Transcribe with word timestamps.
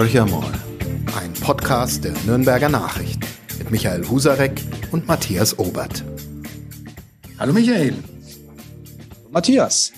Horcher 0.00 0.24
mal, 0.24 0.50
ein 1.20 1.30
Podcast 1.34 2.04
der 2.04 2.14
Nürnberger 2.24 2.70
Nachrichten 2.70 3.20
mit 3.58 3.70
Michael 3.70 4.08
Husarek 4.08 4.58
und 4.92 5.06
Matthias 5.06 5.58
Obert. 5.58 6.02
Hallo 7.38 7.52
Michael. 7.52 7.92
Matthias. 9.30 9.92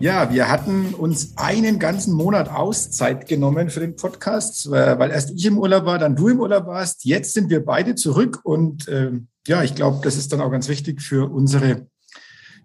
Ja, 0.00 0.32
wir 0.32 0.48
hatten 0.48 0.94
uns 0.94 1.34
einen 1.36 1.78
ganzen 1.78 2.14
Monat 2.14 2.48
Auszeit 2.48 3.28
genommen 3.28 3.68
für 3.68 3.80
den 3.80 3.94
Podcast, 3.94 4.70
weil 4.70 5.10
erst 5.10 5.32
ich 5.32 5.44
im 5.44 5.58
Urlaub 5.58 5.84
war, 5.84 5.98
dann 5.98 6.16
du 6.16 6.28
im 6.28 6.40
Urlaub 6.40 6.64
warst. 6.64 7.04
Jetzt 7.04 7.34
sind 7.34 7.50
wir 7.50 7.62
beide 7.62 7.96
zurück 7.96 8.40
und 8.42 8.88
äh, 8.88 9.12
ja, 9.46 9.62
ich 9.62 9.74
glaube, 9.74 10.00
das 10.02 10.16
ist 10.16 10.32
dann 10.32 10.40
auch 10.40 10.50
ganz 10.50 10.66
wichtig 10.70 11.02
für 11.02 11.30
unsere 11.30 11.88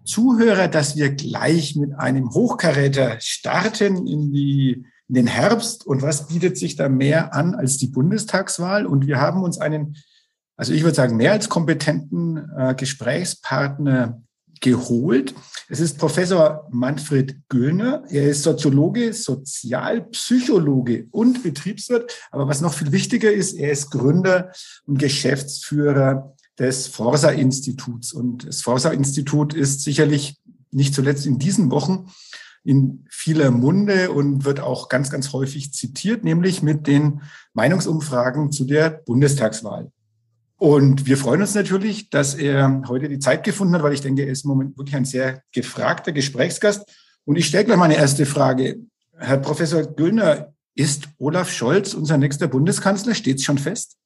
Zuhörer, 0.06 0.68
dass 0.68 0.96
wir 0.96 1.10
gleich 1.10 1.76
mit 1.76 1.92
einem 1.98 2.30
Hochkaräter 2.30 3.16
starten 3.20 4.06
in 4.06 4.32
die 4.32 4.86
in 5.10 5.14
den 5.14 5.26
Herbst. 5.26 5.84
Und 5.84 6.02
was 6.02 6.28
bietet 6.28 6.56
sich 6.56 6.76
da 6.76 6.88
mehr 6.88 7.34
an 7.34 7.56
als 7.56 7.78
die 7.78 7.88
Bundestagswahl? 7.88 8.86
Und 8.86 9.08
wir 9.08 9.20
haben 9.20 9.42
uns 9.42 9.58
einen, 9.58 9.96
also 10.56 10.72
ich 10.72 10.84
würde 10.84 10.94
sagen, 10.94 11.16
mehr 11.16 11.32
als 11.32 11.48
kompetenten 11.48 12.48
äh, 12.56 12.76
Gesprächspartner 12.76 14.22
geholt. 14.60 15.34
Es 15.68 15.80
ist 15.80 15.98
Professor 15.98 16.68
Manfred 16.70 17.36
Göllner. 17.48 18.04
Er 18.08 18.28
ist 18.30 18.44
Soziologe, 18.44 19.12
Sozialpsychologe 19.12 21.08
und 21.10 21.42
Betriebswirt. 21.42 22.12
Aber 22.30 22.46
was 22.46 22.60
noch 22.60 22.74
viel 22.74 22.92
wichtiger 22.92 23.32
ist, 23.32 23.54
er 23.54 23.72
ist 23.72 23.90
Gründer 23.90 24.52
und 24.86 25.00
Geschäftsführer 25.00 26.36
des 26.56 26.86
Forsa-Instituts. 26.86 28.12
Und 28.12 28.46
das 28.46 28.62
Forsa-Institut 28.62 29.54
ist 29.54 29.82
sicherlich 29.82 30.36
nicht 30.70 30.94
zuletzt 30.94 31.26
in 31.26 31.40
diesen 31.40 31.72
Wochen 31.72 32.08
in 32.62 33.06
vieler 33.10 33.50
Munde 33.50 34.10
und 34.10 34.44
wird 34.44 34.60
auch 34.60 34.88
ganz, 34.88 35.10
ganz 35.10 35.32
häufig 35.32 35.72
zitiert, 35.72 36.24
nämlich 36.24 36.62
mit 36.62 36.86
den 36.86 37.22
Meinungsumfragen 37.54 38.52
zu 38.52 38.64
der 38.64 38.90
Bundestagswahl. 38.90 39.90
Und 40.56 41.06
wir 41.06 41.16
freuen 41.16 41.40
uns 41.40 41.54
natürlich, 41.54 42.10
dass 42.10 42.34
er 42.34 42.82
heute 42.86 43.08
die 43.08 43.18
Zeit 43.18 43.44
gefunden 43.44 43.74
hat, 43.74 43.82
weil 43.82 43.94
ich 43.94 44.02
denke, 44.02 44.24
er 44.24 44.32
ist 44.32 44.44
im 44.44 44.48
Moment 44.48 44.76
wirklich 44.76 44.94
ein 44.94 45.06
sehr 45.06 45.42
gefragter 45.52 46.12
Gesprächsgast. 46.12 46.86
Und 47.24 47.36
ich 47.36 47.46
stelle 47.46 47.64
gleich 47.64 47.78
meine 47.78 47.96
erste 47.96 48.26
Frage. 48.26 48.80
Herr 49.16 49.38
Professor 49.38 49.82
Güllner, 49.82 50.52
ist 50.74 51.08
Olaf 51.18 51.50
Scholz 51.50 51.94
unser 51.94 52.18
nächster 52.18 52.46
Bundeskanzler? 52.46 53.14
Steht 53.14 53.36
es 53.38 53.44
schon 53.44 53.58
fest? 53.58 53.96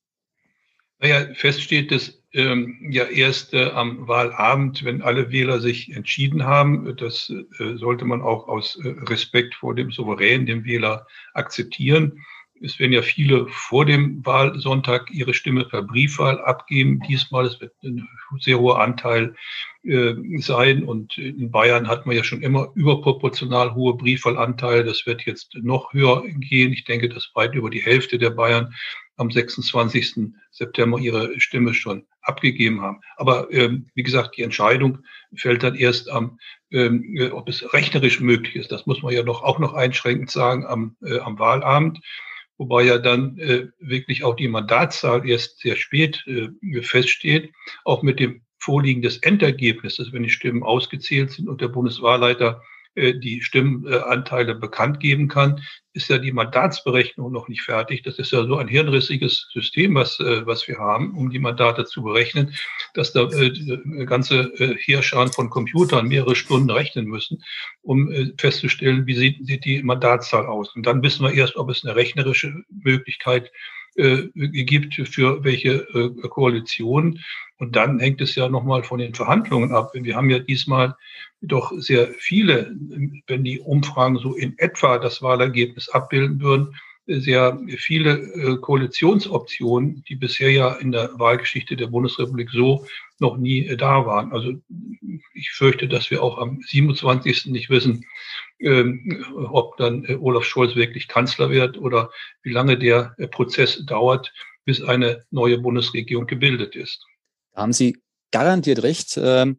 Naja, 1.00 1.34
fest 1.34 1.60
steht 1.60 1.92
es 1.92 2.22
ähm, 2.34 2.76
ja 2.90 3.04
erst 3.04 3.54
äh, 3.54 3.70
am 3.70 4.06
Wahlabend, 4.08 4.84
wenn 4.84 5.02
alle 5.02 5.30
Wähler 5.30 5.60
sich 5.60 5.94
entschieden 5.94 6.44
haben. 6.44 6.96
Das 6.96 7.30
äh, 7.30 7.76
sollte 7.76 8.04
man 8.04 8.22
auch 8.22 8.48
aus 8.48 8.76
äh, 8.84 8.88
Respekt 9.08 9.54
vor 9.54 9.74
dem 9.74 9.90
Souverän, 9.90 10.46
dem 10.46 10.64
Wähler, 10.64 11.06
akzeptieren. 11.32 12.24
Es 12.64 12.78
werden 12.78 12.92
ja 12.92 13.02
viele 13.02 13.46
vor 13.48 13.84
dem 13.84 14.24
Wahlsonntag 14.24 15.10
ihre 15.10 15.34
Stimme 15.34 15.64
per 15.64 15.82
Briefwahl 15.82 16.40
abgeben. 16.40 17.00
Diesmal 17.08 17.44
es 17.46 17.60
wird 17.60 17.72
ein 17.82 18.08
sehr 18.40 18.58
hoher 18.58 18.80
Anteil 18.80 19.34
äh, 19.82 20.14
sein. 20.38 20.84
Und 20.84 21.18
in 21.18 21.50
Bayern 21.50 21.88
hat 21.88 22.06
man 22.06 22.16
ja 22.16 22.24
schon 22.24 22.42
immer 22.42 22.70
überproportional 22.74 23.74
hohe 23.74 23.96
Briefwahlanteile. 23.96 24.84
Das 24.84 25.04
wird 25.04 25.26
jetzt 25.26 25.54
noch 25.56 25.92
höher 25.92 26.24
gehen. 26.26 26.72
Ich 26.72 26.84
denke, 26.84 27.08
dass 27.08 27.30
weit 27.34 27.54
über 27.54 27.68
die 27.68 27.82
Hälfte 27.82 28.18
der 28.18 28.30
Bayern 28.30 28.74
am 29.16 29.30
26. 29.30 30.32
September 30.50 30.98
ihre 30.98 31.38
Stimme 31.38 31.74
schon 31.74 32.06
abgegeben 32.22 32.80
haben. 32.80 33.00
Aber 33.16 33.52
ähm, 33.52 33.86
wie 33.94 34.02
gesagt, 34.02 34.36
die 34.36 34.42
Entscheidung 34.42 34.98
fällt 35.36 35.62
dann 35.62 35.74
erst 35.74 36.10
am, 36.10 36.38
ähm, 36.70 37.14
äh, 37.16 37.28
ob 37.30 37.48
es 37.48 37.72
rechnerisch 37.72 38.20
möglich 38.20 38.56
ist. 38.56 38.72
Das 38.72 38.86
muss 38.86 39.02
man 39.02 39.12
ja 39.12 39.22
noch 39.22 39.42
auch 39.42 39.58
noch 39.58 39.74
einschränkend 39.74 40.30
sagen 40.30 40.64
am, 40.66 40.96
äh, 41.02 41.18
am 41.18 41.38
Wahlabend 41.38 42.00
wobei 42.58 42.84
ja 42.84 42.98
dann 42.98 43.38
äh, 43.38 43.68
wirklich 43.78 44.24
auch 44.24 44.36
die 44.36 44.48
Mandatszahl 44.48 45.28
erst 45.28 45.60
sehr 45.60 45.76
spät 45.76 46.24
äh, 46.26 46.82
feststeht, 46.82 47.52
auch 47.84 48.02
mit 48.02 48.20
dem 48.20 48.42
Vorliegen 48.58 49.02
des 49.02 49.18
Endergebnisses, 49.18 50.12
wenn 50.12 50.22
die 50.22 50.30
Stimmen 50.30 50.62
ausgezählt 50.62 51.30
sind 51.30 51.48
und 51.48 51.60
der 51.60 51.68
Bundeswahlleiter 51.68 52.62
die 52.96 53.42
Stimmenanteile 53.42 54.54
bekannt 54.54 55.00
geben 55.00 55.28
kann, 55.28 55.60
ist 55.94 56.10
ja 56.10 56.18
die 56.18 56.32
Mandatsberechnung 56.32 57.32
noch 57.32 57.48
nicht 57.48 57.62
fertig. 57.62 58.02
Das 58.02 58.18
ist 58.18 58.32
ja 58.32 58.44
so 58.44 58.56
ein 58.56 58.66
hirnrissiges 58.68 59.48
System, 59.52 59.94
was, 59.94 60.18
äh, 60.18 60.44
was 60.44 60.66
wir 60.66 60.78
haben, 60.78 61.14
um 61.14 61.30
die 61.30 61.38
Mandate 61.38 61.84
zu 61.84 62.02
berechnen, 62.02 62.54
dass 62.94 63.12
da 63.12 63.28
äh, 63.30 64.04
ganze 64.04 64.52
Heerscharen 64.78 65.32
von 65.32 65.50
Computern 65.50 66.08
mehrere 66.08 66.34
Stunden 66.34 66.70
rechnen 66.70 67.06
müssen, 67.06 67.42
um 67.82 68.12
festzustellen, 68.38 69.06
wie 69.06 69.14
sieht, 69.14 69.46
sieht 69.46 69.64
die 69.64 69.82
Mandatszahl 69.82 70.46
aus. 70.46 70.74
Und 70.74 70.84
dann 70.84 71.02
wissen 71.02 71.24
wir 71.24 71.32
erst, 71.32 71.56
ob 71.56 71.70
es 71.70 71.84
eine 71.84 71.94
rechnerische 71.94 72.64
Möglichkeit 72.70 73.50
gibt 73.96 74.94
für 74.94 75.44
welche 75.44 75.86
Koalition. 76.28 77.20
Und 77.64 77.76
dann 77.76 77.98
hängt 77.98 78.20
es 78.20 78.34
ja 78.34 78.50
nochmal 78.50 78.82
von 78.82 78.98
den 78.98 79.14
Verhandlungen 79.14 79.72
ab. 79.72 79.92
Wir 79.94 80.16
haben 80.16 80.28
ja 80.28 80.38
diesmal 80.38 80.96
doch 81.40 81.72
sehr 81.78 82.08
viele, 82.18 82.70
wenn 83.26 83.42
die 83.42 83.58
Umfragen 83.58 84.18
so 84.18 84.34
in 84.34 84.58
etwa 84.58 84.98
das 84.98 85.22
Wahlergebnis 85.22 85.88
abbilden 85.88 86.42
würden, 86.42 86.76
sehr 87.06 87.58
viele 87.78 88.18
äh, 88.18 88.56
Koalitionsoptionen, 88.58 90.04
die 90.06 90.14
bisher 90.14 90.50
ja 90.50 90.74
in 90.74 90.92
der 90.92 91.18
Wahlgeschichte 91.18 91.74
der 91.74 91.86
Bundesrepublik 91.86 92.50
so 92.50 92.86
noch 93.18 93.38
nie 93.38 93.66
äh, 93.66 93.78
da 93.78 94.04
waren. 94.04 94.32
Also 94.32 94.60
ich 95.32 95.50
fürchte, 95.50 95.88
dass 95.88 96.10
wir 96.10 96.22
auch 96.22 96.36
am 96.36 96.60
27. 96.66 97.46
nicht 97.46 97.70
wissen, 97.70 98.04
ähm, 98.60 99.24
ob 99.36 99.78
dann 99.78 100.04
äh, 100.04 100.16
Olaf 100.16 100.44
Scholz 100.44 100.76
wirklich 100.76 101.08
Kanzler 101.08 101.48
wird 101.48 101.78
oder 101.78 102.10
wie 102.42 102.52
lange 102.52 102.78
der 102.78 103.14
Prozess 103.30 103.86
dauert, 103.86 104.34
bis 104.66 104.82
eine 104.82 105.24
neue 105.30 105.58
Bundesregierung 105.58 106.26
gebildet 106.26 106.76
ist. 106.76 107.06
Da 107.54 107.62
haben 107.62 107.72
Sie 107.72 107.96
garantiert 108.30 108.82
recht, 108.82 109.16
ähm, 109.16 109.58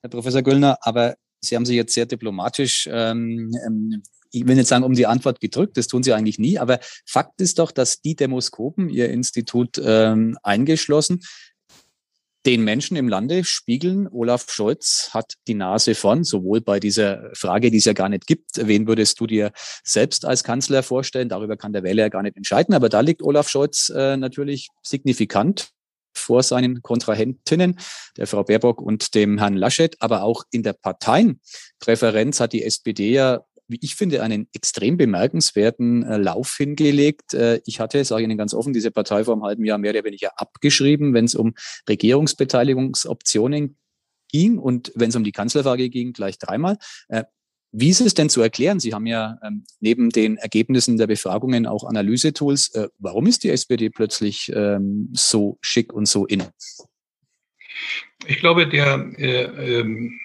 Herr 0.00 0.10
Professor 0.10 0.42
Göllner, 0.42 0.78
aber 0.80 1.14
Sie 1.40 1.56
haben 1.56 1.66
sich 1.66 1.76
jetzt 1.76 1.94
sehr 1.94 2.06
diplomatisch, 2.06 2.88
ähm, 2.90 3.52
ähm, 3.66 4.02
ich 4.32 4.46
will 4.46 4.56
nicht 4.56 4.66
sagen, 4.66 4.82
um 4.82 4.94
die 4.94 5.06
Antwort 5.06 5.40
gedrückt, 5.40 5.76
das 5.76 5.86
tun 5.86 6.02
Sie 6.02 6.12
eigentlich 6.12 6.38
nie, 6.38 6.58
aber 6.58 6.80
Fakt 7.06 7.40
ist 7.40 7.58
doch, 7.58 7.70
dass 7.70 8.00
die 8.00 8.16
Demoskopen, 8.16 8.88
Ihr 8.88 9.10
Institut 9.10 9.80
ähm, 9.82 10.38
eingeschlossen, 10.42 11.20
den 12.46 12.62
Menschen 12.62 12.96
im 12.96 13.08
Lande 13.08 13.44
spiegeln, 13.44 14.06
Olaf 14.08 14.50
Scholz 14.50 15.10
hat 15.12 15.34
die 15.46 15.54
Nase 15.54 15.94
vorn, 15.94 16.24
sowohl 16.24 16.60
bei 16.60 16.78
dieser 16.78 17.30
Frage, 17.34 17.70
die 17.70 17.78
es 17.78 17.86
ja 17.86 17.94
gar 17.94 18.10
nicht 18.10 18.26
gibt, 18.26 18.50
wen 18.56 18.86
würdest 18.86 19.18
du 19.20 19.26
dir 19.26 19.52
selbst 19.82 20.26
als 20.26 20.44
Kanzler 20.44 20.82
vorstellen? 20.82 21.30
Darüber 21.30 21.56
kann 21.56 21.72
der 21.72 21.82
Wähler 21.82 22.04
ja 22.04 22.08
gar 22.10 22.22
nicht 22.22 22.36
entscheiden, 22.36 22.74
aber 22.74 22.90
da 22.90 23.00
liegt 23.00 23.22
Olaf 23.22 23.48
Scholz 23.48 23.90
äh, 23.94 24.18
natürlich 24.18 24.68
signifikant 24.82 25.70
vor 26.24 26.42
seinen 26.42 26.82
Kontrahentinnen, 26.82 27.78
der 28.16 28.26
Frau 28.26 28.44
Baerbock 28.44 28.80
und 28.80 29.14
dem 29.14 29.38
Herrn 29.38 29.54
Laschet. 29.54 29.96
Aber 30.00 30.22
auch 30.22 30.44
in 30.50 30.62
der 30.62 30.72
Parteienpräferenz 30.72 32.40
hat 32.40 32.52
die 32.52 32.64
SPD 32.64 33.12
ja 33.12 33.44
wie 33.66 33.78
ich 33.80 33.94
finde, 33.94 34.22
einen 34.22 34.46
extrem 34.52 34.96
bemerkenswerten 34.96 36.02
äh, 36.02 36.18
Lauf 36.18 36.54
hingelegt. 36.56 37.32
Äh, 37.34 37.60
ich 37.64 37.80
hatte, 37.80 38.04
sage 38.04 38.22
ich 38.22 38.28
Ihnen 38.28 38.36
ganz 38.36 38.52
offen, 38.52 38.72
diese 38.72 38.90
Partei 38.90 39.24
vor 39.24 39.34
einem 39.34 39.44
halben 39.44 39.64
Jahr 39.64 39.78
mehr 39.78 39.92
oder 39.92 40.04
weniger 40.04 40.38
abgeschrieben, 40.38 41.14
wenn 41.14 41.24
es 41.24 41.34
um 41.34 41.54
Regierungsbeteiligungsoptionen 41.88 43.78
ging 44.30 44.58
und 44.58 44.92
wenn 44.94 45.10
es 45.10 45.16
um 45.16 45.24
die 45.24 45.32
Kanzlerfrage 45.32 45.88
ging, 45.88 46.12
gleich 46.12 46.38
dreimal. 46.38 46.76
Äh, 47.08 47.24
wie 47.76 47.88
ist 47.88 48.00
es 48.00 48.14
denn 48.14 48.28
zu 48.28 48.40
erklären? 48.40 48.78
Sie 48.78 48.94
haben 48.94 49.06
ja 49.06 49.36
ähm, 49.42 49.64
neben 49.80 50.10
den 50.10 50.36
Ergebnissen 50.36 50.96
der 50.96 51.08
Befragungen 51.08 51.66
auch 51.66 51.84
Analysetools. 51.84 52.74
Äh, 52.74 52.88
warum 52.98 53.26
ist 53.26 53.42
die 53.42 53.50
SPD 53.50 53.90
plötzlich 53.90 54.52
ähm, 54.54 55.10
so 55.12 55.58
schick 55.60 55.92
und 55.92 56.06
so 56.06 56.24
in? 56.24 56.44
Ich 58.26 58.38
glaube, 58.38 58.68
der, 58.68 59.12
äh, 59.18 59.78
ähm, 59.78 60.20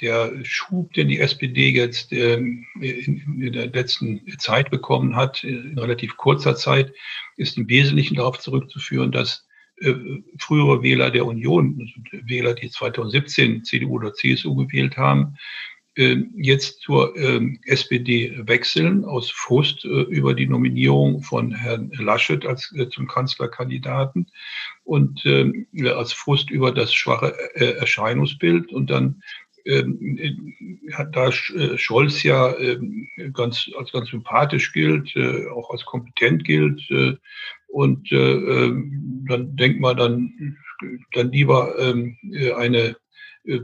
der 0.00 0.32
Schub, 0.42 0.92
den 0.94 1.08
die 1.08 1.20
SPD 1.20 1.68
jetzt 1.68 2.12
äh, 2.12 2.34
in, 2.34 2.64
in, 2.80 3.52
der 3.52 3.68
letzten 3.68 4.20
Zeit 4.38 4.70
bekommen 4.70 5.14
hat, 5.14 5.44
in 5.44 5.78
relativ 5.78 6.16
kurzer 6.16 6.56
Zeit, 6.56 6.92
ist 7.36 7.56
im 7.56 7.68
Wesentlichen 7.68 8.16
darauf 8.16 8.40
zurückzuführen, 8.40 9.12
dass 9.12 9.46
äh, 9.76 9.94
frühere 10.38 10.82
Wähler 10.82 11.12
der 11.12 11.26
Union, 11.26 11.78
also 11.80 12.26
Wähler, 12.26 12.54
die 12.54 12.70
2017 12.70 13.64
CDU 13.64 13.94
oder 13.94 14.12
CSU 14.12 14.56
gewählt 14.56 14.96
haben, 14.96 15.34
äh, 15.34 15.38
jetzt 15.94 16.80
zur 16.80 17.14
ähm, 17.16 17.60
SPD 17.66 18.34
wechseln 18.46 19.04
aus 19.04 19.30
Frust 19.30 19.84
äh, 19.84 19.88
über 19.88 20.32
die 20.32 20.46
Nominierung 20.46 21.22
von 21.22 21.52
Herrn 21.52 21.90
Laschet 21.98 22.46
als 22.46 22.74
äh, 22.76 22.88
zum 22.88 23.06
Kanzlerkandidaten 23.06 24.26
und 24.84 25.20
ähm, 25.26 25.66
als 25.94 26.14
Frust 26.14 26.50
über 26.50 26.72
das 26.72 26.94
schwache 26.94 27.34
Erscheinungsbild. 27.54 28.72
Und 28.72 28.88
dann 28.88 29.22
ähm, 29.66 30.18
da 31.12 31.30
Scholz 31.30 32.22
ja 32.22 32.54
ganz, 33.32 33.70
als 33.78 33.92
ganz 33.92 34.08
sympathisch 34.08 34.72
gilt, 34.72 35.14
auch 35.54 35.70
als 35.70 35.84
kompetent 35.84 36.44
gilt, 36.44 36.82
und 37.68 38.10
dann 38.10 39.56
denkt 39.56 39.80
man 39.80 39.96
dann, 39.96 40.56
dann 41.12 41.30
lieber 41.30 41.76
eine 42.56 42.78
äh, 42.78 42.94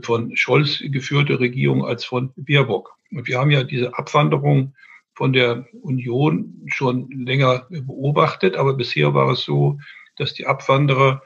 von 0.01 0.35
Scholz 0.35 0.79
geführte 0.79 1.39
Regierung 1.39 1.85
als 1.85 2.05
von 2.05 2.31
Baerbock. 2.35 2.95
Und 3.11 3.27
wir 3.27 3.39
haben 3.39 3.51
ja 3.51 3.63
diese 3.63 3.97
Abwanderung 3.97 4.73
von 5.13 5.33
der 5.33 5.67
Union 5.81 6.61
schon 6.67 7.09
länger 7.11 7.67
beobachtet, 7.69 8.55
aber 8.55 8.73
bisher 8.73 9.13
war 9.13 9.31
es 9.31 9.41
so, 9.41 9.79
dass 10.17 10.33
die 10.33 10.47
Abwanderer 10.47 11.21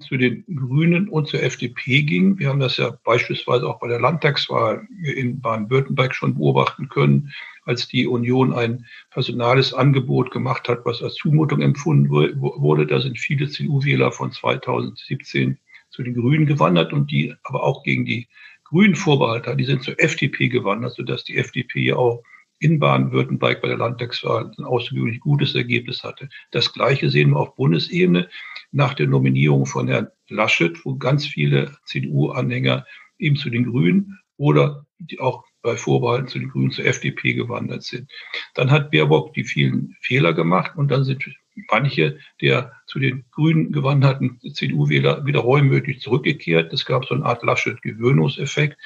zu 0.00 0.16
den 0.16 0.44
Grünen 0.54 1.08
und 1.08 1.26
zur 1.26 1.42
FDP 1.42 2.02
ging. 2.02 2.38
Wir 2.38 2.48
haben 2.48 2.60
das 2.60 2.76
ja 2.76 2.96
beispielsweise 3.02 3.66
auch 3.66 3.80
bei 3.80 3.88
der 3.88 4.00
Landtagswahl 4.00 4.86
in 5.02 5.40
Baden-Württemberg 5.40 6.14
schon 6.14 6.34
beobachten 6.34 6.88
können, 6.88 7.32
als 7.64 7.88
die 7.88 8.06
Union 8.06 8.52
ein 8.52 8.86
personales 9.10 9.74
Angebot 9.74 10.30
gemacht 10.30 10.68
hat, 10.68 10.84
was 10.84 11.02
als 11.02 11.14
Zumutung 11.14 11.62
empfunden 11.62 12.10
wurde. 12.10 12.86
Da 12.86 13.00
sind 13.00 13.18
viele 13.18 13.48
CDU-Wähler 13.48 14.12
von 14.12 14.30
2017 14.30 15.58
zu 15.92 16.02
den 16.02 16.14
Grünen 16.14 16.46
gewandert 16.46 16.92
und 16.92 17.10
die 17.10 17.34
aber 17.44 17.62
auch 17.62 17.82
gegen 17.84 18.04
die 18.04 18.28
Grünen 18.64 18.96
Vorbehalte. 18.96 19.54
Die 19.54 19.64
sind 19.64 19.82
zur 19.82 20.00
FDP 20.00 20.48
gewandert, 20.48 20.94
sodass 20.94 21.24
die 21.24 21.36
FDP 21.36 21.80
ja 21.80 21.96
auch 21.96 22.22
in 22.58 22.78
Baden-Württemberg 22.78 23.60
bei 23.60 23.68
der 23.68 23.76
Landtagswahl 23.76 24.50
ein 24.56 24.64
außergewöhnlich 24.64 25.20
gutes 25.20 25.54
Ergebnis 25.54 26.02
hatte. 26.04 26.28
Das 26.52 26.72
Gleiche 26.72 27.10
sehen 27.10 27.30
wir 27.30 27.40
auf 27.40 27.56
Bundesebene 27.56 28.28
nach 28.70 28.94
der 28.94 29.08
Nominierung 29.08 29.66
von 29.66 29.88
Herrn 29.88 30.08
Laschet, 30.28 30.84
wo 30.84 30.96
ganz 30.96 31.26
viele 31.26 31.76
CDU-Anhänger 31.84 32.86
eben 33.18 33.36
zu 33.36 33.50
den 33.50 33.64
Grünen 33.64 34.18
oder 34.36 34.86
die 34.98 35.20
auch 35.20 35.44
bei 35.60 35.76
Vorbehalten 35.76 36.28
zu 36.28 36.38
den 36.38 36.48
Grünen 36.48 36.70
zur 36.70 36.86
FDP 36.86 37.34
gewandert 37.34 37.82
sind. 37.82 38.10
Dann 38.54 38.70
hat 38.70 38.90
Baerbock 38.90 39.34
die 39.34 39.44
vielen 39.44 39.96
Fehler 40.00 40.32
gemacht 40.32 40.72
und 40.76 40.88
dann 40.90 41.04
sind 41.04 41.24
manche 41.70 42.18
der 42.40 42.72
zu 42.86 42.98
den 42.98 43.24
Grünen 43.30 43.72
gewanderten 43.72 44.40
CDU-Wähler 44.40 45.26
wieder 45.26 45.40
reumütig 45.40 46.00
zurückgekehrt. 46.00 46.72
Es 46.72 46.84
gab 46.84 47.04
so 47.04 47.14
eine 47.14 47.24
Art 47.24 47.42
Laschet-Gewöhnungseffekt 47.42 48.76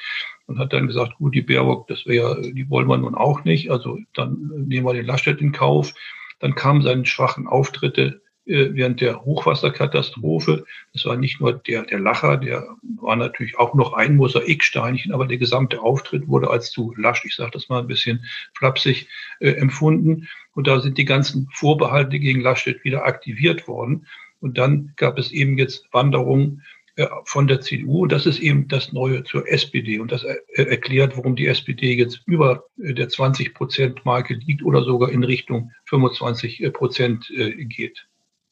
und 0.45 0.59
hat 0.59 0.73
dann 0.73 0.87
gesagt, 0.87 1.15
gut, 1.15 1.35
die 1.35 1.41
Baerbock, 1.41 1.87
das 1.87 2.05
wäre, 2.05 2.41
die 2.41 2.69
wollen 2.69 2.87
wir 2.87 2.97
nun 2.97 3.15
auch 3.15 3.43
nicht, 3.43 3.71
also 3.71 3.99
dann 4.13 4.51
nehmen 4.67 4.85
wir 4.85 4.93
den 4.93 5.05
Laschet 5.05 5.39
in 5.41 5.51
Kauf. 5.51 5.93
Dann 6.39 6.55
kamen 6.55 6.81
seine 6.81 7.05
schwachen 7.05 7.47
Auftritte 7.47 8.01
äh, 8.11 8.26
während 8.47 9.01
der 9.01 9.25
Hochwasserkatastrophe. 9.25 10.65
Das 10.93 11.05
war 11.05 11.17
nicht 11.17 11.39
nur 11.39 11.53
der, 11.53 11.83
der 11.83 11.99
Lacher, 11.99 12.37
der 12.37 12.67
war 12.99 13.15
natürlich 13.15 13.59
auch 13.59 13.73
noch 13.73 13.93
ein 13.93 14.15
Mosaiksteinchen, 14.15 15.11
aber 15.11 15.25
der 15.25 15.37
gesamte 15.37 15.81
Auftritt 15.81 16.27
wurde 16.27 16.49
als 16.49 16.71
zu 16.71 16.93
lasch, 16.97 17.25
ich 17.25 17.35
sage 17.35 17.51
das 17.51 17.69
mal 17.69 17.81
ein 17.81 17.87
bisschen 17.87 18.25
flapsig, 18.57 19.07
äh, 19.39 19.51
empfunden. 19.51 20.27
Und 20.53 20.67
da 20.67 20.79
sind 20.79 20.97
die 20.97 21.05
ganzen 21.05 21.49
Vorbehalte 21.53 22.19
gegen 22.19 22.41
Laschet 22.41 22.83
wieder 22.83 23.05
aktiviert 23.05 23.67
worden. 23.67 24.07
Und 24.39 24.57
dann 24.57 24.93
gab 24.95 25.17
es 25.17 25.31
eben 25.31 25.57
jetzt 25.57 25.85
Wanderungen 25.91 26.63
äh, 26.95 27.07
von 27.25 27.47
der 27.47 27.61
CDU. 27.61 28.03
Und 28.03 28.11
das 28.11 28.25
ist 28.25 28.39
eben 28.39 28.67
das 28.67 28.93
Neue 28.93 29.23
zur 29.23 29.47
SPD. 29.47 29.99
Und 29.99 30.11
das 30.11 30.23
erklärt, 30.53 31.17
warum 31.17 31.35
die 31.35 31.47
SPD 31.47 31.93
jetzt 31.95 32.21
über 32.25 32.63
äh, 32.81 32.93
der 32.93 33.09
20 33.09 33.53
Prozent 33.53 34.05
Marke 34.05 34.35
liegt 34.35 34.63
oder 34.63 34.83
sogar 34.83 35.09
in 35.09 35.23
Richtung 35.23 35.71
25 35.85 36.71
Prozent 36.73 37.31
geht. 37.59 38.07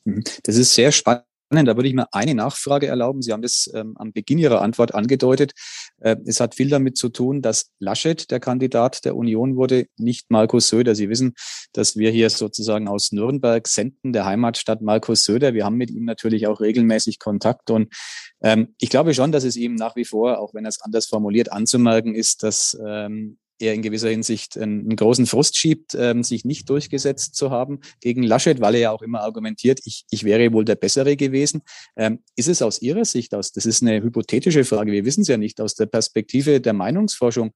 Mhm. 0.05 0.23
Das 0.43 0.55
ist 0.55 0.73
sehr 0.73 0.91
spannend. 0.91 1.25
Da 1.51 1.75
würde 1.75 1.87
ich 1.87 1.93
mir 1.93 2.11
eine 2.11 2.33
Nachfrage 2.33 2.87
erlauben. 2.87 3.21
Sie 3.21 3.31
haben 3.31 3.43
das 3.43 3.69
ähm, 3.73 3.95
am 3.97 4.11
Beginn 4.11 4.39
Ihrer 4.39 4.61
Antwort 4.61 4.95
angedeutet. 4.95 5.53
Äh, 5.99 6.15
es 6.25 6.39
hat 6.39 6.55
viel 6.55 6.69
damit 6.69 6.97
zu 6.97 7.09
tun, 7.09 7.43
dass 7.43 7.71
Laschet 7.79 8.29
der 8.31 8.39
Kandidat 8.39 9.05
der 9.05 9.15
Union 9.15 9.55
wurde, 9.55 9.85
nicht 9.95 10.31
Markus 10.31 10.69
Söder. 10.69 10.95
Sie 10.95 11.07
wissen, 11.07 11.35
dass 11.71 11.95
wir 11.97 12.09
hier 12.09 12.31
sozusagen 12.31 12.87
aus 12.87 13.11
Nürnberg 13.11 13.67
senden, 13.67 14.11
der 14.11 14.25
Heimatstadt 14.25 14.81
Markus 14.81 15.23
Söder. 15.23 15.53
Wir 15.53 15.65
haben 15.65 15.77
mit 15.77 15.91
ihm 15.91 16.05
natürlich 16.05 16.47
auch 16.47 16.61
regelmäßig 16.61 17.19
Kontakt. 17.19 17.69
Und 17.69 17.93
ähm, 18.41 18.73
ich 18.79 18.89
glaube 18.89 19.13
schon, 19.13 19.31
dass 19.31 19.43
es 19.43 19.55
ihm 19.55 19.75
nach 19.75 19.95
wie 19.95 20.05
vor, 20.05 20.39
auch 20.39 20.55
wenn 20.55 20.65
er 20.65 20.69
es 20.69 20.81
anders 20.81 21.05
formuliert, 21.05 21.51
anzumerken 21.51 22.15
ist, 22.15 22.41
dass 22.41 22.75
ähm, 22.85 23.37
er 23.59 23.73
in 23.73 23.81
gewisser 23.81 24.09
Hinsicht 24.09 24.57
einen, 24.57 24.95
großen 24.95 25.25
Frust 25.25 25.57
schiebt, 25.57 25.95
ähm, 25.95 26.23
sich 26.23 26.45
nicht 26.45 26.69
durchgesetzt 26.69 27.35
zu 27.35 27.51
haben 27.51 27.79
gegen 28.01 28.23
Laschet, 28.23 28.59
weil 28.61 28.75
er 28.75 28.81
ja 28.81 28.91
auch 28.91 29.01
immer 29.01 29.21
argumentiert, 29.21 29.79
ich, 29.85 30.05
ich 30.09 30.23
wäre 30.23 30.51
wohl 30.53 30.65
der 30.65 30.75
Bessere 30.75 31.15
gewesen. 31.15 31.61
Ähm, 31.95 32.19
ist 32.35 32.47
es 32.47 32.61
aus 32.61 32.81
Ihrer 32.81 33.05
Sicht 33.05 33.33
aus, 33.33 33.51
das 33.51 33.65
ist 33.65 33.81
eine 33.81 34.01
hypothetische 34.01 34.65
Frage, 34.65 34.91
wir 34.91 35.05
wissen 35.05 35.21
es 35.21 35.27
ja 35.27 35.37
nicht, 35.37 35.61
aus 35.61 35.75
der 35.75 35.85
Perspektive 35.85 36.61
der 36.61 36.73
Meinungsforschung, 36.73 37.51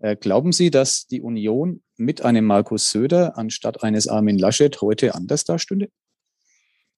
äh, 0.00 0.16
glauben 0.16 0.52
Sie, 0.52 0.70
dass 0.70 1.06
die 1.06 1.20
Union 1.20 1.82
mit 1.96 2.22
einem 2.22 2.44
Markus 2.44 2.90
Söder 2.90 3.38
anstatt 3.38 3.82
eines 3.82 4.08
Armin 4.08 4.38
Laschet 4.38 4.80
heute 4.80 5.14
anders 5.14 5.44
dastünde? 5.44 5.88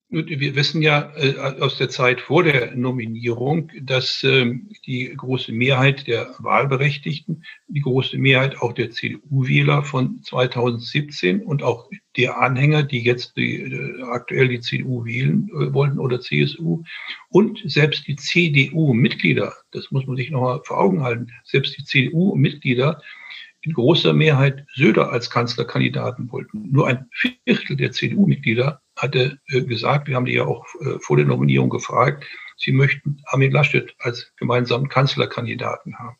Wir 0.09 0.55
wissen 0.55 0.83
ja 0.83 1.13
äh, 1.17 1.37
aus 1.61 1.79
der 1.79 1.89
Zeit 1.89 2.21
vor 2.21 2.45
der 2.45 2.77
Nominierung, 2.77 3.73
dass 3.83 4.23
ähm, 4.23 4.71
die 4.87 5.13
große 5.17 5.51
Mehrheit 5.51 6.07
der 6.07 6.33
Wahlberechtigten, 6.39 7.43
die 7.67 7.81
große 7.81 8.17
Mehrheit 8.17 8.63
auch 8.63 8.73
der 8.73 8.93
CDU-Wähler 8.93 9.83
von 9.83 10.23
2017 10.23 11.43
und 11.43 11.65
auch 11.65 11.91
der 12.17 12.39
Anhänger, 12.39 12.85
die 12.85 13.03
jetzt 13.03 13.37
die, 13.37 13.57
äh, 13.57 14.03
aktuell 14.05 14.47
die 14.47 14.61
CDU 14.61 15.05
wählen 15.05 15.49
äh, 15.49 15.75
wollten 15.75 15.99
oder 15.99 16.21
CSU 16.21 16.85
und 17.31 17.61
selbst 17.65 18.07
die 18.07 18.15
CDU-Mitglieder, 18.15 19.55
das 19.73 19.91
muss 19.91 20.07
man 20.07 20.17
sich 20.17 20.31
nochmal 20.31 20.61
vor 20.63 20.79
Augen 20.79 21.03
halten, 21.03 21.33
selbst 21.43 21.77
die 21.77 21.85
CDU-Mitglieder 21.85 23.03
in 23.63 23.73
großer 23.73 24.13
Mehrheit 24.13 24.65
Söder 24.77 25.11
als 25.11 25.31
Kanzlerkandidaten 25.31 26.31
wollten. 26.31 26.71
Nur 26.71 26.87
ein 26.87 27.07
Viertel 27.11 27.77
der 27.77 27.91
CDU-Mitglieder 27.91 28.81
hatte 28.97 29.39
äh, 29.49 29.63
gesagt, 29.63 30.09
wir 30.09 30.17
haben 30.17 30.27
die 30.27 30.35
ja 30.35 30.45
auch 30.45 30.67
äh, 30.81 30.99
vor 31.01 31.17
der 31.17 31.27
Nominierung 31.27 31.71
gefragt, 31.71 32.25
sie 32.57 32.73
möchten 32.73 33.21
Armin 33.27 33.53
Laschet 33.53 33.95
als 33.99 34.33
gemeinsamen 34.37 34.89
Kanzlerkandidaten 34.89 35.99
haben. 35.99 36.17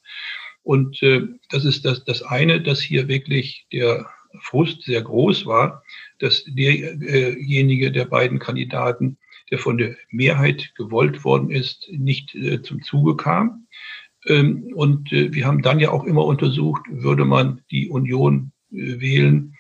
Und 0.63 1.03
äh, 1.03 1.23
das 1.51 1.65
ist 1.65 1.85
das, 1.85 2.05
das 2.05 2.23
eine, 2.23 2.61
dass 2.61 2.81
hier 2.81 3.09
wirklich 3.09 3.67
der 3.73 4.07
Frust 4.41 4.83
sehr 4.83 5.03
groß 5.03 5.47
war, 5.47 5.83
dass 6.19 6.45
derjenige 6.45 7.93
der 7.93 8.05
beiden 8.05 8.39
Kandidaten, 8.39 9.19
der 9.51 9.59
von 9.59 9.79
der 9.79 9.97
Mehrheit 10.11 10.73
gewollt 10.75 11.25
worden 11.25 11.51
ist, 11.51 11.89
nicht 11.91 12.35
äh, 12.35 12.63
zum 12.63 12.83
Zuge 12.83 13.17
kam. 13.17 13.67
Ähm, 14.27 14.73
und 14.75 15.13
äh, 15.13 15.33
wir 15.33 15.47
haben 15.47 15.63
dann 15.63 15.79
ja 15.79 15.91
auch 15.91 16.05
immer 16.05 16.25
untersucht, 16.25 16.83
würde 16.91 17.25
man 17.25 17.63
die 17.71 17.89
Union 17.89 18.53
äh, 18.73 19.01
wählen, 19.01 19.56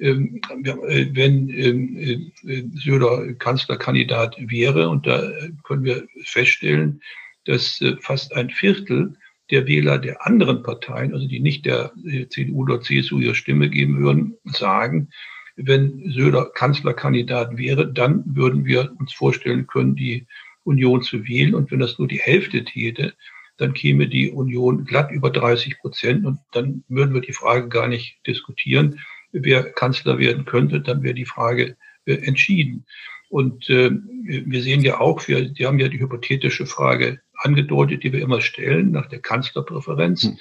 wenn 0.00 1.48
ähm, 1.50 2.32
Söder 2.74 3.34
Kanzlerkandidat 3.34 4.36
wäre. 4.38 4.88
Und 4.88 5.06
da 5.06 5.30
können 5.64 5.84
wir 5.84 6.06
feststellen, 6.24 7.02
dass 7.44 7.82
fast 8.00 8.34
ein 8.34 8.50
Viertel 8.50 9.14
der 9.50 9.66
Wähler 9.66 9.98
der 9.98 10.26
anderen 10.26 10.62
Parteien, 10.62 11.12
also 11.12 11.26
die 11.26 11.40
nicht 11.40 11.66
der 11.66 11.92
CDU 12.30 12.62
oder 12.62 12.80
CSU 12.80 13.18
ihre 13.18 13.34
Stimme 13.34 13.68
geben 13.68 13.98
würden, 13.98 14.36
sagen, 14.44 15.08
wenn 15.56 16.10
Söder 16.10 16.50
Kanzlerkandidat 16.54 17.56
wäre, 17.58 17.92
dann 17.92 18.22
würden 18.26 18.64
wir 18.64 18.92
uns 18.98 19.12
vorstellen 19.12 19.66
können, 19.66 19.96
die 19.96 20.26
Union 20.64 21.02
zu 21.02 21.26
wählen. 21.26 21.54
Und 21.54 21.70
wenn 21.70 21.80
das 21.80 21.98
nur 21.98 22.08
die 22.08 22.20
Hälfte 22.20 22.64
täte, 22.64 23.14
dann 23.56 23.74
käme 23.74 24.08
die 24.08 24.30
Union 24.30 24.84
glatt 24.84 25.10
über 25.10 25.30
30 25.30 25.78
Prozent 25.78 26.24
und 26.24 26.38
dann 26.52 26.82
würden 26.88 27.12
wir 27.12 27.20
die 27.20 27.34
Frage 27.34 27.68
gar 27.68 27.88
nicht 27.88 28.18
diskutieren, 28.26 29.00
wer 29.32 29.64
Kanzler 29.72 30.18
werden 30.18 30.44
könnte, 30.44 30.80
dann 30.80 31.02
wäre 31.02 31.14
die 31.14 31.26
Frage 31.26 31.76
äh, 32.06 32.14
entschieden. 32.14 32.84
Und 33.28 33.70
äh, 33.70 33.90
wir 33.92 34.62
sehen 34.62 34.80
ja 34.80 35.00
auch, 35.00 35.26
wir, 35.28 35.48
die 35.48 35.66
haben 35.66 35.78
ja 35.78 35.88
die 35.88 36.00
hypothetische 36.00 36.66
Frage 36.66 37.20
angedeutet, 37.34 38.02
die 38.02 38.12
wir 38.12 38.20
immer 38.20 38.40
stellen 38.40 38.90
nach 38.90 39.06
der 39.06 39.20
Kanzlerpräferenz. 39.20 40.24
Hm. 40.24 40.38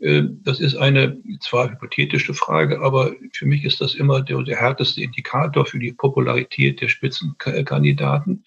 Äh, 0.00 0.22
das 0.42 0.58
ist 0.58 0.74
eine 0.74 1.18
zwar 1.40 1.70
hypothetische 1.70 2.34
Frage, 2.34 2.80
aber 2.80 3.14
für 3.32 3.46
mich 3.46 3.64
ist 3.64 3.80
das 3.80 3.94
immer 3.94 4.20
der, 4.20 4.42
der 4.42 4.56
härteste 4.56 5.02
Indikator 5.02 5.64
für 5.64 5.78
die 5.78 5.92
Popularität 5.92 6.80
der 6.80 6.88
Spitzenkandidaten. 6.88 8.44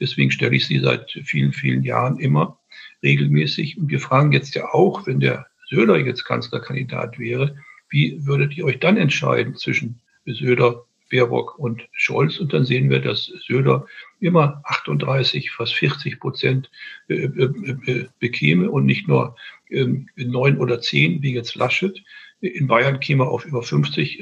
Deswegen 0.00 0.30
stelle 0.30 0.56
ich 0.56 0.66
sie 0.66 0.78
seit 0.78 1.10
vielen, 1.24 1.52
vielen 1.52 1.82
Jahren 1.82 2.18
immer 2.18 2.58
regelmäßig. 3.02 3.78
Und 3.78 3.90
wir 3.90 4.00
fragen 4.00 4.32
jetzt 4.32 4.54
ja 4.54 4.72
auch, 4.72 5.06
wenn 5.06 5.20
der 5.20 5.46
Söder 5.68 5.98
jetzt 5.98 6.24
Kanzlerkandidat 6.24 7.18
wäre, 7.18 7.56
wie 7.92 8.26
würdet 8.26 8.56
ihr 8.56 8.64
euch 8.64 8.80
dann 8.80 8.96
entscheiden 8.96 9.54
zwischen 9.54 10.00
Söder, 10.24 10.84
Baerbock 11.10 11.58
und 11.58 11.86
Scholz? 11.92 12.40
Und 12.40 12.52
dann 12.52 12.64
sehen 12.64 12.90
wir, 12.90 13.00
dass 13.00 13.26
Söder 13.46 13.86
immer 14.18 14.62
38, 14.64 15.50
fast 15.50 15.74
40 15.74 16.18
Prozent 16.18 16.70
äh, 17.08 17.24
äh, 17.24 17.76
äh, 17.86 18.06
bekäme 18.18 18.70
und 18.70 18.86
nicht 18.86 19.06
nur 19.06 19.36
ähm, 19.70 20.08
neun 20.16 20.58
oder 20.58 20.80
zehn 20.80 21.22
wie 21.22 21.34
jetzt 21.34 21.54
Laschet. 21.54 22.02
In 22.40 22.66
Bayern 22.66 22.98
käme 22.98 23.24
er 23.24 23.30
auf 23.30 23.44
über 23.44 23.62
50 23.62 24.20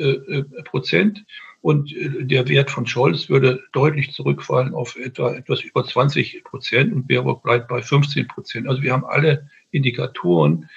Prozent 0.67 1.25
und 1.63 1.95
der 1.97 2.49
Wert 2.49 2.71
von 2.71 2.87
Scholz 2.87 3.31
würde 3.31 3.63
deutlich 3.73 4.13
zurückfallen 4.13 4.75
auf 4.75 4.95
etwa 4.97 5.33
etwas 5.33 5.63
über 5.63 5.87
20 5.87 6.45
Prozent 6.45 6.93
und 6.93 7.09
Baerbock 7.09 7.43
bleibt 7.43 7.69
bei 7.69 7.81
15 7.81 8.29
Prozent. 8.29 8.69
Also 8.69 8.83
wir 8.83 8.93
haben 8.93 9.07
alle 9.07 9.49
Indikatoren, 9.71 10.69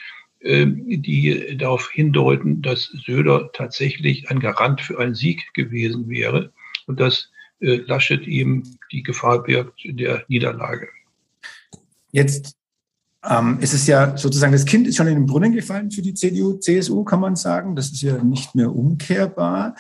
die 0.44 1.58
darauf 1.58 1.90
hindeuten, 1.90 2.62
dass 2.62 2.86
Söder 3.06 3.50
tatsächlich 3.54 4.30
ein 4.30 4.40
Garant 4.40 4.82
für 4.82 5.00
einen 5.00 5.16
Sieg 5.16 5.54
gewesen 5.54 6.10
wäre 6.10 6.52
und 6.86 7.00
dass 7.00 7.30
äh, 7.62 7.78
Laschet 7.78 8.28
ihm 8.28 8.64
die 8.92 9.04
Gefahr 9.04 9.44
birgt 9.44 9.80
der 9.86 10.26
Niederlage. 10.28 10.90
Jetzt 12.12 12.58
ähm, 13.26 13.58
es 13.62 13.74
ist 13.74 13.88
ja 13.88 14.18
sozusagen, 14.18 14.52
das 14.52 14.66
Kind 14.66 14.86
ist 14.86 14.98
schon 14.98 15.08
in 15.08 15.16
den 15.16 15.26
Brunnen 15.26 15.54
gefallen 15.54 15.92
für 15.92 16.02
die 16.02 16.14
CDU, 16.14 16.58
CSU, 16.58 17.04
kann 17.04 17.22
man 17.22 17.36
sagen. 17.36 17.76
Das 17.76 17.92
ist 17.92 18.02
ja 18.02 18.22
nicht 18.22 18.54
mehr 18.54 18.74
umkehrbar. 18.76 19.76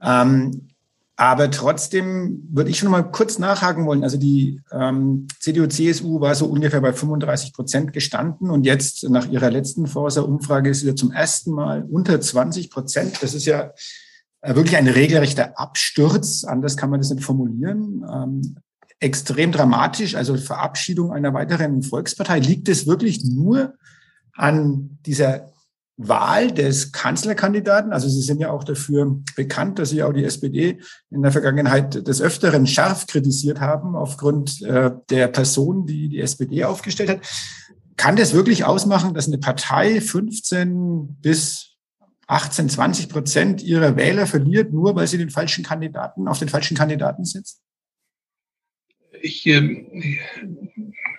Ähm, 0.00 0.68
aber 1.20 1.50
trotzdem 1.50 2.46
würde 2.48 2.70
ich 2.70 2.78
schon 2.78 2.92
mal 2.92 3.02
kurz 3.02 3.40
nachhaken 3.40 3.86
wollen. 3.86 4.04
Also 4.04 4.16
die 4.16 4.62
ähm, 4.70 5.26
CDU-CSU 5.40 6.20
war 6.20 6.36
so 6.36 6.46
ungefähr 6.46 6.80
bei 6.80 6.92
35 6.92 7.52
Prozent 7.52 7.92
gestanden 7.92 8.50
und 8.50 8.64
jetzt 8.64 9.02
nach 9.10 9.28
ihrer 9.28 9.50
letzten 9.50 9.88
Forsa-Umfrage 9.88 10.70
ist 10.70 10.80
sie 10.80 10.94
zum 10.94 11.10
ersten 11.10 11.50
Mal 11.50 11.82
unter 11.90 12.20
20 12.20 12.70
Prozent. 12.70 13.20
Das 13.20 13.34
ist 13.34 13.46
ja 13.46 13.72
äh, 14.42 14.54
wirklich 14.54 14.76
ein 14.76 14.86
regelrechter 14.86 15.58
Absturz. 15.58 16.44
Anders 16.44 16.76
kann 16.76 16.88
man 16.88 17.00
das 17.00 17.10
nicht 17.10 17.24
formulieren. 17.24 18.06
Ähm, 18.08 18.56
extrem 19.00 19.50
dramatisch, 19.50 20.14
also 20.14 20.36
Verabschiedung 20.36 21.12
einer 21.12 21.34
weiteren 21.34 21.82
Volkspartei. 21.82 22.38
Liegt 22.38 22.68
es 22.68 22.86
wirklich 22.86 23.24
nur 23.24 23.74
an 24.34 25.00
dieser 25.04 25.50
Wahl 25.98 26.52
des 26.52 26.92
Kanzlerkandidaten. 26.92 27.92
Also 27.92 28.08
Sie 28.08 28.22
sind 28.22 28.40
ja 28.40 28.50
auch 28.50 28.62
dafür 28.62 29.20
bekannt, 29.34 29.80
dass 29.80 29.90
Sie 29.90 30.02
auch 30.02 30.12
die 30.12 30.24
SPD 30.24 30.78
in 31.10 31.22
der 31.22 31.32
Vergangenheit 31.32 32.06
des 32.06 32.22
Öfteren 32.22 32.68
scharf 32.68 33.08
kritisiert 33.08 33.60
haben 33.60 33.96
aufgrund 33.96 34.62
äh, 34.62 34.92
der 35.10 35.26
Person, 35.26 35.86
die 35.86 36.08
die 36.08 36.20
SPD 36.20 36.64
aufgestellt 36.64 37.10
hat. 37.10 37.20
Kann 37.96 38.14
das 38.14 38.32
wirklich 38.32 38.64
ausmachen, 38.64 39.12
dass 39.12 39.26
eine 39.26 39.38
Partei 39.38 40.00
15 40.00 41.16
bis 41.20 41.76
18, 42.28 42.68
20 42.68 43.08
Prozent 43.08 43.62
ihrer 43.62 43.96
Wähler 43.96 44.28
verliert, 44.28 44.72
nur 44.72 44.94
weil 44.94 45.08
sie 45.08 45.18
den 45.18 45.30
falschen 45.30 45.64
Kandidaten 45.64 46.28
auf 46.28 46.38
den 46.38 46.48
falschen 46.48 46.76
Kandidaten 46.76 47.24
setzt? 47.24 47.60
Ich, 49.20 49.44
äh, 49.46 49.84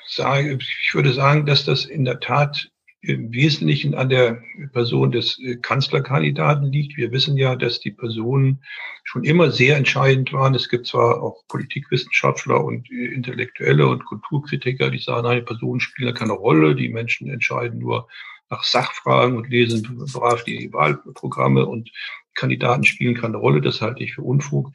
sage, 0.07 0.57
ich 0.57 0.93
würde 0.93 1.13
sagen, 1.13 1.45
dass 1.45 1.65
das 1.65 1.83
in 1.83 2.05
der 2.05 2.21
Tat 2.21 2.71
im 3.01 3.31
Wesentlichen 3.31 3.95
an 3.95 4.09
der 4.09 4.41
Person 4.73 5.11
des 5.11 5.39
äh, 5.39 5.55
Kanzlerkandidaten 5.55 6.71
liegt. 6.71 6.97
Wir 6.97 7.11
wissen 7.11 7.37
ja, 7.37 7.55
dass 7.55 7.79
die 7.79 7.91
Personen 7.91 8.61
schon 9.03 9.23
immer 9.23 9.51
sehr 9.51 9.77
entscheidend 9.77 10.33
waren. 10.33 10.53
Es 10.53 10.67
gibt 10.67 10.85
zwar 10.87 11.23
auch 11.23 11.43
Politikwissenschaftler 11.47 12.63
und 12.63 12.91
äh, 12.91 13.05
Intellektuelle 13.13 13.87
und 13.87 14.05
Kulturkritiker, 14.05 14.89
die 14.89 14.99
sagen, 14.99 15.27
eine 15.27 15.41
Person 15.41 15.79
spielt 15.79 16.17
keine 16.17 16.33
Rolle. 16.33 16.75
Die 16.75 16.89
Menschen 16.89 17.29
entscheiden 17.29 17.79
nur 17.79 18.09
nach 18.49 18.63
Sachfragen 18.63 19.37
und 19.37 19.49
lesen 19.49 19.83
brav 20.11 20.43
die 20.43 20.73
Wahlprogramme 20.73 21.65
und 21.65 21.91
Kandidaten 22.33 22.83
spielen 22.83 23.15
keine 23.15 23.37
Rolle. 23.37 23.61
Das 23.61 23.81
halte 23.81 24.03
ich 24.03 24.15
für 24.15 24.23
Unfug 24.23 24.71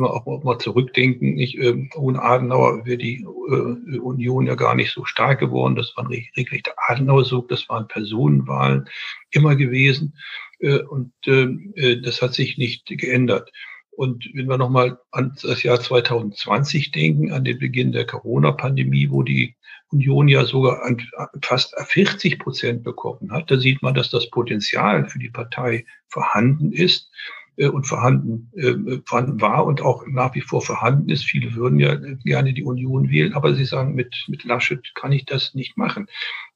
wir 0.00 0.12
auch 0.12 0.42
mal 0.44 0.58
zurückdenken, 0.58 1.34
nicht, 1.34 1.58
äh, 1.58 1.88
ohne 1.94 2.22
Adenauer 2.22 2.86
wäre 2.86 2.98
die 2.98 3.22
äh, 3.22 3.98
Union 3.98 4.46
ja 4.46 4.54
gar 4.54 4.74
nicht 4.74 4.92
so 4.92 5.04
stark 5.04 5.40
geworden. 5.40 5.76
Das 5.76 5.92
war 5.96 6.04
ein 6.04 6.10
regelrechter 6.36 6.72
Adenauer-Sog, 6.88 7.48
das 7.48 7.68
waren 7.68 7.88
Personenwahlen 7.88 8.88
immer 9.30 9.56
gewesen. 9.56 10.14
Äh, 10.60 10.78
und 10.82 11.12
ähm, 11.26 11.72
äh, 11.76 11.96
das 11.96 12.22
hat 12.22 12.34
sich 12.34 12.58
nicht 12.58 12.86
geändert. 12.86 13.50
Und 13.90 14.30
wenn 14.32 14.48
wir 14.48 14.56
nochmal 14.56 14.98
an 15.10 15.36
das 15.42 15.62
Jahr 15.62 15.80
2020 15.80 16.92
denken, 16.92 17.32
an 17.32 17.44
den 17.44 17.58
Beginn 17.58 17.92
der 17.92 18.06
Corona-Pandemie, 18.06 19.10
wo 19.10 19.22
die 19.22 19.54
Union 19.90 20.28
ja 20.28 20.46
sogar 20.46 20.82
an 20.82 21.02
fast 21.42 21.74
40 21.78 22.38
Prozent 22.38 22.82
bekommen 22.82 23.30
hat, 23.30 23.50
da 23.50 23.58
sieht 23.58 23.82
man, 23.82 23.92
dass 23.94 24.08
das 24.08 24.30
Potenzial 24.30 25.08
für 25.08 25.18
die 25.18 25.28
Partei 25.28 25.84
vorhanden 26.08 26.72
ist. 26.72 27.10
Äh, 27.56 27.68
und 27.68 27.86
vorhanden, 27.86 28.50
äh, 28.54 29.00
vorhanden 29.04 29.40
war 29.40 29.66
und 29.66 29.82
auch 29.82 30.06
nach 30.06 30.34
wie 30.34 30.40
vor 30.40 30.62
vorhanden 30.62 31.08
ist. 31.10 31.24
Viele 31.24 31.54
würden 31.54 31.78
ja 31.78 31.94
gerne 31.96 32.54
die 32.54 32.64
Union 32.64 33.10
wählen, 33.10 33.34
aber 33.34 33.54
sie 33.54 33.64
sagen, 33.64 33.94
mit, 33.94 34.24
mit 34.28 34.44
Laschet 34.44 34.94
kann 34.94 35.12
ich 35.12 35.26
das 35.26 35.54
nicht 35.54 35.76
machen. 35.76 36.06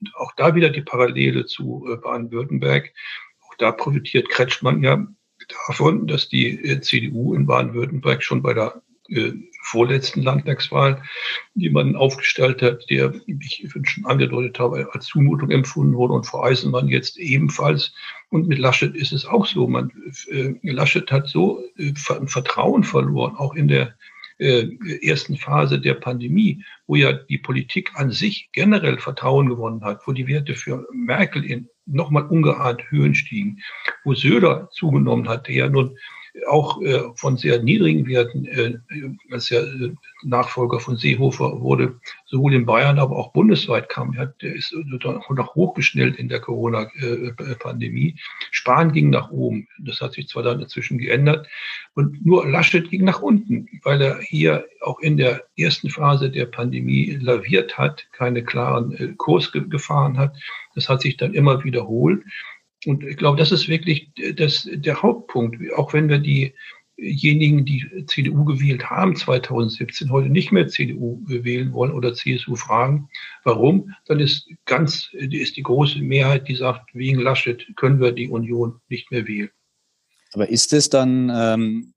Und 0.00 0.14
auch 0.16 0.32
da 0.36 0.54
wieder 0.54 0.70
die 0.70 0.82
Parallele 0.82 1.44
zu 1.44 1.86
äh, 1.90 1.96
Baden-Württemberg. 1.96 2.92
Auch 3.42 3.54
da 3.58 3.72
profitiert 3.72 4.28
Kretschmann 4.30 4.82
ja 4.82 5.06
davon, 5.68 6.06
dass 6.06 6.28
die 6.28 6.80
CDU 6.80 7.34
in 7.34 7.46
Baden-Württemberg 7.46 8.22
schon 8.22 8.42
bei 8.42 8.54
der 8.54 8.82
äh, 9.08 9.32
vorletzten 9.62 10.22
Landtagswahl 10.22 11.02
jemanden 11.54 11.96
aufgestellt 11.96 12.62
hat, 12.62 12.88
der, 12.90 13.14
wie 13.26 13.46
ich 13.46 13.68
schon 13.84 14.06
angedeutet 14.06 14.58
habe, 14.58 14.88
als 14.92 15.06
Zumutung 15.06 15.50
empfunden 15.50 15.94
wurde 15.94 16.14
und 16.14 16.26
Frau 16.26 16.42
Eisenmann 16.44 16.88
jetzt 16.88 17.16
ebenfalls. 17.18 17.92
Und 18.30 18.48
mit 18.48 18.58
Laschet 18.58 18.94
ist 18.94 19.12
es 19.12 19.26
auch 19.26 19.46
so. 19.46 19.66
Man, 19.66 19.90
äh, 20.30 20.54
Laschet 20.62 21.10
hat 21.10 21.28
so 21.28 21.62
äh, 21.76 21.92
Vertrauen 21.94 22.84
verloren, 22.84 23.36
auch 23.36 23.54
in 23.54 23.68
der 23.68 23.94
äh, 24.38 24.68
ersten 25.02 25.36
Phase 25.36 25.80
der 25.80 25.94
Pandemie, 25.94 26.64
wo 26.86 26.96
ja 26.96 27.12
die 27.12 27.38
Politik 27.38 27.92
an 27.94 28.10
sich 28.10 28.50
generell 28.52 28.98
Vertrauen 28.98 29.48
gewonnen 29.48 29.82
hat, 29.82 30.06
wo 30.06 30.12
die 30.12 30.26
Werte 30.26 30.54
für 30.54 30.86
Merkel 30.92 31.44
in 31.44 31.68
nochmal 31.86 32.26
ungeahnt 32.26 32.82
Höhen 32.90 33.14
stiegen, 33.14 33.60
wo 34.04 34.14
Söder 34.14 34.68
zugenommen 34.72 35.28
hat, 35.28 35.48
der 35.48 35.54
ja 35.54 35.68
nun 35.68 35.96
auch 36.48 36.80
äh, 36.82 37.02
von 37.14 37.36
sehr 37.36 37.62
niedrigen 37.62 38.06
Werten, 38.06 38.46
äh, 38.46 38.78
als 39.30 39.50
er 39.50 39.62
äh, 39.62 39.94
Nachfolger 40.22 40.80
von 40.80 40.96
Seehofer 40.96 41.60
wurde, 41.60 41.98
sowohl 42.26 42.54
in 42.54 42.66
Bayern, 42.66 42.98
aber 42.98 43.16
auch 43.16 43.32
bundesweit 43.32 43.88
kam. 43.88 44.14
Er 44.14 44.22
hat, 44.22 44.42
der 44.42 44.54
ist 44.54 44.74
noch 44.74 45.54
hochgeschnellt 45.54 46.16
in 46.16 46.28
der 46.28 46.40
Corona-Pandemie. 46.40 48.16
Spahn 48.50 48.92
ging 48.92 49.10
nach 49.10 49.30
oben. 49.30 49.68
Das 49.78 50.00
hat 50.00 50.12
sich 50.12 50.28
zwar 50.28 50.42
dann 50.42 50.60
inzwischen 50.60 50.98
geändert. 50.98 51.46
Und 51.94 52.24
nur 52.24 52.48
Laschet 52.48 52.90
ging 52.90 53.04
nach 53.04 53.22
unten, 53.22 53.68
weil 53.82 54.00
er 54.02 54.18
hier 54.20 54.66
auch 54.80 55.00
in 55.00 55.16
der 55.16 55.44
ersten 55.56 55.90
Phase 55.90 56.30
der 56.30 56.46
Pandemie 56.46 57.18
laviert 57.20 57.78
hat, 57.78 58.06
keine 58.12 58.44
klaren 58.44 58.92
äh, 58.92 59.14
Kurs 59.16 59.52
gefahren 59.52 60.18
hat. 60.18 60.36
Das 60.74 60.88
hat 60.88 61.00
sich 61.00 61.16
dann 61.16 61.34
immer 61.34 61.64
wiederholt. 61.64 62.22
Und 62.85 63.04
ich 63.04 63.16
glaube, 63.16 63.38
das 63.38 63.52
ist 63.52 63.68
wirklich 63.68 64.11
das, 64.35 64.68
der 64.71 65.02
Hauptpunkt. 65.02 65.56
Auch 65.75 65.92
wenn 65.92 66.09
wir 66.09 66.18
diejenigen, 66.18 67.64
die 67.64 68.04
CDU 68.06 68.45
gewählt 68.45 68.90
haben 68.90 69.16
2017, 69.16 70.11
heute 70.11 70.28
nicht 70.28 70.52
mehr 70.52 70.68
CDU 70.68 71.23
wählen 71.26 71.73
wollen 71.73 71.92
oder 71.92 72.14
CSU 72.14 72.54
fragen, 72.54 73.09
warum, 73.45 73.95
dann 74.06 74.21
ist 74.21 74.49
ganz, 74.66 75.11
ist 75.12 75.56
die 75.56 75.62
große 75.62 76.00
Mehrheit, 76.00 76.49
die 76.49 76.54
sagt, 76.54 76.95
wegen 76.95 77.21
Laschet 77.21 77.66
können 77.76 78.00
wir 78.00 78.12
die 78.12 78.28
Union 78.28 78.80
nicht 78.88 79.11
mehr 79.11 79.26
wählen. 79.26 79.50
Aber 80.36 80.50
ist 80.50 80.74
es 80.74 80.90
dann 80.90 81.32
ähm, 81.34 81.94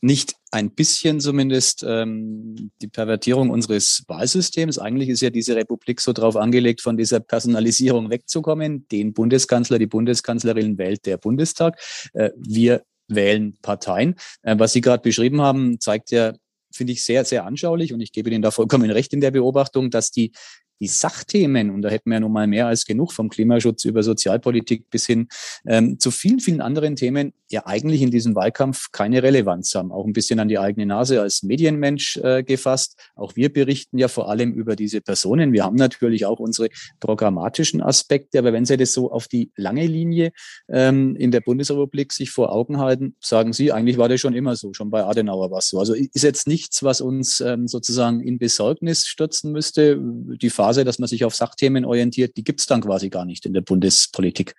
nicht 0.00 0.34
ein 0.50 0.72
bisschen 0.72 1.20
zumindest 1.20 1.84
ähm, 1.86 2.72
die 2.82 2.88
Pervertierung 2.88 3.50
unseres 3.50 4.02
Wahlsystems? 4.08 4.80
Eigentlich 4.80 5.08
ist 5.08 5.20
ja 5.20 5.30
diese 5.30 5.54
Republik 5.54 6.00
so 6.00 6.12
darauf 6.12 6.34
angelegt, 6.34 6.80
von 6.80 6.96
dieser 6.96 7.20
Personalisierung 7.20 8.10
wegzukommen. 8.10 8.88
Den 8.88 9.12
Bundeskanzler, 9.12 9.78
die 9.78 9.86
Bundeskanzlerin 9.86 10.78
wählt 10.78 11.06
der 11.06 11.16
Bundestag. 11.16 11.80
Äh, 12.12 12.30
wir 12.36 12.82
wählen 13.06 13.56
Parteien. 13.62 14.16
Äh, 14.42 14.58
was 14.58 14.72
Sie 14.72 14.80
gerade 14.80 15.02
beschrieben 15.02 15.40
haben, 15.40 15.78
zeigt 15.78 16.10
ja 16.10 16.32
finde 16.72 16.92
ich 16.92 17.04
sehr, 17.04 17.24
sehr 17.24 17.46
anschaulich 17.46 17.94
und 17.94 18.00
ich 18.00 18.12
gebe 18.12 18.28
Ihnen 18.28 18.42
da 18.42 18.50
vollkommen 18.50 18.90
recht 18.90 19.14
in 19.14 19.22
der 19.22 19.30
Beobachtung, 19.30 19.90
dass 19.90 20.10
die 20.10 20.32
die 20.80 20.88
Sachthemen, 20.88 21.70
und 21.70 21.82
da 21.82 21.88
hätten 21.88 22.10
wir 22.10 22.14
ja 22.14 22.20
nun 22.20 22.32
mal 22.32 22.46
mehr 22.46 22.66
als 22.66 22.84
genug 22.84 23.12
vom 23.12 23.28
Klimaschutz 23.28 23.84
über 23.84 24.02
Sozialpolitik 24.02 24.90
bis 24.90 25.06
hin 25.06 25.28
ähm, 25.66 25.98
zu 25.98 26.10
vielen, 26.10 26.40
vielen 26.40 26.60
anderen 26.60 26.96
Themen, 26.96 27.32
ja 27.50 27.64
eigentlich 27.66 28.02
in 28.02 28.10
diesem 28.10 28.34
Wahlkampf 28.34 28.90
keine 28.92 29.22
Relevanz 29.22 29.74
haben. 29.74 29.92
Auch 29.92 30.04
ein 30.04 30.12
bisschen 30.12 30.40
an 30.40 30.48
die 30.48 30.58
eigene 30.58 30.86
Nase 30.86 31.20
als 31.20 31.42
Medienmensch 31.42 32.16
äh, 32.18 32.42
gefasst. 32.42 32.96
Auch 33.14 33.36
wir 33.36 33.52
berichten 33.52 33.98
ja 33.98 34.08
vor 34.08 34.28
allem 34.28 34.52
über 34.52 34.74
diese 34.74 35.00
Personen. 35.00 35.52
Wir 35.52 35.64
haben 35.64 35.76
natürlich 35.76 36.26
auch 36.26 36.40
unsere 36.40 36.68
programmatischen 36.98 37.80
Aspekte, 37.80 38.38
aber 38.38 38.52
wenn 38.52 38.64
Sie 38.64 38.76
das 38.76 38.92
so 38.92 39.12
auf 39.12 39.28
die 39.28 39.52
lange 39.56 39.86
Linie 39.86 40.32
ähm, 40.68 41.14
in 41.16 41.30
der 41.30 41.40
Bundesrepublik 41.40 42.12
sich 42.12 42.30
vor 42.30 42.52
Augen 42.52 42.78
halten, 42.78 43.14
sagen 43.20 43.52
Sie, 43.52 43.70
eigentlich 43.70 43.98
war 43.98 44.08
das 44.08 44.20
schon 44.20 44.34
immer 44.34 44.56
so, 44.56 44.72
schon 44.72 44.90
bei 44.90 45.04
Adenauer 45.04 45.50
war 45.50 45.58
es 45.58 45.68
so. 45.68 45.78
Also 45.78 45.94
ist 45.94 46.22
jetzt 46.22 46.48
nichts, 46.48 46.82
was 46.82 47.00
uns 47.00 47.40
ähm, 47.40 47.68
sozusagen 47.68 48.20
in 48.20 48.38
Besorgnis 48.38 49.06
stürzen 49.06 49.52
müsste. 49.52 49.98
Die 50.00 50.50
Phase, 50.66 50.84
dass 50.84 50.98
man 50.98 51.08
sich 51.08 51.24
auf 51.24 51.34
Sachthemen 51.34 51.84
orientiert, 51.84 52.36
die 52.36 52.42
gibt 52.42 52.58
es 52.60 52.66
dann 52.66 52.80
quasi 52.80 53.08
gar 53.08 53.24
nicht 53.24 53.46
in 53.46 53.52
der 53.52 53.60
Bundespolitik. 53.60 54.54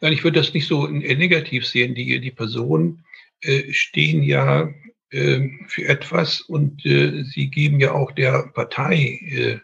Nein, 0.00 0.12
ich 0.12 0.22
würde 0.22 0.38
das 0.38 0.54
nicht 0.54 0.68
so 0.68 0.86
negativ 0.86 1.66
sehen. 1.66 1.96
Die, 1.96 2.20
die 2.20 2.30
Personen 2.30 3.04
äh, 3.40 3.72
stehen 3.72 4.22
ja 4.22 4.72
äh, 5.10 5.48
für 5.66 5.88
etwas 5.88 6.42
und 6.42 6.86
äh, 6.86 7.24
sie 7.24 7.50
geben 7.50 7.80
ja 7.80 7.92
auch 7.92 8.12
der 8.12 8.50
Partei, 8.54 9.18
äh, 9.26 9.58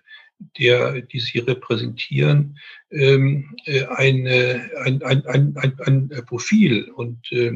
der, 0.58 1.02
die 1.02 1.20
sie 1.20 1.38
repräsentieren, 1.38 2.58
ähm, 2.90 3.54
äh, 3.66 3.84
ein, 3.84 4.26
ein, 4.26 5.02
ein, 5.02 5.26
ein, 5.26 5.78
ein, 5.86 6.24
Profil. 6.26 6.90
Und 6.90 7.30
äh, 7.30 7.52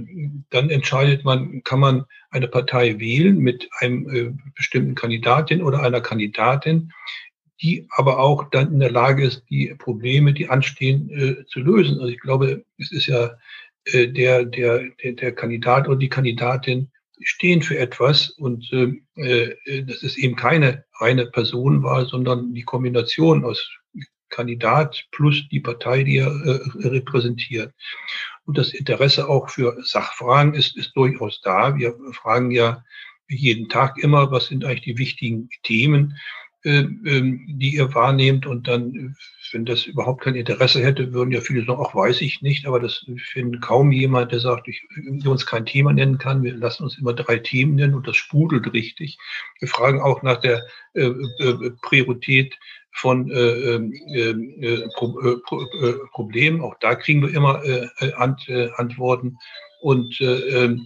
dann 0.50 0.70
entscheidet 0.70 1.24
man, 1.24 1.64
kann 1.64 1.80
man 1.80 2.04
eine 2.30 2.46
Partei 2.46 3.00
wählen 3.00 3.38
mit 3.38 3.68
einem 3.80 4.38
bestimmten 4.54 4.94
Kandidatin 4.94 5.62
oder 5.62 5.82
einer 5.82 6.00
Kandidatin, 6.00 6.92
die 7.62 7.86
aber 7.90 8.18
auch 8.18 8.50
dann 8.50 8.72
in 8.72 8.80
der 8.80 8.90
Lage 8.90 9.24
ist, 9.24 9.44
die 9.48 9.74
Probleme, 9.78 10.32
die 10.32 10.48
anstehen, 10.48 11.10
äh, 11.10 11.44
zu 11.46 11.60
lösen. 11.60 12.00
Also 12.00 12.08
ich 12.08 12.20
glaube, 12.20 12.64
es 12.78 12.90
ist 12.92 13.06
ja 13.06 13.36
äh, 13.86 14.08
der, 14.08 14.44
der, 14.44 14.90
der, 15.02 15.12
der 15.12 15.34
Kandidat 15.34 15.88
oder 15.88 15.98
die 15.98 16.08
Kandidatin 16.08 16.90
stehen 17.20 17.62
für 17.62 17.78
etwas 17.78 18.30
und 18.30 18.70
äh, 18.72 19.00
äh 19.16 19.84
das 19.84 20.02
ist 20.02 20.18
eben 20.18 20.36
keine 20.36 20.84
reine 21.00 21.26
Personenwahl, 21.26 22.06
sondern 22.06 22.54
die 22.54 22.64
Kombination 22.64 23.44
aus 23.44 23.70
Kandidat 24.34 25.06
plus 25.12 25.48
die 25.48 25.60
Partei, 25.60 26.02
die 26.02 26.16
er 26.16 26.28
äh, 26.28 26.88
repräsentiert. 26.88 27.72
Und 28.44 28.58
das 28.58 28.74
Interesse 28.74 29.28
auch 29.28 29.48
für 29.48 29.76
Sachfragen 29.84 30.54
ist, 30.54 30.76
ist 30.76 30.94
durchaus 30.96 31.40
da. 31.40 31.76
Wir 31.76 31.94
fragen 32.12 32.50
ja 32.50 32.82
jeden 33.28 33.68
Tag 33.68 33.96
immer, 33.98 34.30
was 34.30 34.46
sind 34.46 34.64
eigentlich 34.64 34.82
die 34.82 34.98
wichtigen 34.98 35.48
Themen, 35.62 36.18
die 36.64 37.74
ihr 37.76 37.94
wahrnehmt. 37.94 38.46
Und 38.46 38.66
dann, 38.66 39.16
wenn 39.52 39.64
das 39.64 39.86
überhaupt 39.86 40.22
kein 40.22 40.34
Interesse 40.34 40.82
hätte, 40.82 41.12
würden 41.12 41.30
ja 41.30 41.40
viele 41.40 41.64
sagen, 41.64 41.78
auch 41.78 41.94
weiß 41.94 42.20
ich 42.22 42.42
nicht. 42.42 42.66
Aber 42.66 42.80
das 42.80 43.04
finden 43.32 43.60
kaum 43.60 43.92
jemand, 43.92 44.32
der 44.32 44.40
sagt, 44.40 44.68
ich 44.68 44.82
der 44.96 45.30
uns 45.30 45.46
kein 45.46 45.66
Thema 45.66 45.92
nennen 45.92 46.18
kann. 46.18 46.42
Wir 46.42 46.54
lassen 46.54 46.84
uns 46.84 46.98
immer 46.98 47.12
drei 47.12 47.38
Themen 47.38 47.74
nennen 47.74 47.94
und 47.94 48.08
das 48.08 48.16
sprudelt 48.16 48.72
richtig. 48.72 49.18
Wir 49.60 49.68
fragen 49.68 50.00
auch 50.00 50.22
nach 50.22 50.40
der 50.40 50.66
äh, 50.94 51.06
äh, 51.06 51.70
Priorität 51.82 52.54
von 52.94 53.30
äh, 53.30 53.34
ähm, 53.34 53.92
äh, 54.08 54.30
äh, 54.30 54.88
Pro, 54.94 55.20
äh, 55.20 55.36
Pro, 55.44 55.62
äh, 55.62 55.94
Problemen. 56.12 56.60
Auch 56.60 56.76
da 56.80 56.94
kriegen 56.94 57.22
wir 57.22 57.34
immer 57.34 57.62
äh, 57.64 58.12
Ant, 58.14 58.48
äh, 58.48 58.70
Antworten. 58.76 59.36
Und 59.80 60.18
äh, 60.20 60.76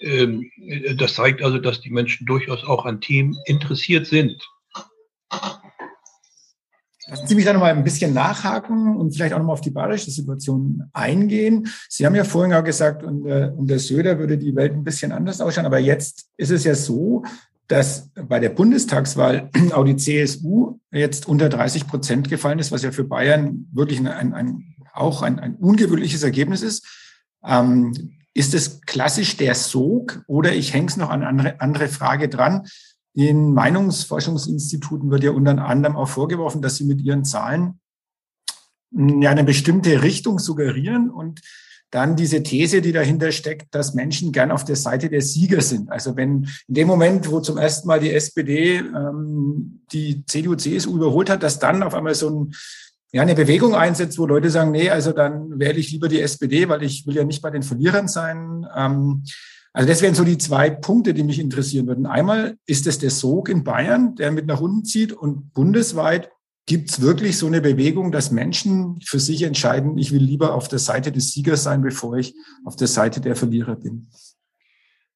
äh, 0.00 0.94
das 0.96 1.14
zeigt 1.14 1.42
also, 1.42 1.58
dass 1.58 1.80
die 1.80 1.90
Menschen 1.90 2.26
durchaus 2.26 2.64
auch 2.64 2.86
an 2.86 3.00
Themen 3.00 3.36
interessiert 3.46 4.06
sind. 4.06 4.42
Lassen 7.10 7.26
Sie 7.26 7.34
mich 7.34 7.46
da 7.46 7.54
nochmal 7.54 7.74
ein 7.74 7.84
bisschen 7.84 8.12
nachhaken 8.12 8.96
und 8.96 9.12
vielleicht 9.12 9.32
auch 9.32 9.38
nochmal 9.38 9.54
auf 9.54 9.62
die 9.62 9.70
bayerische 9.70 10.10
Situation 10.10 10.84
eingehen. 10.92 11.68
Sie 11.88 12.04
haben 12.04 12.14
ja 12.14 12.24
vorhin 12.24 12.52
auch 12.52 12.64
gesagt, 12.64 13.02
unter, 13.02 13.54
unter 13.56 13.78
Söder 13.78 14.18
würde 14.18 14.36
die 14.36 14.54
Welt 14.54 14.74
ein 14.74 14.84
bisschen 14.84 15.12
anders 15.12 15.40
ausschauen, 15.40 15.64
aber 15.64 15.78
jetzt 15.78 16.26
ist 16.36 16.50
es 16.50 16.64
ja 16.64 16.74
so, 16.74 17.24
dass 17.66 18.10
bei 18.14 18.40
der 18.40 18.50
Bundestagswahl 18.50 19.50
auch 19.72 19.84
die 19.84 19.96
CSU 19.96 20.78
jetzt 20.90 21.26
unter 21.26 21.48
30 21.48 21.86
Prozent 21.86 22.28
gefallen 22.28 22.58
ist, 22.58 22.72
was 22.72 22.82
ja 22.82 22.90
für 22.90 23.04
Bayern 23.04 23.68
wirklich 23.72 24.00
ein, 24.00 24.34
ein, 24.34 24.74
auch 24.92 25.22
ein, 25.22 25.38
ein 25.38 25.54
ungewöhnliches 25.54 26.22
Ergebnis 26.22 26.60
ist. 26.60 26.86
Ähm, 27.42 28.16
ist 28.34 28.54
es 28.54 28.82
klassisch 28.82 29.36
der 29.36 29.54
Sog 29.54 30.22
oder 30.26 30.54
ich 30.54 30.74
hänge 30.74 30.86
es 30.86 30.96
noch 30.96 31.10
an 31.10 31.22
andere, 31.22 31.60
andere 31.60 31.88
Frage 31.88 32.28
dran? 32.28 32.66
Den 33.18 33.52
Meinungsforschungsinstituten 33.52 35.10
wird 35.10 35.24
ja 35.24 35.32
unter 35.32 35.64
anderem 35.64 35.96
auch 35.96 36.08
vorgeworfen, 36.08 36.62
dass 36.62 36.76
sie 36.76 36.84
mit 36.84 37.00
ihren 37.00 37.24
Zahlen 37.24 37.80
ja 38.92 39.30
eine 39.30 39.42
bestimmte 39.42 40.04
Richtung 40.04 40.38
suggerieren 40.38 41.10
und 41.10 41.40
dann 41.90 42.14
diese 42.14 42.44
These, 42.44 42.80
die 42.80 42.92
dahinter 42.92 43.32
steckt, 43.32 43.74
dass 43.74 43.94
Menschen 43.94 44.30
gern 44.30 44.52
auf 44.52 44.64
der 44.64 44.76
Seite 44.76 45.08
der 45.08 45.22
Sieger 45.22 45.62
sind. 45.62 45.90
Also 45.90 46.16
wenn 46.16 46.48
in 46.68 46.74
dem 46.74 46.86
Moment, 46.86 47.28
wo 47.28 47.40
zum 47.40 47.58
ersten 47.58 47.88
Mal 47.88 47.98
die 47.98 48.12
SPD 48.12 48.76
ähm, 48.76 49.80
die 49.90 50.24
CDU, 50.26 50.54
CSU 50.54 50.94
überholt 50.94 51.28
hat, 51.28 51.42
dass 51.42 51.58
dann 51.58 51.82
auf 51.82 51.94
einmal 51.94 52.14
so 52.14 52.30
ein, 52.30 52.54
ja, 53.10 53.22
eine 53.22 53.34
Bewegung 53.34 53.74
einsetzt, 53.74 54.18
wo 54.18 54.26
Leute 54.26 54.50
sagen, 54.50 54.70
nee, 54.70 54.90
also 54.90 55.10
dann 55.10 55.58
wähle 55.58 55.78
ich 55.80 55.90
lieber 55.90 56.08
die 56.08 56.20
SPD, 56.20 56.68
weil 56.68 56.84
ich 56.84 57.04
will 57.04 57.16
ja 57.16 57.24
nicht 57.24 57.42
bei 57.42 57.50
den 57.50 57.64
Verlierern 57.64 58.06
sein. 58.06 58.64
Ähm, 58.76 59.24
also 59.78 59.88
das 59.88 60.02
wären 60.02 60.16
so 60.16 60.24
die 60.24 60.38
zwei 60.38 60.70
Punkte, 60.70 61.14
die 61.14 61.22
mich 61.22 61.38
interessieren 61.38 61.86
würden. 61.86 62.06
Einmal 62.06 62.56
ist 62.66 62.88
es 62.88 62.98
der 62.98 63.10
Sog 63.10 63.48
in 63.48 63.62
Bayern, 63.62 64.16
der 64.16 64.32
mit 64.32 64.46
nach 64.46 64.60
unten 64.60 64.84
zieht 64.84 65.12
und 65.12 65.54
bundesweit 65.54 66.30
Gibt 66.68 66.90
es 66.90 67.00
wirklich 67.00 67.38
so 67.38 67.46
eine 67.46 67.62
Bewegung, 67.62 68.12
dass 68.12 68.30
Menschen 68.30 69.00
für 69.02 69.18
sich 69.18 69.42
entscheiden, 69.42 69.96
ich 69.96 70.12
will 70.12 70.22
lieber 70.22 70.52
auf 70.52 70.68
der 70.68 70.78
Seite 70.78 71.10
des 71.10 71.32
Siegers 71.32 71.62
sein, 71.62 71.80
bevor 71.80 72.18
ich 72.18 72.34
auf 72.62 72.76
der 72.76 72.88
Seite 72.88 73.22
der 73.22 73.36
Verlierer 73.36 73.74
bin? 73.74 74.10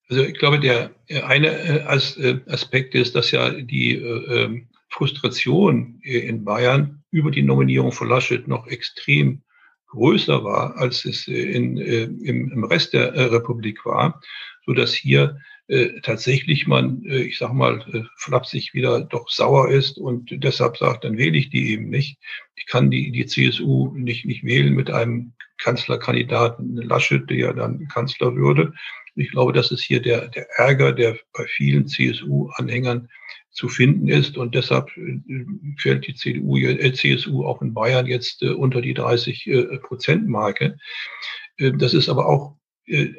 Also 0.09 0.23
ich 0.23 0.39
glaube, 0.39 0.61
der 0.61 0.93
eine 1.27 1.49
äh, 1.49 1.85
äh, 1.85 2.41
Aspekt 2.47 2.95
ist, 2.95 3.15
dass 3.15 3.33
ja 3.33 3.51
die 3.51 3.97
äh, 3.97 4.45
ähm, 4.45 4.69
Frustration 4.89 6.01
in 6.01 6.43
Bayern 6.43 7.03
über 7.11 7.31
die 7.31 7.43
Nominierung 7.43 7.93
von 7.93 8.09
Laschet 8.09 8.49
noch 8.49 8.67
extrem 8.69 9.43
größer 9.89 10.43
war, 10.45 10.79
als 10.79 11.05
es 11.05 11.29
in, 11.29 11.77
im, 11.77 12.65
Rest 12.65 12.95
der 12.95 13.31
Republik 13.31 13.85
war, 13.85 14.23
so 14.67 14.73
dass 14.73 14.95
hier 14.95 15.39
äh, 15.69 16.01
tatsächlich 16.03 16.67
man, 16.67 17.05
äh, 17.05 17.23
ich 17.23 17.39
sag 17.39 17.53
mal, 17.53 17.85
äh, 17.93 18.03
flapsig 18.17 18.75
wieder 18.75 19.01
doch 19.01 19.31
sauer 19.31 19.71
ist 19.71 19.97
und 19.97 20.29
deshalb 20.31 20.77
sagt, 20.77 21.05
dann 21.05 21.17
wähle 21.17 21.39
ich 21.39 21.51
die 21.51 21.71
eben 21.71 21.89
nicht. 21.89 22.19
Ich 22.57 22.67
kann 22.67 22.91
die, 22.91 23.11
die 23.11 23.27
CSU 23.27 23.93
nicht, 23.95 24.25
nicht 24.27 24.45
wählen 24.45 24.75
mit 24.75 24.91
einem 24.91 25.33
Kanzlerkandidaten 25.59 26.77
Laschet, 26.77 27.29
der 27.31 27.37
ja 27.37 27.53
dann 27.53 27.89
Kanzler 27.89 28.35
würde. 28.35 28.75
Ich 29.15 29.31
glaube, 29.31 29.53
das 29.53 29.71
ist 29.71 29.83
hier 29.83 30.01
der, 30.01 30.29
der 30.29 30.49
Ärger, 30.57 30.93
der 30.93 31.19
bei 31.33 31.47
vielen 31.47 31.87
CSU-Anhängern 31.87 33.09
zu 33.51 33.69
finden 33.69 34.09
ist. 34.09 34.37
Und 34.37 34.55
deshalb 34.55 34.91
äh, 34.97 35.21
fällt 35.79 36.07
die 36.07 36.15
CDU, 36.15 36.57
äh, 36.57 36.93
CSU 36.93 37.45
auch 37.45 37.63
in 37.63 37.75
Bayern 37.75 38.07
jetzt 38.07 38.43
äh, 38.43 38.49
unter 38.49 38.81
die 38.81 38.95
30 38.95 39.47
äh. 39.47 39.79
Äh, 41.59 41.73
das 41.73 41.95
ist 41.95 42.09
aber 42.09 42.27
auch 42.27 42.57
äh, 42.87 43.13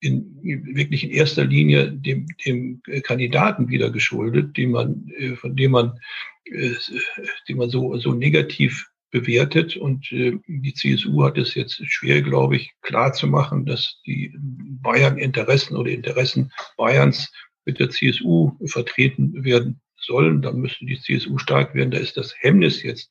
in, 0.00 0.38
wirklich 0.42 1.04
in 1.04 1.10
erster 1.10 1.44
Linie 1.44 1.92
dem, 1.92 2.26
dem 2.44 2.82
Kandidaten 3.02 3.68
wieder 3.68 3.90
geschuldet, 3.90 4.56
den 4.56 4.70
man, 4.70 5.08
äh, 5.16 5.36
von 5.36 5.54
dem 5.54 5.72
man, 5.72 5.98
äh, 6.44 6.72
den 7.48 7.58
man 7.58 7.70
so, 7.70 7.96
so 7.98 8.12
negativ 8.12 8.88
bewertet. 9.10 9.76
Und 9.76 10.10
äh, 10.12 10.38
die 10.46 10.74
CSU 10.74 11.22
hat 11.24 11.36
es 11.36 11.54
jetzt 11.54 11.82
schwer, 11.86 12.22
glaube 12.22 12.56
ich, 12.56 12.72
klar 12.80 13.12
zu 13.12 13.26
machen, 13.26 13.66
dass 13.66 14.00
die 14.06 14.32
Bayern-Interessen 14.38 15.76
oder 15.76 15.90
Interessen 15.90 16.50
Bayerns 16.76 17.30
mit 17.66 17.78
der 17.78 17.90
CSU 17.90 18.52
vertreten 18.66 19.44
werden 19.44 19.80
sollen. 19.96 20.40
Da 20.40 20.52
müsste 20.52 20.86
die 20.86 20.98
CSU 20.98 21.36
stark 21.38 21.74
werden. 21.74 21.90
Da 21.90 21.98
ist 21.98 22.16
das 22.16 22.34
Hemmnis 22.38 22.82
jetzt 22.82 23.10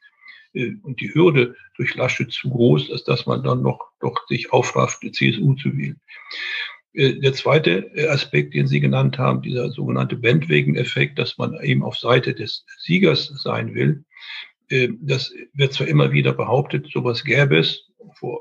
und 0.81 0.99
die 0.99 1.13
Hürde 1.13 1.55
durch 1.77 1.93
Laschet 1.93 2.31
zu 2.31 2.49
groß, 2.49 2.89
als 2.91 3.03
dass 3.03 3.27
man 3.27 3.43
dann 3.43 3.61
noch 3.61 3.91
doch 3.99 4.27
sich 4.27 4.51
aufrafft, 4.51 5.03
die 5.03 5.11
CSU 5.11 5.53
zu 5.53 5.77
wählen. 5.77 6.01
Äh, 6.93 7.19
der 7.19 7.33
zweite 7.33 7.91
äh, 7.95 8.07
Aspekt, 8.07 8.53
den 8.53 8.67
Sie 8.67 8.79
genannt 8.79 9.17
haben, 9.17 9.41
dieser 9.41 9.71
sogenannte 9.71 10.15
Bandwagon-Effekt, 10.15 11.19
dass 11.19 11.37
man 11.37 11.59
eben 11.61 11.83
auf 11.83 11.97
Seite 11.97 12.33
des 12.33 12.65
Siegers 12.79 13.27
sein 13.41 13.73
will, 13.73 14.03
äh, 14.69 14.89
das 15.01 15.33
wird 15.53 15.73
zwar 15.73 15.87
immer 15.87 16.11
wieder 16.11 16.33
behauptet, 16.33 16.87
sowas 16.91 17.23
gäbe 17.23 17.57
es, 17.57 17.85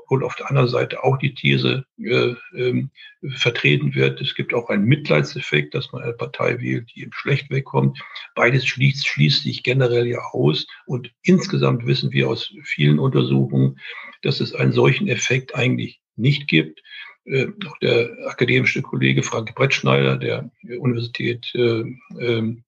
und 0.07 0.23
auf 0.23 0.35
der 0.35 0.49
anderen 0.49 0.69
Seite 0.69 1.03
auch 1.03 1.17
die 1.17 1.33
These 1.33 1.85
äh, 1.99 2.33
ähm, 2.55 2.91
vertreten 3.35 3.93
wird. 3.93 4.21
Es 4.21 4.33
gibt 4.35 4.53
auch 4.53 4.69
einen 4.69 4.85
Mitleidseffekt, 4.85 5.73
dass 5.73 5.91
man 5.91 6.01
eine 6.01 6.13
Partei 6.13 6.59
wählt, 6.59 6.89
die 6.95 7.01
eben 7.01 7.11
schlecht 7.13 7.49
wegkommt. 7.49 7.99
Beides 8.35 8.65
schließt, 8.65 9.05
schließt 9.05 9.43
sich 9.43 9.63
generell 9.63 10.07
ja 10.07 10.19
aus. 10.31 10.65
Und 10.85 11.11
insgesamt 11.23 11.85
wissen 11.85 12.11
wir 12.11 12.29
aus 12.29 12.53
vielen 12.63 12.99
Untersuchungen, 12.99 13.79
dass 14.21 14.39
es 14.39 14.53
einen 14.53 14.71
solchen 14.71 15.07
Effekt 15.07 15.55
eigentlich 15.55 16.01
nicht 16.15 16.47
gibt 16.47 16.81
auch 17.27 17.77
der 17.79 18.09
akademische 18.27 18.81
Kollege 18.81 19.23
Frank 19.23 19.53
Brettschneider 19.53 20.17
der 20.17 20.49
Universität 20.79 21.51
äh, 21.53 21.83
ähm, 22.19 22.63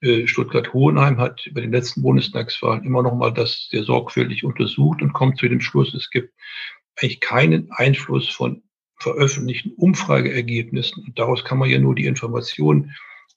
äh, 0.00 0.26
Stuttgart-Hohenheim 0.26 1.18
hat 1.18 1.48
bei 1.52 1.60
den 1.60 1.72
letzten 1.72 2.02
Bundestagswahlen 2.02 2.84
immer 2.84 3.02
noch 3.02 3.14
mal 3.14 3.32
das 3.32 3.68
sehr 3.70 3.82
sorgfältig 3.82 4.44
untersucht 4.44 5.02
und 5.02 5.12
kommt 5.12 5.38
zu 5.38 5.48
dem 5.48 5.60
Schluss, 5.60 5.94
es 5.94 6.10
gibt 6.10 6.32
eigentlich 6.96 7.20
keinen 7.20 7.70
Einfluss 7.72 8.28
von 8.28 8.62
veröffentlichten 8.98 9.72
Umfrageergebnissen. 9.72 11.04
Und 11.04 11.18
daraus 11.18 11.44
kann 11.44 11.58
man 11.58 11.68
ja 11.68 11.78
nur 11.78 11.94
die 11.94 12.06
Information 12.06 12.92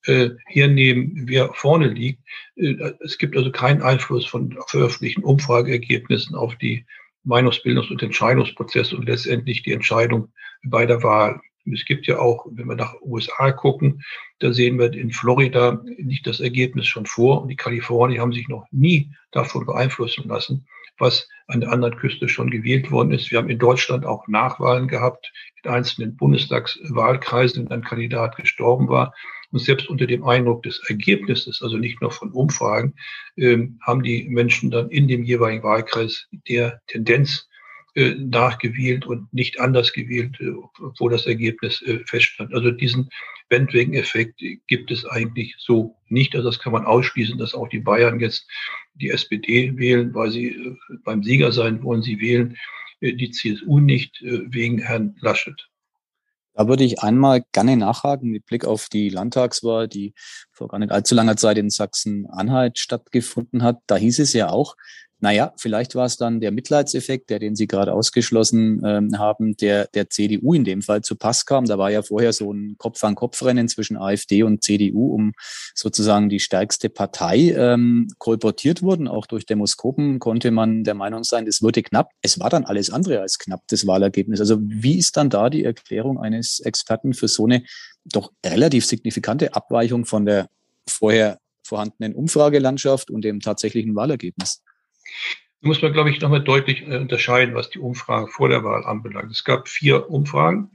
äh, 0.05 0.29
hernehmen, 0.47 1.23
wer 1.25 1.53
vorne 1.53 1.87
liegt. 1.87 2.21
Äh, 2.55 2.93
es 3.01 3.17
gibt 3.17 3.35
also 3.35 3.51
keinen 3.51 3.81
Einfluss 3.81 4.25
von 4.25 4.57
veröffentlichten 4.67 5.23
Umfrageergebnissen 5.23 6.35
auf 6.35 6.55
die 6.55 6.85
Meinungsbildungs- 7.25 7.91
und 7.91 8.01
Entscheidungsprozess 8.01 8.93
und 8.93 9.05
letztendlich 9.05 9.63
die 9.63 9.73
Entscheidung 9.73 10.31
bei 10.63 10.85
der 10.85 11.03
Wahl. 11.03 11.41
Es 11.71 11.85
gibt 11.85 12.07
ja 12.07 12.19
auch, 12.19 12.47
wenn 12.51 12.67
wir 12.67 12.75
nach 12.75 12.95
USA 13.01 13.51
gucken, 13.51 14.03
da 14.39 14.53
sehen 14.53 14.79
wir 14.79 14.91
in 14.93 15.11
Florida 15.11 15.83
nicht 15.97 16.25
das 16.25 16.39
Ergebnis 16.39 16.87
schon 16.87 17.05
vor 17.05 17.41
und 17.41 17.49
die 17.49 17.55
Kalifornier 17.55 18.21
haben 18.21 18.33
sich 18.33 18.47
noch 18.47 18.65
nie 18.71 19.11
davon 19.31 19.65
beeinflussen 19.65 20.27
lassen, 20.27 20.65
was 20.97 21.27
an 21.47 21.61
der 21.61 21.71
anderen 21.71 21.95
Küste 21.95 22.29
schon 22.29 22.49
gewählt 22.49 22.91
worden 22.91 23.11
ist. 23.11 23.31
Wir 23.31 23.37
haben 23.37 23.49
in 23.49 23.59
Deutschland 23.59 24.05
auch 24.05 24.27
Nachwahlen 24.27 24.87
gehabt, 24.87 25.31
in 25.63 25.69
einzelnen 25.69 26.15
Bundestagswahlkreisen, 26.15 27.65
wenn 27.65 27.79
ein 27.79 27.83
Kandidat 27.83 28.35
gestorben 28.35 28.87
war. 28.87 29.13
Und 29.51 29.59
selbst 29.59 29.89
unter 29.89 30.05
dem 30.05 30.23
Eindruck 30.23 30.63
des 30.63 30.79
Ergebnisses, 30.87 31.61
also 31.63 31.77
nicht 31.77 32.01
nur 32.01 32.11
von 32.11 32.31
Umfragen, 32.31 32.93
ähm, 33.35 33.79
haben 33.81 34.03
die 34.03 34.29
Menschen 34.29 34.69
dann 34.69 34.89
in 34.89 35.07
dem 35.07 35.23
jeweiligen 35.23 35.63
Wahlkreis 35.63 36.27
der 36.47 36.81
Tendenz 36.87 37.47
äh, 37.47 37.48
nachgewählt 38.17 39.05
und 39.05 39.33
nicht 39.33 39.59
anders 39.59 39.93
gewählt, 39.93 40.37
äh, 40.39 40.51
obwohl 40.81 41.11
das 41.11 41.25
Ergebnis 41.25 41.81
äh, 41.81 41.99
feststand. 42.05 42.53
Also 42.53 42.71
diesen 42.71 43.09
Bandwagon-Effekt 43.49 44.41
gibt 44.67 44.91
es 44.91 45.05
eigentlich 45.05 45.55
so 45.57 45.95
nicht. 46.07 46.35
Also 46.35 46.49
das 46.49 46.59
kann 46.59 46.73
man 46.73 46.85
ausschließen, 46.85 47.37
dass 47.37 47.53
auch 47.53 47.67
die 47.67 47.79
Bayern 47.79 48.19
jetzt 48.19 48.47
die 48.95 49.09
SPD 49.09 49.77
wählen, 49.77 50.13
weil 50.13 50.31
sie 50.31 50.49
äh, 50.49 50.75
beim 51.03 51.23
Sieger 51.23 51.51
sein 51.51 51.83
wollen. 51.83 52.01
Sie 52.01 52.19
wählen 52.19 52.57
äh, 53.01 53.13
die 53.13 53.31
CSU 53.31 53.79
nicht 53.79 54.21
äh, 54.21 54.41
wegen 54.47 54.79
Herrn 54.79 55.15
Laschet. 55.19 55.69
Da 56.53 56.67
würde 56.67 56.83
ich 56.83 56.99
einmal 56.99 57.43
gerne 57.53 57.77
nachhaken 57.77 58.31
mit 58.31 58.45
Blick 58.45 58.65
auf 58.65 58.89
die 58.89 59.09
Landtagswahl, 59.09 59.87
die 59.87 60.13
vor 60.51 60.67
gar 60.67 60.79
nicht 60.79 60.91
allzu 60.91 61.15
langer 61.15 61.37
Zeit 61.37 61.57
in 61.57 61.69
Sachsen-Anhalt 61.69 62.79
stattgefunden 62.79 63.63
hat. 63.63 63.77
Da 63.87 63.95
hieß 63.95 64.19
es 64.19 64.33
ja 64.33 64.49
auch, 64.49 64.75
Naja, 65.21 65.53
vielleicht 65.57 65.95
war 65.95 66.05
es 66.05 66.15
dann 66.15 66.39
der 66.39 66.51
Mitleidseffekt, 66.51 67.29
der 67.29 67.39
den 67.39 67.55
Sie 67.55 67.67
gerade 67.67 67.93
ausgeschlossen 67.93 68.81
ähm, 68.85 69.19
haben, 69.19 69.57
der 69.57 69.87
der 69.87 70.09
CDU 70.09 70.53
in 70.53 70.63
dem 70.63 70.81
Fall 70.81 71.01
zu 71.01 71.17
Pass 71.17 71.45
kam. 71.45 71.65
Da 71.65 71.77
war 71.77 71.91
ja 71.91 72.03
vorher 72.03 72.31
so 72.31 72.53
ein 72.53 72.75
Kopf-an-Kopf-Rennen 72.77 73.67
zwischen 73.67 73.97
AfD 73.97 74.43
und 74.43 74.63
CDU 74.63 75.13
um 75.13 75.33
sozusagen 75.75 76.29
die 76.29 76.39
stärkste 76.39 76.89
Partei. 76.89 77.53
Ähm, 77.57 78.07
kolportiert 78.17 78.81
wurden, 78.81 79.09
auch 79.09 79.25
durch 79.25 79.45
Demoskopen 79.45 80.19
konnte 80.19 80.51
man 80.51 80.85
der 80.85 80.93
Meinung 80.93 81.25
sein, 81.25 81.45
es 81.47 81.61
wurde 81.61 81.83
knapp. 81.83 82.11
Es 82.21 82.39
war 82.39 82.49
dann 82.49 82.63
alles 82.63 82.89
andere 82.89 83.19
als 83.19 83.39
knapp, 83.39 83.63
das 83.67 83.85
Wahlergebnis. 83.85 84.39
Also 84.39 84.57
wie 84.61 84.97
ist 84.97 85.17
dann 85.17 85.29
da 85.29 85.49
die 85.49 85.65
Erklärung 85.65 86.17
eines 86.17 86.61
Experten 86.61 87.13
für 87.13 87.27
so 87.27 87.45
eine 87.45 87.63
doch 88.05 88.31
relativ 88.45 88.85
signifikante 88.85 89.53
Abweichung 89.53 90.05
von 90.05 90.25
der 90.25 90.47
vorher 90.87 91.39
vorhandenen 91.61 92.15
Umfragelandschaft 92.15 93.11
und 93.11 93.25
dem 93.25 93.41
tatsächlichen 93.41 93.95
Wahlergebnis? 93.95 94.61
Da 95.61 95.67
muss 95.67 95.81
man, 95.81 95.93
glaube 95.93 96.09
ich, 96.09 96.21
nochmal 96.21 96.43
deutlich 96.43 96.87
äh, 96.87 96.97
unterscheiden, 96.97 97.55
was 97.55 97.69
die 97.69 97.79
Umfragen 97.79 98.27
vor 98.27 98.49
der 98.49 98.63
Wahl 98.63 98.85
anbelangt. 98.85 99.31
Es 99.31 99.43
gab 99.43 99.67
vier 99.67 100.09
Umfragen 100.09 100.71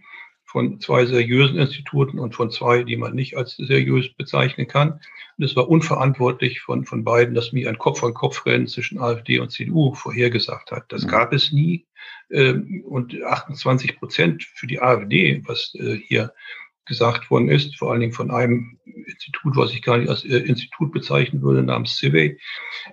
von 0.55 0.79
zwei 0.79 1.05
seriösen 1.05 1.59
Instituten 1.59 2.21
und 2.21 2.37
von 2.37 2.49
zwei, 2.49 2.85
die 2.85 2.97
man 2.97 3.15
nicht 3.15 3.37
als 3.37 3.57
seriös 3.57 4.15
bezeichnen 4.15 4.69
kann. 4.69 5.01
Und 5.37 5.45
es 5.45 5.57
war 5.57 5.69
unverantwortlich 5.69 6.61
von, 6.61 6.85
von 6.85 7.03
beiden, 7.03 7.35
dass 7.35 7.53
mir 7.53 7.69
ein 7.69 7.79
Kopf-an-Kopf-Rennen 7.79 8.69
zwischen 8.69 9.01
AfD 9.01 9.41
und 9.41 9.51
CDU 9.51 9.95
vorhergesagt 9.95 10.71
hat. 10.71 10.85
Das 10.93 11.05
mhm. 11.05 11.09
gab 11.09 11.33
es 11.33 11.51
nie. 11.51 11.87
Ähm, 12.31 12.85
und 12.87 13.21
28 13.21 13.99
Prozent 13.99 14.45
für 14.45 14.69
die 14.69 14.81
AfD, 14.81 15.43
was 15.45 15.75
äh, 15.75 15.97
hier 15.97 16.33
gesagt 16.87 17.31
worden 17.31 17.49
ist, 17.49 17.77
vor 17.79 17.91
allen 17.91 18.01
Dingen 18.01 18.13
von 18.13 18.31
einem 18.31 18.79
Institut, 19.07 19.57
was 19.57 19.73
ich 19.73 19.83
gar 19.83 19.99
nicht 19.99 20.09
als 20.09 20.25
äh, 20.25 20.39
Institut 20.39 20.93
bezeichnen 20.93 21.43
würde, 21.43 21.63
namens 21.63 21.97
Civey, 21.97 22.39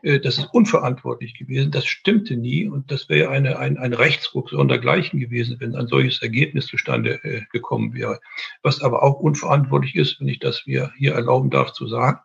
äh, 0.03 0.19
das 0.19 0.37
ist 0.37 0.49
unverantwortlich 0.53 1.37
gewesen. 1.37 1.71
Das 1.71 1.85
stimmte 1.85 2.35
nie 2.37 2.67
und 2.67 2.91
das 2.91 3.09
wäre 3.09 3.29
eine, 3.29 3.59
ein, 3.59 3.77
ein 3.77 3.93
Rechtsruck 3.93 4.49
sondergleichen 4.49 5.19
gewesen, 5.19 5.57
wenn 5.59 5.75
ein 5.75 5.87
solches 5.87 6.21
Ergebnis 6.21 6.67
zustande 6.67 7.23
äh, 7.23 7.41
gekommen 7.51 7.93
wäre. 7.93 8.19
Was 8.63 8.81
aber 8.81 9.03
auch 9.03 9.19
unverantwortlich 9.19 9.95
ist, 9.95 10.19
wenn 10.19 10.27
ich 10.27 10.39
das 10.39 10.65
mir 10.65 10.91
hier 10.97 11.13
erlauben 11.13 11.49
darf 11.49 11.73
zu 11.73 11.87
sagen, 11.87 12.19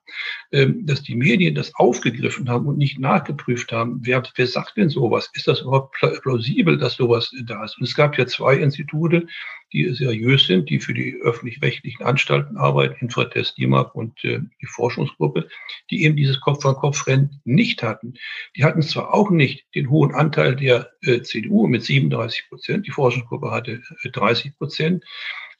ähm, 0.53 0.87
dass 0.87 1.03
die 1.03 1.17
Medien 1.17 1.55
das 1.55 1.75
aufgegriffen 1.75 2.49
haben 2.49 2.67
und 2.67 2.79
nicht 2.79 2.99
nachgeprüft 2.99 3.73
haben. 3.73 4.01
Wer, 4.03 4.23
wer 4.35 4.47
sagt 4.47 4.77
denn 4.77 4.89
sowas? 4.89 5.31
Ist 5.35 5.49
das 5.49 5.61
überhaupt 5.63 5.97
plausibel, 6.23 6.79
dass 6.79 6.95
sowas 6.95 7.33
da 7.45 7.65
ist? 7.65 7.79
Und 7.79 7.85
es 7.85 7.95
gab 7.95 8.17
ja 8.19 8.27
zwei 8.27 8.57
Institute, 8.57 9.27
die 9.73 9.93
seriös 9.95 10.47
sind, 10.47 10.71
die 10.71 10.81
für 10.81 10.95
die 10.95 11.19
öffentlich-rechtlichen 11.57 12.05
Anstalten 12.05 12.57
arbeiten, 12.57 12.97
Infratest, 13.01 13.59
DIMAP 13.59 13.95
und 13.95 14.23
äh, 14.25 14.41
die 14.61 14.67
Forschungsgruppe, 14.67 15.49
die 15.91 16.05
eben 16.05 16.17
dieses 16.17 16.41
Kopf-an-Kopf-Rennen 16.41 17.41
nicht 17.45 17.83
hatten. 17.83 18.15
Die 18.57 18.65
hatten 18.65 18.83
zwar 18.83 19.15
auch 19.15 19.31
nicht 19.31 19.67
den 19.75 19.91
hohen 19.91 20.15
Anteil 20.15 20.57
der 20.57 20.91
äh, 21.03 21.23
CDU 21.23 21.67
mit 21.67 21.83
37 21.83 22.49
Prozent, 22.49 22.87
die 22.87 22.91
Forschungsgruppe 22.93 23.51
hatte 23.51 23.83
äh, 24.03 24.11
30 24.11 24.57
Prozent, 24.57 25.05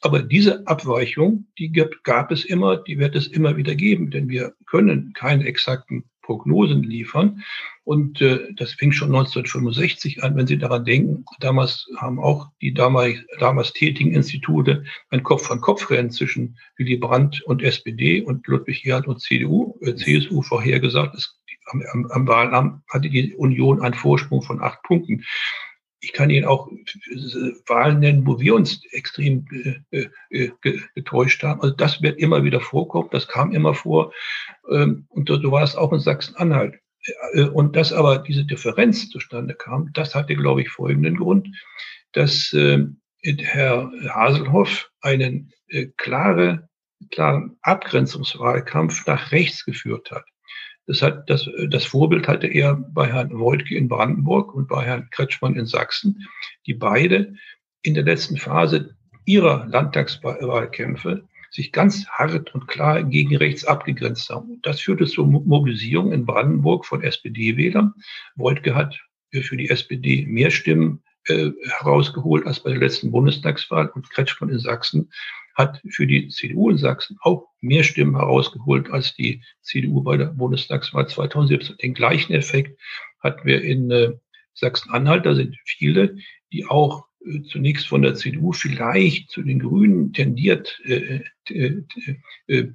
aber 0.01 0.21
diese 0.21 0.67
Abweichung, 0.67 1.47
die 1.57 1.71
gab, 1.71 2.03
gab 2.03 2.31
es 2.31 2.45
immer, 2.45 2.77
die 2.77 2.99
wird 2.99 3.15
es 3.15 3.27
immer 3.27 3.57
wieder 3.57 3.73
geben, 3.73 4.11
denn 4.11 4.29
wir 4.29 4.53
können 4.67 5.13
keine 5.13 5.45
exakten 5.45 6.03
Prognosen 6.27 6.83
liefern. 6.83 7.43
Und 7.85 8.21
äh, 8.21 8.53
das 8.53 8.73
fing 8.73 8.91
schon 8.91 9.15
1965 9.15 10.21
an, 10.21 10.35
wenn 10.35 10.45
Sie 10.45 10.57
daran 10.57 10.83
denken. 10.83 11.23
Damals 11.39 11.87
haben 11.95 12.19
auch 12.19 12.49
die 12.61 12.73
damals, 12.73 13.19
damals 13.39 13.71
tätigen 13.71 14.13
Institute 14.13 14.83
ein 15.09 15.23
Kopf-an-Kopf-Rennen 15.23 16.11
zwischen 16.11 16.57
Willy 16.77 16.97
Brandt 16.97 17.41
und 17.43 17.63
SPD 17.63 18.21
und 18.21 18.45
Ludwig 18.45 18.85
Erhard 18.85 19.07
und 19.07 19.21
CDU, 19.21 19.79
äh, 19.81 19.95
CSU 19.95 20.41
vorhergesagt. 20.41 21.15
Es, 21.15 21.39
am, 21.67 21.81
am, 21.93 22.11
am 22.11 22.27
Wahlamt 22.27 22.83
hatte 22.89 23.09
die 23.09 23.33
Union 23.35 23.81
einen 23.81 23.93
Vorsprung 23.93 24.41
von 24.41 24.61
acht 24.61 24.83
Punkten. 24.83 25.23
Ich 25.99 26.13
kann 26.13 26.29
Ihnen 26.29 26.45
auch 26.45 26.71
äh, 26.71 27.51
Wahlen 27.65 27.99
nennen, 27.99 28.25
wo 28.27 28.39
wir 28.39 28.55
uns 28.55 28.81
extrem 28.91 29.45
äh, 29.91 30.07
äh, 30.29 30.51
getäuscht 30.93 31.43
haben. 31.43 31.61
Also 31.61 31.75
das 31.75 32.01
wird 32.01 32.19
immer 32.19 32.43
wieder 32.43 32.61
vorkommen, 32.61 33.09
das 33.11 33.27
kam 33.27 33.51
immer 33.51 33.73
vor. 33.73 34.13
Ähm, 34.69 35.07
und 35.09 35.27
so 35.27 35.51
war 35.51 35.63
es 35.63 35.75
auch 35.75 35.91
in 35.93 35.99
Sachsen-Anhalt. 35.99 36.79
Und 37.53 37.77
dass 37.77 37.93
aber 37.93 38.17
diese 38.19 38.43
Differenz 38.43 39.09
zustande 39.09 39.55
kam, 39.55 39.91
das 39.93 40.13
hatte, 40.13 40.35
glaube 40.35 40.61
ich, 40.61 40.69
folgenden 40.69 41.15
Grund, 41.15 41.47
dass 42.11 42.53
Herr 42.53 43.91
Haselhoff 44.09 44.89
einen 44.99 45.53
klare, 45.95 46.67
klaren 47.09 47.57
Abgrenzungswahlkampf 47.61 49.07
nach 49.07 49.31
rechts 49.31 49.63
geführt 49.63 50.11
hat. 50.11 50.25
Das, 50.87 51.01
hat, 51.01 51.29
das, 51.29 51.49
das 51.69 51.85
Vorbild 51.85 52.27
hatte 52.27 52.47
er 52.47 52.75
bei 52.75 53.11
Herrn 53.11 53.37
Wojtke 53.37 53.75
in 53.75 53.89
Brandenburg 53.89 54.55
und 54.55 54.69
bei 54.69 54.83
Herrn 54.83 55.09
Kretschmann 55.11 55.55
in 55.55 55.65
Sachsen, 55.65 56.25
die 56.65 56.73
beide 56.73 57.35
in 57.81 57.93
der 57.93 58.03
letzten 58.03 58.37
Phase 58.37 58.95
ihrer 59.25 59.65
Landtagswahlkämpfe 59.67 61.27
sich 61.51 61.71
ganz 61.71 62.07
hart 62.07 62.53
und 62.55 62.67
klar 62.67 63.03
gegen 63.03 63.35
rechts 63.35 63.65
abgegrenzt 63.65 64.29
haben. 64.29 64.59
Das 64.63 64.79
führte 64.79 65.05
zur 65.05 65.27
Mobilisierung 65.27 66.11
in 66.13 66.25
Brandenburg 66.25 66.85
von 66.85 67.03
SPD-Wählern. 67.03 67.93
Wojtke 68.35 68.73
hat 68.75 68.99
für 69.31 69.57
die 69.57 69.69
SPD 69.69 70.25
mehr 70.25 70.51
Stimmen 70.51 71.03
äh, 71.25 71.51
herausgeholt 71.79 72.47
als 72.47 72.61
bei 72.61 72.69
der 72.69 72.79
letzten 72.79 73.11
Bundestagswahl 73.11 73.89
und 73.89 74.09
Kretschmann 74.09 74.49
in 74.49 74.59
Sachsen 74.59 75.11
hat 75.57 75.81
für 75.89 76.05
die 76.05 76.27
CDU 76.29 76.69
in 76.69 76.77
Sachsen 76.77 77.17
auch 77.21 77.47
mehr 77.61 77.83
Stimmen 77.83 78.15
herausgeholt 78.15 78.91
als 78.91 79.15
die 79.15 79.43
CDU 79.61 80.03
bei 80.03 80.15
der 80.15 80.27
Bundestagswahl 80.27 81.07
2017. 81.09 81.77
Den 81.77 81.95
gleichen 81.95 82.33
Effekt 82.33 82.79
hatten 83.19 83.45
wir 83.45 83.63
in 83.63 83.89
äh, 83.89 84.13
Sachsen-Anhalt. 84.53 85.25
Da 85.25 85.33
sind 85.33 85.57
viele, 85.65 86.17
die 86.53 86.67
auch 86.67 87.07
äh, 87.25 87.41
zunächst 87.41 87.87
von 87.87 88.03
der 88.03 88.13
CDU 88.13 88.53
vielleicht 88.53 89.31
zu 89.31 89.41
den 89.41 89.57
Grünen 89.57 90.13
tendiert, 90.13 90.79
äh, 90.85 91.21
äh, 91.49 91.81
äh, 92.45 92.71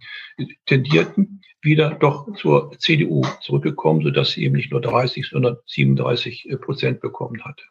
tendierten, 0.66 1.40
wieder 1.62 1.94
doch 1.94 2.34
zur 2.34 2.72
CDU 2.78 3.22
zurückgekommen, 3.42 4.02
sodass 4.02 4.32
sie 4.32 4.42
eben 4.42 4.56
nicht 4.56 4.72
nur 4.72 4.80
30, 4.80 5.28
sondern 5.28 5.56
37 5.66 6.48
Prozent 6.60 7.00
bekommen 7.00 7.44
hatte. 7.44 7.62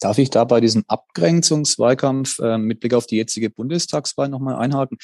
Darf 0.00 0.18
ich 0.18 0.30
da 0.30 0.44
bei 0.44 0.60
diesem 0.60 0.84
Abgrenzungswahlkampf 0.86 2.38
äh, 2.38 2.56
mit 2.56 2.80
Blick 2.80 2.94
auf 2.94 3.06
die 3.06 3.16
jetzige 3.16 3.50
Bundestagswahl 3.50 4.28
nochmal 4.28 4.56
einhaken? 4.56 4.98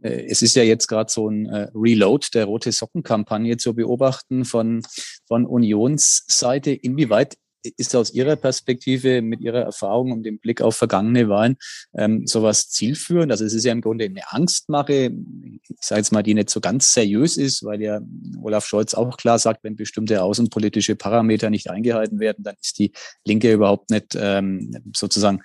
Äh, 0.00 0.26
es 0.28 0.42
ist 0.42 0.56
ja 0.56 0.62
jetzt 0.62 0.86
gerade 0.86 1.10
so 1.10 1.28
ein 1.28 1.46
äh, 1.46 1.68
Reload 1.74 2.28
der 2.34 2.46
Rote 2.46 2.72
Socken-Kampagne 2.72 3.56
zu 3.58 3.74
beobachten 3.74 4.44
von, 4.44 4.82
von 5.26 5.44
Unionsseite. 5.44 6.72
Inwieweit 6.72 7.36
ist 7.76 7.94
aus 7.94 8.12
Ihrer 8.12 8.36
Perspektive 8.36 9.22
mit 9.22 9.40
Ihrer 9.40 9.60
Erfahrung 9.60 10.12
und 10.12 10.22
dem 10.22 10.38
Blick 10.38 10.60
auf 10.60 10.76
vergangene 10.76 11.28
Wahlen 11.28 11.56
ähm, 11.94 12.26
sowas 12.26 12.68
zielführend? 12.70 13.32
Also 13.32 13.44
es 13.44 13.54
ist 13.54 13.64
ja 13.64 13.72
im 13.72 13.80
Grunde 13.80 14.04
eine 14.04 14.30
Angstmache, 14.32 15.12
ich 15.52 15.76
sage 15.80 16.00
jetzt 16.00 16.12
mal, 16.12 16.22
die 16.22 16.34
nicht 16.34 16.50
so 16.50 16.60
ganz 16.60 16.92
seriös 16.92 17.36
ist, 17.36 17.64
weil 17.64 17.82
ja 17.82 18.00
Olaf 18.42 18.66
Scholz 18.66 18.94
auch 18.94 19.16
klar 19.16 19.38
sagt, 19.38 19.64
wenn 19.64 19.76
bestimmte 19.76 20.22
außenpolitische 20.22 20.96
Parameter 20.96 21.50
nicht 21.50 21.70
eingehalten 21.70 22.20
werden, 22.20 22.44
dann 22.44 22.56
ist 22.60 22.78
die 22.78 22.92
Linke 23.24 23.52
überhaupt 23.52 23.90
nicht 23.90 24.16
ähm, 24.18 24.72
sozusagen 24.94 25.40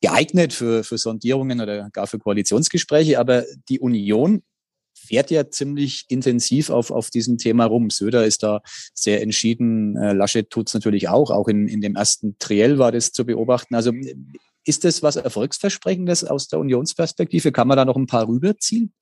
geeignet 0.00 0.52
für, 0.52 0.82
für 0.82 0.98
Sondierungen 0.98 1.60
oder 1.60 1.90
gar 1.90 2.06
für 2.06 2.18
Koalitionsgespräche. 2.18 3.18
Aber 3.18 3.44
die 3.68 3.80
Union 3.80 4.42
fährt 5.10 5.32
ja 5.32 5.50
ziemlich 5.50 6.04
intensiv 6.08 6.70
auf, 6.70 6.92
auf 6.92 7.10
diesem 7.10 7.36
Thema 7.36 7.64
rum. 7.64 7.90
Söder 7.90 8.24
ist 8.26 8.44
da 8.44 8.62
sehr 8.94 9.22
entschieden. 9.22 9.96
Äh, 9.96 10.12
Laschet 10.12 10.48
tut 10.48 10.68
es 10.68 10.74
natürlich 10.74 11.08
auch. 11.08 11.32
Auch 11.32 11.48
in, 11.48 11.66
in 11.66 11.80
dem 11.80 11.96
ersten 11.96 12.36
Triell 12.38 12.78
war 12.78 12.92
das 12.92 13.10
zu 13.10 13.26
beobachten. 13.26 13.74
Also 13.74 13.92
ist 14.64 14.84
das 14.84 15.02
was 15.02 15.16
Erfolgsversprechendes 15.16 16.22
aus 16.22 16.46
der 16.46 16.60
Unionsperspektive? 16.60 17.50
Kann 17.50 17.66
man 17.66 17.76
da 17.76 17.84
noch 17.84 17.96
ein 17.96 18.06
paar 18.06 18.28
rüberziehen? 18.28 18.92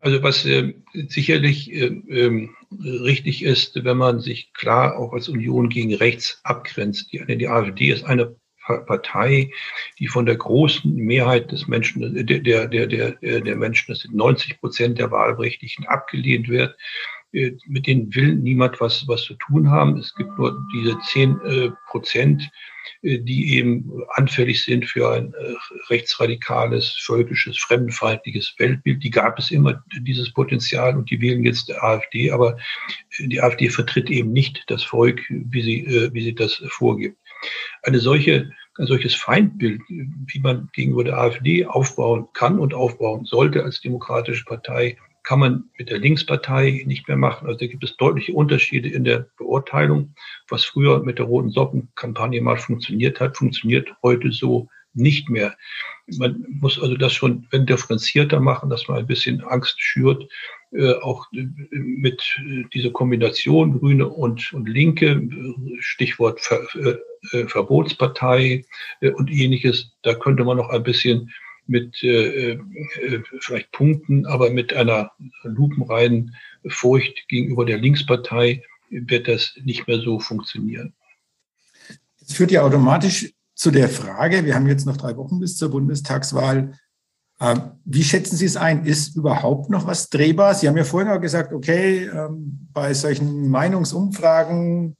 Also 0.00 0.20
was 0.24 0.44
äh, 0.44 0.74
sicherlich 0.92 1.72
äh, 1.72 1.86
äh, 1.86 2.48
richtig 2.70 3.44
ist, 3.44 3.76
wenn 3.84 3.96
man 3.96 4.18
sich 4.18 4.52
klar 4.52 4.98
auch 4.98 5.12
als 5.12 5.28
Union 5.28 5.68
gegen 5.68 5.94
rechts 5.94 6.40
abgrenzt. 6.42 7.12
Die, 7.12 7.38
die 7.38 7.46
AfD 7.46 7.90
ist 7.90 8.04
eine 8.04 8.34
Partei, 8.86 9.50
die 9.98 10.08
von 10.08 10.26
der 10.26 10.36
großen 10.36 10.94
Mehrheit 10.94 11.50
des 11.52 11.66
Menschen, 11.68 12.26
der, 12.26 12.40
der, 12.40 12.68
der, 12.68 12.86
der, 12.86 13.40
der 13.40 13.56
Menschen, 13.56 13.92
das 13.92 14.00
sind 14.00 14.14
90 14.14 14.60
Prozent 14.60 14.98
der 14.98 15.10
Wahlberechtigten, 15.10 15.86
abgelehnt 15.86 16.48
wird. 16.48 16.76
Äh, 17.32 17.52
mit 17.66 17.86
denen 17.86 18.14
will 18.14 18.34
niemand 18.36 18.80
was, 18.80 19.06
was 19.06 19.24
zu 19.24 19.34
tun 19.34 19.70
haben. 19.70 19.98
Es 19.98 20.14
gibt 20.14 20.38
nur 20.38 20.66
diese 20.72 20.98
10 20.98 21.40
äh, 21.40 21.70
Prozent, 21.86 22.50
äh, 23.02 23.18
die 23.18 23.56
eben 23.56 24.02
anfällig 24.14 24.64
sind 24.64 24.86
für 24.86 25.12
ein 25.12 25.34
rechtsradikales, 25.90 26.96
völkisches, 27.04 27.58
fremdenfeindliches 27.58 28.54
Weltbild. 28.56 29.04
Die 29.04 29.10
gab 29.10 29.38
es 29.38 29.50
immer, 29.50 29.82
dieses 30.00 30.32
Potenzial, 30.32 30.96
und 30.96 31.10
die 31.10 31.20
wählen 31.20 31.44
jetzt 31.44 31.68
der 31.68 31.84
AfD, 31.84 32.30
aber 32.30 32.56
die 33.18 33.42
AfD 33.42 33.68
vertritt 33.68 34.08
eben 34.08 34.32
nicht 34.32 34.64
das 34.68 34.82
Volk, 34.82 35.20
wie 35.28 35.62
sie, 35.62 36.10
wie 36.12 36.22
sie 36.22 36.34
das 36.34 36.62
vorgibt. 36.68 37.18
Eine 37.82 38.00
solche, 38.00 38.50
ein 38.78 38.86
solches 38.86 39.14
Feindbild, 39.14 39.82
wie 39.88 40.40
man 40.40 40.68
gegenüber 40.72 41.04
der 41.04 41.18
AfD 41.18 41.66
aufbauen 41.66 42.28
kann 42.32 42.58
und 42.58 42.74
aufbauen 42.74 43.24
sollte 43.24 43.64
als 43.64 43.80
demokratische 43.80 44.44
Partei, 44.44 44.96
kann 45.24 45.40
man 45.40 45.64
mit 45.76 45.90
der 45.90 45.98
Linkspartei 45.98 46.84
nicht 46.86 47.06
mehr 47.06 47.16
machen. 47.16 47.46
Also 47.46 47.58
da 47.58 47.66
gibt 47.66 47.84
es 47.84 47.96
deutliche 47.96 48.32
Unterschiede 48.32 48.88
in 48.88 49.04
der 49.04 49.26
Beurteilung. 49.36 50.14
Was 50.48 50.64
früher 50.64 51.02
mit 51.02 51.18
der 51.18 51.26
roten 51.26 51.50
Socken-Kampagne 51.50 52.40
mal 52.40 52.56
funktioniert 52.56 53.20
hat, 53.20 53.36
funktioniert 53.36 53.92
heute 54.02 54.32
so 54.32 54.68
nicht 54.94 55.28
mehr. 55.28 55.54
Man 56.16 56.46
muss 56.48 56.80
also 56.80 56.96
das 56.96 57.12
schon 57.12 57.46
wenn 57.50 57.66
differenzierter 57.66 58.40
machen, 58.40 58.70
dass 58.70 58.88
man 58.88 58.98
ein 58.98 59.06
bisschen 59.06 59.42
Angst 59.42 59.80
schürt, 59.80 60.26
auch 61.02 61.26
äh, 61.32 61.46
mit 61.70 62.22
äh, 62.38 62.64
dieser 62.74 62.90
Kombination 62.90 63.78
Grüne 63.78 64.08
und, 64.08 64.52
und 64.52 64.68
Linke, 64.68 65.28
Stichwort 65.80 66.40
Ver, 66.40 66.60
äh, 67.32 67.46
Verbotspartei 67.46 68.64
äh, 69.00 69.10
und 69.10 69.30
ähnliches. 69.30 69.92
Da 70.02 70.14
könnte 70.14 70.44
man 70.44 70.56
noch 70.56 70.70
ein 70.70 70.82
bisschen 70.82 71.32
mit 71.66 72.02
äh, 72.02 72.52
äh, 72.52 72.58
vielleicht 73.40 73.72
Punkten, 73.72 74.26
aber 74.26 74.50
mit 74.50 74.72
einer 74.72 75.12
lupenreinen 75.42 76.34
Furcht 76.66 77.28
gegenüber 77.28 77.64
der 77.64 77.78
Linkspartei 77.78 78.62
wird 78.90 79.28
das 79.28 79.54
nicht 79.62 79.86
mehr 79.86 80.00
so 80.00 80.18
funktionieren. 80.18 80.94
Das 82.20 82.32
führt 82.32 82.50
ja 82.50 82.62
automatisch 82.62 83.32
zu 83.54 83.70
der 83.70 83.88
Frage, 83.88 84.44
wir 84.44 84.54
haben 84.54 84.68
jetzt 84.68 84.86
noch 84.86 84.96
drei 84.96 85.16
Wochen 85.16 85.40
bis 85.40 85.56
zur 85.56 85.70
Bundestagswahl. 85.70 86.78
Ähm, 87.40 87.62
wie 87.84 88.02
schätzen 88.02 88.36
Sie 88.36 88.46
es 88.46 88.56
ein? 88.56 88.84
Ist 88.84 89.16
überhaupt 89.16 89.70
noch 89.70 89.86
was 89.86 90.08
drehbar? 90.08 90.54
Sie 90.54 90.68
haben 90.68 90.76
ja 90.76 90.84
vorhin 90.84 91.10
auch 91.10 91.20
gesagt, 91.20 91.52
okay, 91.52 92.06
ähm, 92.06 92.68
bei 92.72 92.92
solchen 92.94 93.48
Meinungsumfragen, 93.48 94.96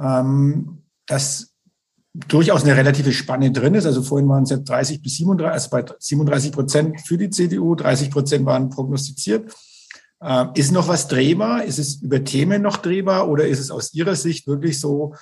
ähm, 0.00 0.82
dass 1.06 1.52
durchaus 2.14 2.62
eine 2.62 2.76
relative 2.76 3.12
Spanne 3.12 3.50
drin 3.50 3.74
ist. 3.74 3.86
Also 3.86 4.02
vorhin 4.02 4.28
waren 4.28 4.44
es 4.44 4.50
ja 4.50 4.58
30 4.58 5.02
bis 5.02 5.16
37, 5.16 5.52
also 5.52 5.70
bei 5.70 5.84
37 5.98 6.52
Prozent 6.52 7.00
für 7.00 7.18
die 7.18 7.30
CDU, 7.30 7.74
30 7.74 8.10
Prozent 8.10 8.46
waren 8.46 8.68
prognostiziert. 8.68 9.50
Ist 10.54 10.72
noch 10.72 10.88
was 10.88 11.08
drehbar? 11.08 11.64
Ist 11.64 11.78
es 11.78 12.02
über 12.02 12.22
Themen 12.22 12.60
noch 12.60 12.76
drehbar 12.76 13.28
oder 13.28 13.48
ist 13.48 13.58
es 13.60 13.70
aus 13.70 13.94
Ihrer 13.94 14.14
Sicht 14.14 14.46
wirklich 14.46 14.78
so 14.78 15.14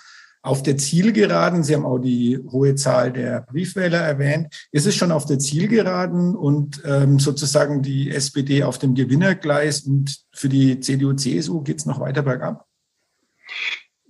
auf 0.42 0.62
der 0.62 0.76
Zielgeraden? 0.76 1.62
Sie 1.62 1.74
haben 1.74 1.84
auch 1.84 1.98
die 1.98 2.38
hohe 2.50 2.74
Zahl 2.74 3.12
der 3.12 3.42
Briefwähler 3.42 3.98
erwähnt. 3.98 4.68
Ist 4.72 4.86
es 4.86 4.94
schon 4.94 5.12
auf 5.12 5.26
der 5.26 5.38
Zielgeraden 5.38 6.34
und 6.34 6.82
ähm, 6.84 7.18
sozusagen 7.18 7.82
die 7.82 8.10
SPD 8.10 8.62
auf 8.62 8.78
dem 8.78 8.94
Gewinnergleis 8.94 9.82
und 9.82 10.24
für 10.32 10.48
die 10.48 10.80
CDU, 10.80 11.14
CSU 11.14 11.62
geht 11.62 11.78
es 11.78 11.86
noch 11.86 12.00
weiter 12.00 12.22
bergab? 12.22 12.66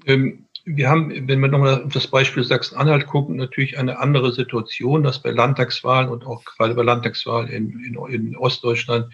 Ähm 0.07 0.47
wir 0.65 0.89
haben, 0.89 1.29
wenn 1.29 1.41
wir 1.41 1.49
nochmal 1.49 1.85
auf 1.85 1.93
das 1.93 2.07
Beispiel 2.07 2.45
Sachsen-Anhalt 2.45 3.07
gucken, 3.07 3.37
natürlich 3.37 3.79
eine 3.79 3.99
andere 3.99 4.33
Situation, 4.33 5.03
dass 5.03 5.23
bei 5.23 5.31
Landtagswahlen 5.31 6.11
und 6.11 6.27
auch 6.27 6.45
gerade 6.45 6.75
bei 6.75 6.83
Landtagswahlen 6.83 7.49
in, 7.49 7.81
in, 7.81 7.97
in 8.13 8.37
Ostdeutschland 8.37 9.13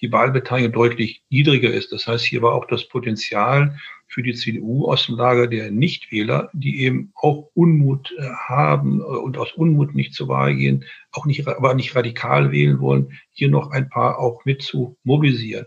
die 0.00 0.12
Wahlbeteiligung 0.12 0.72
deutlich 0.72 1.22
niedriger 1.30 1.72
ist. 1.72 1.92
Das 1.92 2.06
heißt, 2.06 2.24
hier 2.24 2.42
war 2.42 2.52
auch 2.52 2.66
das 2.66 2.88
Potenzial 2.88 3.76
für 4.06 4.22
die 4.22 4.34
CDU 4.34 4.86
aus 4.86 5.06
dem 5.06 5.16
Lager 5.16 5.46
der 5.46 5.70
Nichtwähler, 5.70 6.50
die 6.52 6.82
eben 6.82 7.12
auch 7.14 7.50
Unmut 7.54 8.14
äh, 8.18 8.28
haben 8.46 9.00
äh, 9.00 9.02
und 9.02 9.36
aus 9.38 9.52
Unmut 9.52 9.94
nicht 9.94 10.14
zur 10.14 10.28
Wahl 10.28 10.54
gehen, 10.54 10.84
auch 11.12 11.26
nicht, 11.26 11.46
aber 11.46 11.74
nicht 11.74 11.94
radikal 11.96 12.52
wählen 12.52 12.80
wollen, 12.80 13.18
hier 13.32 13.48
noch 13.48 13.70
ein 13.70 13.88
paar 13.88 14.18
auch 14.18 14.44
mit 14.44 14.62
zu 14.62 14.96
mobilisieren. 15.04 15.66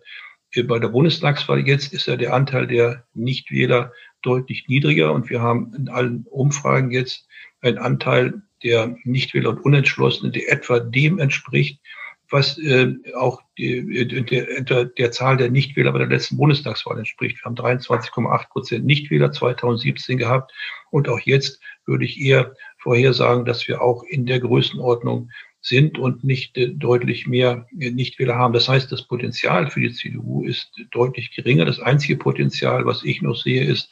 Äh, 0.52 0.64
bei 0.64 0.80
der 0.80 0.90
Bundestagswahl 0.90 1.68
jetzt 1.68 1.94
ist 1.94 2.08
ja 2.08 2.16
der 2.16 2.34
Anteil 2.34 2.68
der 2.68 3.06
Nichtwähler 3.14 3.92
deutlich 4.22 4.68
niedriger 4.68 5.14
und 5.14 5.30
wir 5.30 5.42
haben 5.42 5.74
in 5.76 5.90
allen 5.90 6.26
Umfragen 6.30 6.92
jetzt 6.92 7.28
einen 7.62 7.78
Anteil 7.78 8.42
der 8.64 8.96
Nichtwähler 9.04 9.52
und 9.52 9.60
Unentschlossenen, 9.60 10.32
der 10.32 10.52
etwa 10.52 10.80
dem 10.80 11.20
entspricht, 11.20 11.80
was 12.30 12.58
äh, 12.58 12.94
auch 13.16 13.42
die, 13.58 14.06
der, 14.08 14.86
der 14.86 15.12
Zahl 15.12 15.38
der 15.38 15.50
Nichtwähler 15.50 15.92
bei 15.92 16.00
der 16.00 16.08
letzten 16.08 16.38
Bundestagswahl 16.38 16.98
entspricht. 16.98 17.38
Wir 17.38 17.46
haben 17.46 17.56
23,8 17.56 18.50
Prozent 18.50 18.86
Nichtwähler 18.86 19.32
2017 19.32 20.18
gehabt 20.18 20.52
und 20.92 21.08
auch 21.10 21.20
jetzt 21.20 21.62
würde 21.86 22.06
ich 22.06 22.20
eher 22.20 22.54
vorhersagen, 22.78 23.46
dass 23.46 23.68
wir 23.68 23.82
auch 23.82 24.04
in 24.04 24.26
der 24.26 24.40
Größenordnung 24.40 25.30
sind 25.62 25.98
und 25.98 26.24
nicht 26.24 26.58
äh, 26.58 26.70
deutlich 26.70 27.28
mehr 27.28 27.68
äh, 27.80 27.92
Nichtwähler 27.92 28.36
haben. 28.36 28.54
Das 28.54 28.70
heißt, 28.70 28.92
das 28.92 29.08
Potenzial 29.08 29.70
für 29.70 29.82
die 29.82 29.92
CDU 29.92 30.44
ist 30.44 30.72
deutlich 30.92 31.36
geringer. 31.36 31.66
Das 31.66 31.80
einzige 31.80 32.18
Potenzial, 32.18 32.86
was 32.86 33.04
ich 33.04 33.22
noch 33.22 33.36
sehe, 33.36 33.64
ist, 33.64 33.90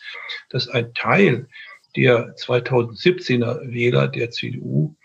dass 0.49 0.67
ein 0.67 0.93
Teil 0.93 1.47
der 1.95 2.35
2017er 2.35 3.71
Wähler 3.71 4.07
der 4.07 4.31
CDU 4.31 4.95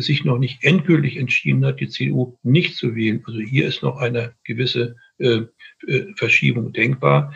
sich 0.00 0.24
noch 0.24 0.38
nicht 0.38 0.64
endgültig 0.64 1.16
entschieden 1.16 1.64
hat, 1.64 1.80
die 1.80 1.88
CDU 1.88 2.36
nicht 2.42 2.76
zu 2.76 2.94
wählen. 2.94 3.22
Also 3.26 3.40
hier 3.40 3.66
ist 3.66 3.82
noch 3.82 3.98
eine 3.98 4.34
gewisse 4.44 4.96
äh, 5.18 5.42
äh 5.86 6.12
Verschiebung 6.16 6.72
denkbar 6.72 7.32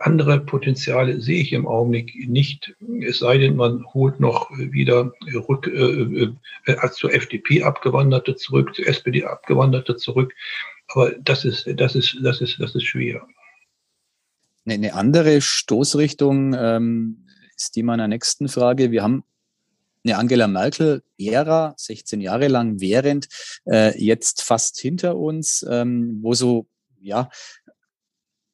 andere 0.00 0.40
Potenziale 0.40 1.20
sehe 1.20 1.40
ich 1.40 1.52
im 1.52 1.66
Augenblick 1.66 2.28
nicht. 2.28 2.74
Es 3.00 3.18
sei 3.18 3.38
denn, 3.38 3.56
man 3.56 3.84
holt 3.94 4.18
noch 4.20 4.50
wieder 4.50 5.12
rück, 5.48 5.66
äh, 5.66 6.32
äh, 6.66 6.76
als 6.76 6.96
zur 6.96 7.12
FDP 7.12 7.62
Abgewanderte 7.62 8.34
zurück, 8.36 8.74
zur 8.74 8.86
SPD 8.86 9.24
Abgewanderte 9.24 9.96
zurück. 9.96 10.34
Aber 10.88 11.12
das 11.20 11.44
ist, 11.44 11.68
das 11.76 11.94
ist, 11.94 12.16
das 12.22 12.40
ist, 12.40 12.58
das 12.58 12.74
ist 12.74 12.84
schwer. 12.84 13.26
Eine 14.66 14.94
andere 14.94 15.40
Stoßrichtung 15.40 16.54
ähm, 16.58 17.26
ist 17.56 17.76
die 17.76 17.82
meiner 17.82 18.08
nächsten 18.08 18.48
Frage. 18.48 18.90
Wir 18.90 19.02
haben 19.02 19.24
eine 20.08 20.18
Angela 20.18 20.48
Merkel-Ära, 20.48 21.74
16 21.76 22.20
Jahre 22.20 22.48
lang 22.48 22.80
während, 22.80 23.28
äh, 23.66 23.96
jetzt 24.02 24.42
fast 24.42 24.80
hinter 24.80 25.16
uns, 25.16 25.64
ähm, 25.68 26.18
wo 26.22 26.34
so 26.34 26.66
ja, 27.00 27.30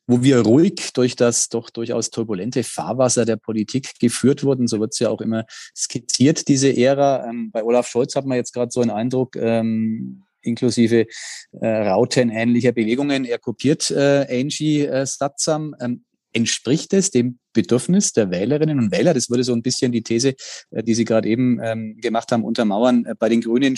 wo 0.07 0.23
wir 0.23 0.41
ruhig 0.41 0.93
durch 0.93 1.17
das 1.17 1.49
doch 1.49 1.71
durchaus 1.71 2.11
turbulente 2.11 2.63
Fahrwasser 2.63 3.25
der 3.25 3.37
Politik 3.37 3.99
geführt 3.99 4.45
wurden. 4.45 4.69
So 4.69 4.79
wird 4.81 4.93
es 4.93 4.99
ja 4.99 5.09
auch 5.09 5.23
immer 5.23 5.47
skizziert, 5.75 6.47
diese 6.49 6.77
Ära. 6.77 7.27
Ähm, 7.27 7.51
bei 7.51 7.65
Olaf 7.65 7.89
Scholz 7.89 8.15
hat 8.15 8.27
man 8.27 8.37
jetzt 8.37 8.53
gerade 8.53 8.71
so 8.71 8.83
einen 8.83 8.91
Eindruck, 8.91 9.37
ähm, 9.37 10.25
inklusive 10.43 11.07
äh, 11.53 11.67
rautenähnlicher 11.67 12.73
Bewegungen. 12.73 13.25
Er 13.25 13.39
kopiert 13.39 13.91
äh, 13.91 14.27
Angie 14.29 14.83
äh, 14.83 15.07
Statsam. 15.07 15.75
Ähm, 15.81 16.05
entspricht 16.33 16.93
es 16.93 17.11
dem 17.11 17.39
Bedürfnis 17.55 18.13
der 18.13 18.31
Wählerinnen 18.31 18.79
und 18.79 18.93
Wähler? 18.93 19.15
Das 19.15 19.31
würde 19.31 19.45
so 19.45 19.55
ein 19.55 19.63
bisschen 19.63 19.93
die 19.93 20.03
These, 20.03 20.35
äh, 20.71 20.83
die 20.83 20.95
Sie 20.95 21.07
gerade 21.07 21.27
eben 21.27 21.59
ähm, 21.63 21.97
gemacht 22.01 22.31
haben, 22.33 22.45
untermauern. 22.45 23.07
Äh, 23.07 23.15
bei 23.19 23.31
den 23.31 23.41
Grünen 23.41 23.77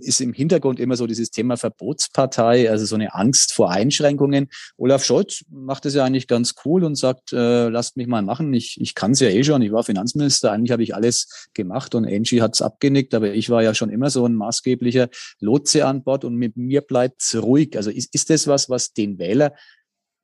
ist 0.00 0.20
im 0.22 0.32
Hintergrund 0.32 0.80
immer 0.80 0.96
so 0.96 1.06
dieses 1.06 1.30
Thema 1.30 1.58
Verbotspartei, 1.58 2.70
also 2.70 2.86
so 2.86 2.94
eine 2.94 3.14
Angst 3.14 3.52
vor 3.52 3.70
Einschränkungen. 3.70 4.48
Olaf 4.78 5.04
Scholz 5.04 5.44
macht 5.50 5.84
es 5.84 5.94
ja 5.94 6.04
eigentlich 6.04 6.28
ganz 6.28 6.54
cool 6.64 6.84
und 6.84 6.96
sagt, 6.96 7.34
äh, 7.34 7.68
lasst 7.68 7.98
mich 7.98 8.06
mal 8.06 8.22
machen. 8.22 8.54
Ich, 8.54 8.80
ich 8.80 8.94
kann 8.94 9.10
es 9.10 9.20
ja 9.20 9.28
eh 9.28 9.44
schon. 9.44 9.60
Ich 9.60 9.72
war 9.72 9.84
Finanzminister. 9.84 10.52
Eigentlich 10.52 10.70
habe 10.70 10.82
ich 10.82 10.94
alles 10.94 11.48
gemacht 11.52 11.94
und 11.94 12.06
Angie 12.06 12.40
hat 12.40 12.54
es 12.54 12.62
abgenickt. 12.62 13.14
Aber 13.14 13.34
ich 13.34 13.50
war 13.50 13.62
ja 13.62 13.74
schon 13.74 13.90
immer 13.90 14.08
so 14.08 14.24
ein 14.26 14.34
maßgeblicher 14.34 15.08
Lotse 15.40 15.86
an 15.86 16.02
Bord 16.02 16.24
und 16.24 16.36
mit 16.36 16.56
mir 16.56 16.80
bleibt 16.80 17.22
es 17.22 17.42
ruhig. 17.42 17.76
Also 17.76 17.90
ist, 17.90 18.14
ist 18.14 18.30
das 18.30 18.46
was, 18.46 18.70
was 18.70 18.92
den 18.92 19.18
Wähler 19.18 19.52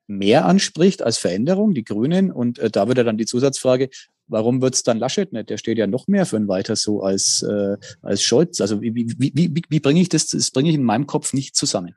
mehr 0.06 0.44
anspricht 0.46 1.02
als 1.02 1.18
Veränderung, 1.18 1.74
die 1.74 1.84
Grünen. 1.84 2.30
Und 2.30 2.58
äh, 2.58 2.70
da 2.70 2.88
würde 2.88 3.04
dann 3.04 3.18
die 3.18 3.26
Zusatzfrage, 3.26 3.88
warum 4.26 4.60
wird 4.62 4.74
es 4.74 4.82
dann 4.82 4.98
Laschet 4.98 5.32
nicht? 5.32 5.50
Der 5.50 5.58
steht 5.58 5.78
ja 5.78 5.86
noch 5.86 6.08
mehr 6.08 6.26
für 6.26 6.36
ein 6.36 6.48
weiter 6.48 6.76
so 6.76 7.02
als, 7.02 7.42
äh, 7.42 7.76
als 8.02 8.22
Scholz. 8.22 8.60
Also 8.60 8.80
wie, 8.82 8.94
wie, 8.94 9.32
wie, 9.34 9.62
wie 9.68 9.80
bringe 9.80 10.00
ich 10.00 10.08
das, 10.08 10.28
das 10.28 10.50
bringe 10.50 10.70
ich 10.70 10.74
in 10.74 10.84
meinem 10.84 11.06
Kopf 11.06 11.32
nicht 11.32 11.56
zusammen. 11.56 11.96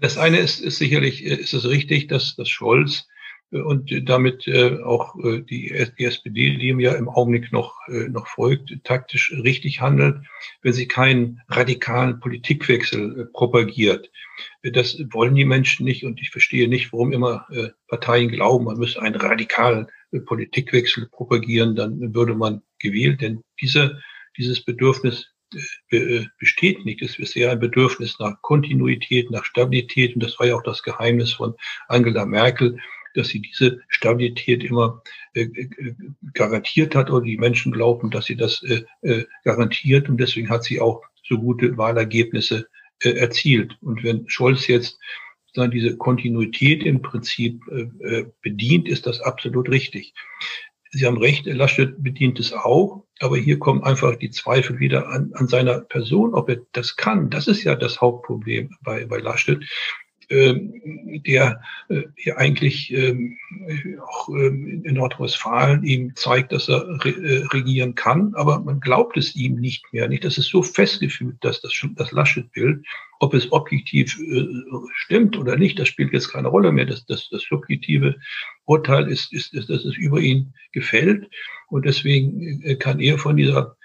Das 0.00 0.18
eine 0.18 0.38
ist, 0.38 0.60
ist 0.60 0.78
sicherlich, 0.78 1.24
äh, 1.24 1.34
ist 1.34 1.54
es 1.54 1.64
richtig, 1.66 2.08
dass, 2.08 2.36
dass 2.36 2.48
Scholz 2.48 3.06
und 3.52 4.08
damit 4.08 4.48
äh, 4.48 4.82
auch 4.82 5.16
äh, 5.22 5.40
die, 5.40 5.70
SPD, 5.70 6.56
die 6.56 6.68
ihm 6.68 6.80
ja 6.80 6.94
im 6.94 7.08
Augenblick 7.08 7.52
noch, 7.52 7.76
äh, 7.88 8.08
noch 8.08 8.26
folgt, 8.26 8.72
taktisch 8.82 9.32
richtig 9.32 9.80
handelt, 9.80 10.26
wenn 10.62 10.72
sie 10.72 10.88
keinen 10.88 11.40
radikalen 11.48 12.18
Politikwechsel 12.18 13.20
äh, 13.20 13.24
propagiert. 13.26 14.10
Das 14.62 14.98
wollen 15.10 15.36
die 15.36 15.44
Menschen 15.44 15.84
nicht 15.84 16.04
und 16.04 16.20
ich 16.20 16.30
verstehe 16.30 16.68
nicht, 16.68 16.92
warum 16.92 17.12
immer 17.12 17.46
äh, 17.50 17.68
Parteien 17.86 18.28
glauben, 18.28 18.64
man 18.64 18.78
müsse 18.78 19.00
einen 19.00 19.14
radikalen 19.14 19.86
äh, 20.10 20.18
Politikwechsel 20.18 21.08
propagieren, 21.08 21.76
dann 21.76 22.14
würde 22.14 22.34
man 22.34 22.62
gewählt, 22.80 23.20
denn 23.20 23.42
diese, 23.60 24.02
dieses 24.36 24.64
Bedürfnis 24.64 25.32
äh, 25.90 26.24
besteht 26.38 26.84
nicht. 26.84 27.00
Es 27.02 27.18
ist 27.18 27.36
eher 27.36 27.52
ein 27.52 27.60
Bedürfnis 27.60 28.18
nach 28.18 28.42
Kontinuität, 28.42 29.30
nach 29.30 29.44
Stabilität 29.44 30.14
und 30.16 30.22
das 30.24 30.38
war 30.40 30.46
ja 30.48 30.56
auch 30.56 30.64
das 30.64 30.82
Geheimnis 30.82 31.32
von 31.32 31.54
Angela 31.86 32.26
Merkel, 32.26 32.78
dass 33.16 33.28
sie 33.28 33.40
diese 33.40 33.80
Stabilität 33.88 34.64
immer 34.64 35.02
garantiert 36.32 36.94
hat 36.94 37.10
oder 37.10 37.24
die 37.24 37.36
Menschen 37.36 37.72
glauben, 37.72 38.10
dass 38.10 38.26
sie 38.26 38.36
das 38.36 38.64
garantiert 39.44 40.08
und 40.08 40.18
deswegen 40.18 40.48
hat 40.48 40.64
sie 40.64 40.80
auch 40.80 41.02
so 41.22 41.38
gute 41.38 41.76
Wahlergebnisse 41.76 42.66
äh, 43.02 43.10
erzielt. 43.10 43.76
Und 43.82 44.02
wenn 44.04 44.28
Scholz 44.28 44.66
jetzt 44.66 44.98
sagen, 45.54 45.70
diese 45.70 45.96
Kontinuität 45.96 46.82
im 46.84 47.02
Prinzip 47.02 47.60
äh, 47.68 47.82
äh, 48.06 48.26
bedient, 48.42 48.88
ist 48.88 49.06
das 49.06 49.20
absolut 49.20 49.68
richtig. 49.68 50.14
Sie 50.92 51.04
haben 51.04 51.18
recht, 51.18 51.44
Laschet 51.46 52.02
bedient 52.02 52.40
es 52.40 52.54
auch, 52.54 53.04
aber 53.20 53.36
hier 53.36 53.58
kommen 53.58 53.82
einfach 53.82 54.16
die 54.16 54.30
Zweifel 54.30 54.78
wieder 54.78 55.08
an, 55.08 55.30
an 55.34 55.46
seiner 55.46 55.80
Person, 55.80 56.32
ob 56.32 56.48
er 56.48 56.62
das 56.72 56.96
kann. 56.96 57.28
Das 57.28 57.48
ist 57.48 57.64
ja 57.64 57.74
das 57.74 58.00
Hauptproblem 58.00 58.70
bei, 58.80 59.04
bei 59.04 59.18
Laschet. 59.18 59.62
Ähm, 60.28 61.22
der 61.24 61.60
äh, 61.88 62.02
hier 62.16 62.36
eigentlich 62.36 62.92
ähm, 62.92 63.38
auch 64.00 64.28
ähm, 64.30 64.82
in 64.84 64.94
Nordrhein-Westfalen 64.94 65.84
ihm 65.84 66.16
zeigt, 66.16 66.50
dass 66.50 66.68
er 66.68 66.82
äh, 67.04 67.44
regieren 67.52 67.94
kann, 67.94 68.34
aber 68.34 68.58
man 68.58 68.80
glaubt 68.80 69.16
es 69.16 69.36
ihm 69.36 69.60
nicht 69.60 69.84
mehr. 69.92 70.08
Nicht, 70.08 70.24
das 70.24 70.36
ist 70.36 70.48
so 70.48 70.62
festgefügt, 70.62 71.44
dass 71.44 71.60
das, 71.60 71.72
das 71.94 72.10
Laschet-Bild, 72.10 72.84
ob 73.20 73.34
es 73.34 73.52
objektiv 73.52 74.18
äh, 74.18 74.46
stimmt 74.94 75.38
oder 75.38 75.56
nicht, 75.56 75.78
das 75.78 75.86
spielt 75.86 76.12
jetzt 76.12 76.32
keine 76.32 76.48
Rolle 76.48 76.72
mehr. 76.72 76.86
Das, 76.86 77.06
das, 77.06 77.28
das 77.30 77.42
subjektive 77.42 78.16
Urteil 78.64 79.08
ist, 79.08 79.32
ist, 79.32 79.54
ist, 79.54 79.70
dass 79.70 79.84
es 79.84 79.96
über 79.96 80.18
ihn 80.18 80.54
gefällt 80.72 81.30
und 81.68 81.86
deswegen 81.86 82.78
kann 82.80 82.98
er 82.98 83.18
von 83.18 83.36
dieser 83.36 83.76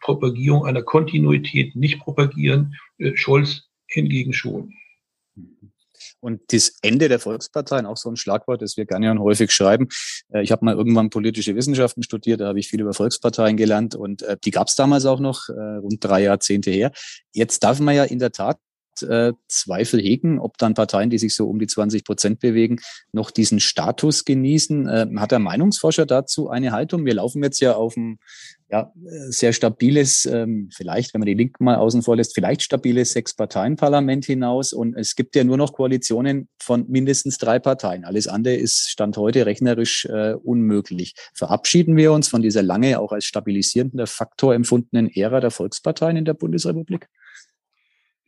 Propagierung 0.00 0.64
einer 0.64 0.82
Kontinuität 0.82 1.74
nicht 1.74 1.98
propagieren, 1.98 2.76
Scholz 3.14 3.68
hingegen 3.86 4.32
schon. 4.32 4.74
Und 6.20 6.40
das 6.52 6.76
Ende 6.82 7.08
der 7.08 7.18
Volksparteien, 7.18 7.86
auch 7.86 7.96
so 7.96 8.10
ein 8.10 8.16
Schlagwort, 8.16 8.62
das 8.62 8.76
wir 8.76 8.86
gerne 8.86 9.10
und 9.10 9.20
häufig 9.20 9.50
schreiben. 9.52 9.88
Äh, 10.32 10.42
ich 10.42 10.52
habe 10.52 10.64
mal 10.64 10.74
irgendwann 10.74 11.10
politische 11.10 11.56
Wissenschaften 11.56 12.02
studiert, 12.02 12.40
da 12.40 12.48
habe 12.48 12.58
ich 12.58 12.68
viel 12.68 12.80
über 12.80 12.94
Volksparteien 12.94 13.56
gelernt 13.56 13.94
und 13.94 14.22
äh, 14.22 14.36
die 14.44 14.50
gab 14.50 14.68
es 14.68 14.74
damals 14.74 15.06
auch 15.06 15.20
noch, 15.20 15.48
äh, 15.48 15.52
rund 15.52 16.04
drei 16.04 16.22
Jahrzehnte 16.22 16.70
her. 16.70 16.92
Jetzt 17.32 17.64
darf 17.64 17.80
man 17.80 17.94
ja 17.94 18.04
in 18.04 18.18
der 18.18 18.32
Tat 18.32 18.58
Zweifel 19.48 20.02
hegen, 20.02 20.38
ob 20.38 20.58
dann 20.58 20.74
Parteien, 20.74 21.08
die 21.08 21.16
sich 21.16 21.34
so 21.34 21.48
um 21.48 21.58
die 21.58 21.66
20 21.66 22.04
Prozent 22.04 22.40
bewegen, 22.40 22.78
noch 23.10 23.30
diesen 23.30 23.58
Status 23.58 24.26
genießen. 24.26 25.18
Hat 25.18 25.32
der 25.32 25.38
Meinungsforscher 25.38 26.04
dazu 26.04 26.50
eine 26.50 26.72
Haltung? 26.72 27.06
Wir 27.06 27.14
laufen 27.14 27.42
jetzt 27.42 27.60
ja 27.60 27.74
auf 27.74 27.96
ein 27.96 28.18
ja, 28.72 28.90
sehr 29.28 29.52
stabiles, 29.52 30.24
ähm, 30.24 30.70
vielleicht, 30.74 31.12
wenn 31.12 31.20
man 31.20 31.26
die 31.26 31.34
Linken 31.34 31.62
mal 31.62 31.76
außen 31.76 32.02
vor 32.02 32.16
lässt, 32.16 32.34
vielleicht 32.34 32.62
stabiles 32.62 33.12
Sechs-Parteien-Parlament 33.12 34.24
hinaus. 34.24 34.72
Und 34.72 34.96
es 34.96 35.14
gibt 35.14 35.36
ja 35.36 35.44
nur 35.44 35.58
noch 35.58 35.74
Koalitionen 35.74 36.48
von 36.58 36.86
mindestens 36.88 37.36
drei 37.36 37.58
Parteien. 37.58 38.06
Alles 38.06 38.28
andere 38.28 38.54
ist 38.54 38.88
Stand 38.88 39.18
heute 39.18 39.44
rechnerisch 39.44 40.06
äh, 40.06 40.32
unmöglich. 40.32 41.14
Verabschieden 41.34 41.98
wir 41.98 42.12
uns 42.12 42.28
von 42.28 42.40
dieser 42.40 42.62
lange 42.62 42.98
auch 42.98 43.12
als 43.12 43.26
stabilisierender 43.26 44.06
Faktor 44.06 44.54
empfundenen 44.54 45.10
Ära 45.14 45.40
der 45.40 45.50
Volksparteien 45.50 46.16
in 46.16 46.24
der 46.24 46.34
Bundesrepublik? 46.34 47.08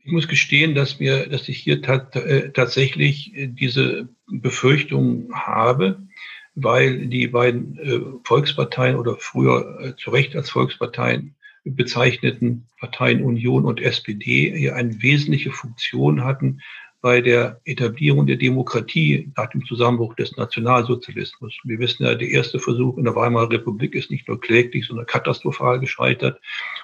Ich 0.05 0.13
muss 0.13 0.29
gestehen, 0.29 0.75
dass 0.75 1.01
mir, 1.01 1.27
dass 1.27 1.49
ich 1.49 1.57
hier 1.57 1.83
äh, 1.83 2.51
tatsächlich 2.51 3.35
äh, 3.35 3.47
diese 3.47 4.11
Befürchtung 4.27 5.33
habe, 5.33 6.07
weil 6.55 7.07
die 7.07 7.29
beiden 7.29 7.79
äh, 7.79 8.01
Volksparteien 8.25 8.97
oder 8.97 9.17
früher 9.17 9.79
äh, 9.81 9.97
zu 9.97 10.11
Recht 10.11 10.37
als 10.37 10.51
Volksparteien 10.51 11.35
bezeichneten 11.65 12.67
Parteien 12.79 13.23
Union 13.25 13.65
und 13.65 13.81
SPD 13.81 14.55
hier 14.57 14.77
eine 14.77 15.03
wesentliche 15.03 15.51
Funktion 15.51 16.25
hatten, 16.25 16.61
bei 17.05 17.21
der 17.21 17.61
Etablierung 17.67 18.27
der 18.27 18.37
Demokratie 18.37 19.31
nach 19.37 19.51
dem 19.51 19.63
Zusammenbruch 19.67 20.15
des 20.15 20.39
Nationalsozialismus. 20.39 21.55
Wir 21.63 21.79
wissen 21.79 22.03
ja, 22.03 22.15
der 22.15 22.31
erste 22.31 22.59
Versuch 22.59 22.97
in 22.97 23.05
der 23.05 23.15
Weimarer 23.15 23.51
Republik 23.51 23.95
ist 23.95 24.11
nicht 24.11 24.27
nur 24.27 24.41
kläglich, 24.41 24.87
sondern 24.87 25.05
katastrophal 25.05 25.81
gescheitert. 25.81 26.41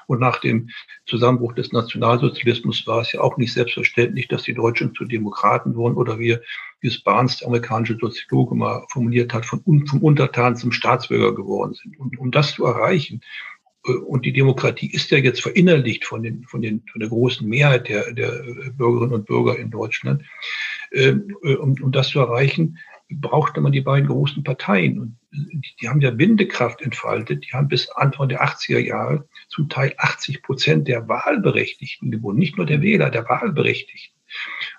Und 0.09 0.21
nach 0.21 0.39
dem 0.39 0.69
Zusammenbruch 1.07 1.55
des 1.55 1.73
Nationalsozialismus 1.73 2.87
war 2.87 3.01
es 3.01 3.13
ja 3.13 3.23
auch 3.23 3.39
nicht 3.39 3.55
selbstverständlich, 3.55 4.29
dass 4.29 4.43
die 4.43 4.53
Deutschen 4.53 4.95
zu 4.95 5.07
Demokraten 5.07 5.75
wurden 5.75 5.97
oder 5.97 6.19
wie, 6.19 6.37
wie 6.83 6.89
es 6.89 7.03
Barnes, 7.03 7.39
der 7.39 7.49
amerikanische 7.49 7.97
Soziologe, 7.99 8.55
mal 8.55 8.85
formuliert 8.91 9.33
hat, 9.33 9.47
von, 9.47 9.63
vom 9.87 10.03
Untertan 10.03 10.55
zum 10.55 10.71
Staatsbürger 10.71 11.35
geworden 11.35 11.73
sind. 11.73 11.99
Und 11.99 12.19
um 12.19 12.31
das 12.31 12.53
zu 12.53 12.67
erreichen, 12.67 13.23
und 13.83 14.27
die 14.27 14.33
Demokratie 14.33 14.91
ist 14.91 15.11
ja 15.11 15.19
jetzt 15.19 15.41
verinnerlicht 15.41 16.05
von, 16.05 16.23
den, 16.23 16.45
von, 16.45 16.61
den, 16.61 16.83
von 16.91 17.01
der 17.01 17.09
großen 17.09 17.49
Mehrheit 17.49 17.89
der, 17.89 18.13
der 18.13 18.31
Bürgerinnen 18.77 19.15
und 19.15 19.27
Bürger 19.27 19.59
in 19.59 19.71
Deutschland. 19.71 20.23
Ähm, 20.93 21.35
äh, 21.43 21.55
um, 21.55 21.75
um 21.81 21.93
das 21.93 22.09
zu 22.09 22.21
erreichen, 22.21 22.79
brauchte 23.09 23.61
man 23.61 23.73
die 23.73 23.81
beiden 23.81 24.09
großen 24.09 24.45
Parteien. 24.45 25.01
Und 25.01 25.19
die, 25.33 25.75
die 25.81 25.89
haben 25.89 26.01
ja 26.01 26.11
Bindekraft 26.11 26.83
entfaltet. 26.83 27.45
Die 27.47 27.57
haben 27.57 27.69
bis 27.69 27.89
Anfang 27.91 28.29
der 28.29 28.45
80er 28.45 28.79
Jahre 28.79 29.29
zum 29.49 29.69
Teil 29.69 29.95
80 29.97 30.43
Prozent 30.43 30.87
der 30.87 31.09
Wahlberechtigten 31.09 32.11
gewonnen. 32.11 32.39
Nicht 32.39 32.57
nur 32.57 32.67
der 32.67 32.83
Wähler, 32.83 33.11
der 33.11 33.29
Wahlberechtigten. 33.29 34.20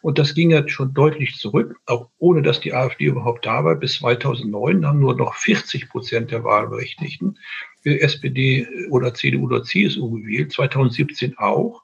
Und 0.01 0.17
das 0.17 0.33
ging 0.33 0.51
ja 0.51 0.67
schon 0.67 0.93
deutlich 0.93 1.37
zurück, 1.37 1.79
auch 1.85 2.09
ohne 2.17 2.41
dass 2.41 2.59
die 2.59 2.73
AfD 2.73 3.05
überhaupt 3.05 3.45
da 3.45 3.63
war. 3.63 3.75
Bis 3.75 3.95
2009 3.95 4.85
haben 4.85 4.99
nur 4.99 5.15
noch 5.15 5.35
40 5.35 5.89
Prozent 5.89 6.31
der 6.31 6.43
Wahlberechtigten 6.43 7.37
SPD 7.83 8.67
oder 8.89 9.13
CDU 9.13 9.45
oder 9.45 9.63
CSU 9.63 10.11
gewählt, 10.11 10.51
2017 10.51 11.37
auch. 11.37 11.83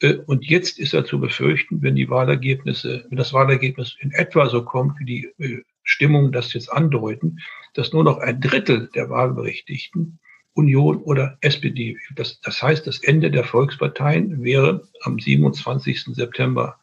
Äh, 0.00 0.14
und 0.26 0.44
jetzt 0.46 0.78
ist 0.78 0.94
er 0.94 1.04
zu 1.04 1.20
befürchten, 1.20 1.82
wenn 1.82 1.94
die 1.94 2.08
Wahlergebnisse, 2.08 3.06
wenn 3.08 3.18
das 3.18 3.32
Wahlergebnis 3.32 3.96
in 4.00 4.12
etwa 4.12 4.48
so 4.48 4.64
kommt, 4.64 4.98
wie 4.98 5.04
die 5.04 5.24
äh, 5.38 5.62
Stimmungen 5.82 6.32
das 6.32 6.52
jetzt 6.52 6.72
andeuten, 6.72 7.38
dass 7.74 7.92
nur 7.92 8.04
noch 8.04 8.18
ein 8.18 8.40
Drittel 8.40 8.90
der 8.94 9.08
Wahlberechtigten 9.08 10.18
Union 10.54 11.02
oder 11.02 11.36
SPD. 11.42 11.98
Das, 12.14 12.40
das 12.40 12.62
heißt, 12.62 12.86
das 12.86 13.02
Ende 13.02 13.30
der 13.30 13.44
Volksparteien 13.44 14.42
wäre 14.42 14.88
am 15.02 15.18
27. 15.18 16.04
September 16.14 16.78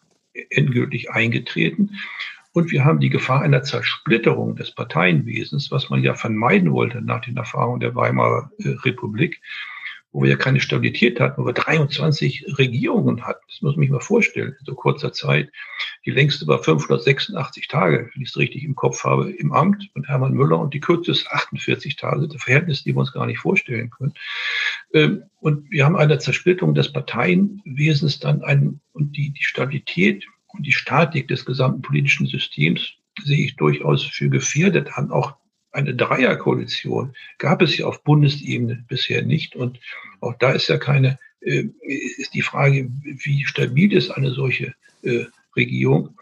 endgültig 0.50 1.12
eingetreten. 1.12 1.98
Und 2.54 2.72
wir 2.72 2.86
haben 2.86 3.00
die 3.00 3.10
Gefahr 3.10 3.42
einer 3.42 3.64
Zersplitterung 3.64 4.56
des 4.56 4.72
Parteienwesens, 4.72 5.72
was 5.72 5.90
man 5.90 6.04
ja 6.04 6.14
vermeiden 6.14 6.72
wollte 6.72 7.02
nach 7.02 7.22
den 7.22 7.36
Erfahrungen 7.36 7.80
der 7.80 7.96
Weimarer 7.96 8.52
äh, 8.60 8.70
Republik, 8.70 9.42
wo 10.14 10.22
wir 10.22 10.30
ja 10.30 10.36
keine 10.36 10.62
Stabilität 10.62 11.20
hatten, 11.20 11.42
wo 11.42 11.46
wir 11.48 11.54
23 11.54 12.58
Regierungen 12.60 13.26
hatten. 13.26 13.44
Das 13.50 13.62
muss 13.64 13.76
man 13.76 13.82
sich 13.82 13.92
mal 13.92 14.00
vorstellen, 14.00 14.56
in 14.60 14.66
so 14.66 14.76
kurzer 14.76 15.12
Zeit. 15.12 15.52
Die 16.06 16.12
längste 16.12 16.46
war 16.46 16.64
586 16.64 17.68
Tage, 17.68 18.10
wenn 18.14 18.22
ich 18.22 18.30
es 18.30 18.38
richtig 18.38 18.64
im 18.64 18.76
Kopf 18.76 19.04
habe, 19.04 19.32
im 19.32 19.52
Amt 19.52 19.90
von 19.92 20.04
Hermann 20.04 20.34
Müller 20.34 20.60
und 20.60 20.74
die 20.74 20.80
kürzeste 20.80 21.32
48 21.32 21.96
Tage. 21.96 22.28
Das 22.28 22.42
Verhältnis, 22.42 22.84
die 22.84 22.94
wir 22.94 23.00
uns 23.00 23.12
gar 23.12 23.26
nicht 23.26 23.40
vorstellen 23.40 23.90
können. 23.90 24.14
Ähm, 24.94 25.24
und 25.40 25.70
wir 25.72 25.84
haben 25.84 25.96
eine 25.96 26.20
Zersplitterung 26.20 26.76
des 26.76 26.94
Parteienwesens 26.94 28.20
dann 28.20 28.44
ein, 28.44 28.80
und 28.94 29.18
die, 29.18 29.32
die 29.32 29.44
Stabilität 29.44 30.26
und 30.48 30.64
die 30.68 30.72
Statik 30.72 31.28
des 31.28 31.44
gesamten 31.44 31.82
politischen 31.82 32.28
Systems 32.28 32.94
sehe 33.24 33.46
ich 33.46 33.56
durchaus 33.56 34.04
für 34.04 34.30
gefährdet 34.30 34.96
an. 34.96 35.12
Auch 35.12 35.36
eine 35.74 35.96
Dreierkoalition 35.96 37.16
gab 37.40 37.62
es 37.62 37.78
ja 37.78 37.88
auf 37.88 38.04
Bundesebene 38.04 38.86
bisher 38.88 39.24
nicht. 39.24 39.56
Und 39.56 39.80
auch 40.22 40.36
da 40.36 40.52
ist 40.52 40.70
ja 40.70 40.78
keine, 40.78 41.20
äh, 41.42 41.66
ist 41.82 42.34
die 42.34 42.42
Frage, 42.42 42.90
wie 43.04 43.46
stabil 43.46 43.92
ist 43.94 44.12
eine 44.12 44.32
solche 44.32 44.76
äh, 45.02 45.26
Regierung. 45.56 46.18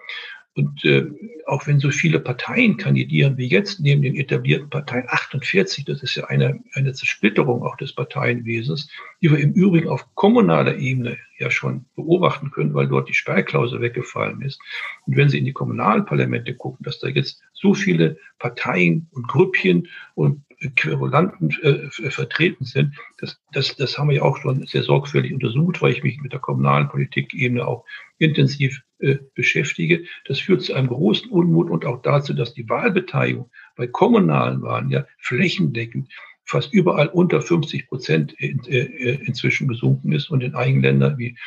Und 0.54 0.84
äh, 0.84 1.06
auch 1.46 1.66
wenn 1.66 1.80
so 1.80 1.92
viele 1.92 2.20
Parteien 2.20 2.76
kandidieren 2.76 3.38
wie 3.38 3.48
jetzt, 3.48 3.80
neben 3.80 4.02
den 4.02 4.16
etablierten 4.16 4.70
Parteien 4.70 5.06
48, 5.08 5.86
das 5.86 6.04
ist 6.04 6.16
ja 6.16 6.26
eine, 6.26 6.62
eine 6.74 6.94
Zersplitterung 6.94 7.64
auch 7.64 7.78
des 7.78 7.94
Parteienwesens, 7.94 8.90
die 9.22 9.32
wir 9.32 9.40
im 9.40 9.54
Übrigen 9.54 9.88
auf 9.88 10.14
kommunaler 10.16 10.76
Ebene 10.76 11.18
ja 11.40 11.50
schon 11.50 11.86
beobachten 11.96 12.52
können, 12.52 12.74
weil 12.74 12.88
dort 12.88 13.08
die 13.08 13.14
Sperrklausel 13.14 13.80
weggefallen 13.80 14.42
ist. 14.42 14.60
Und 15.06 15.16
wenn 15.16 15.30
Sie 15.30 15.38
in 15.40 15.46
die 15.46 15.54
Kommunalparlamente 15.54 16.54
gucken, 16.54 16.84
dass 16.84 17.00
da 17.00 17.08
jetzt 17.08 17.42
so 17.54 17.74
viele 17.74 18.18
Parteien 18.38 19.08
und 19.12 19.28
Grüppchen 19.30 19.88
und 20.16 20.44
Querulanten 20.76 21.50
äh, 21.62 21.90
vertreten 21.90 22.66
sind, 22.66 22.96
das, 23.18 23.40
das, 23.52 23.76
das 23.76 23.98
haben 23.98 24.10
wir 24.10 24.18
ja 24.18 24.22
auch 24.22 24.38
schon 24.38 24.66
sehr 24.68 24.84
sorgfältig 24.84 25.34
untersucht, 25.34 25.82
weil 25.82 25.94
ich 25.94 26.04
mich 26.04 26.22
mit 26.22 26.34
der 26.34 26.40
kommunalen 26.40 26.88
Politikebene 26.90 27.66
auch 27.66 27.86
intensiv 28.20 28.82
äh, 29.00 29.18
beschäftige. 29.34 30.06
Das 30.26 30.40
führt 30.40 30.62
zu 30.62 30.74
einem 30.74 30.88
großen 30.88 31.32
Unmut 31.32 31.70
und 31.70 31.86
auch 31.86 32.02
dazu, 32.02 32.34
dass 32.34 32.54
die 32.54 32.70
Wahlbeteiligung 32.70 33.50
bei 33.76 33.88
kommunalen 33.88 34.62
Wahlen 34.62 34.92
ja 34.92 35.06
flächendeckend 35.18 36.10
fast 36.46 36.74
überall 36.74 37.08
unter 37.08 37.42
50 37.42 37.88
Prozent 37.88 38.34
in, 38.34 38.64
äh, 38.66 39.16
inzwischen 39.26 39.68
gesunken 39.68 40.12
ist 40.12 40.30
und 40.30 40.42
in 40.44 40.54
einigen 40.54 40.82
Ländern 40.82 41.18
wie 41.18 41.38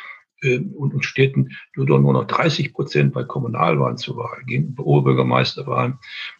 äh, 0.45 0.57
und, 0.57 0.93
und 0.93 1.03
Städten 1.03 1.49
nur 1.75 1.99
nur 1.99 2.13
noch 2.13 2.27
30 2.27 2.73
Prozent 2.73 3.13
bei 3.13 3.23
Kommunalwahlen 3.23 3.97
zur 3.97 4.17
Wahl 4.17 4.43
gehen, 4.45 4.75
bei 4.75 4.83
Oberbürgermeisterwahlen, 4.83 5.95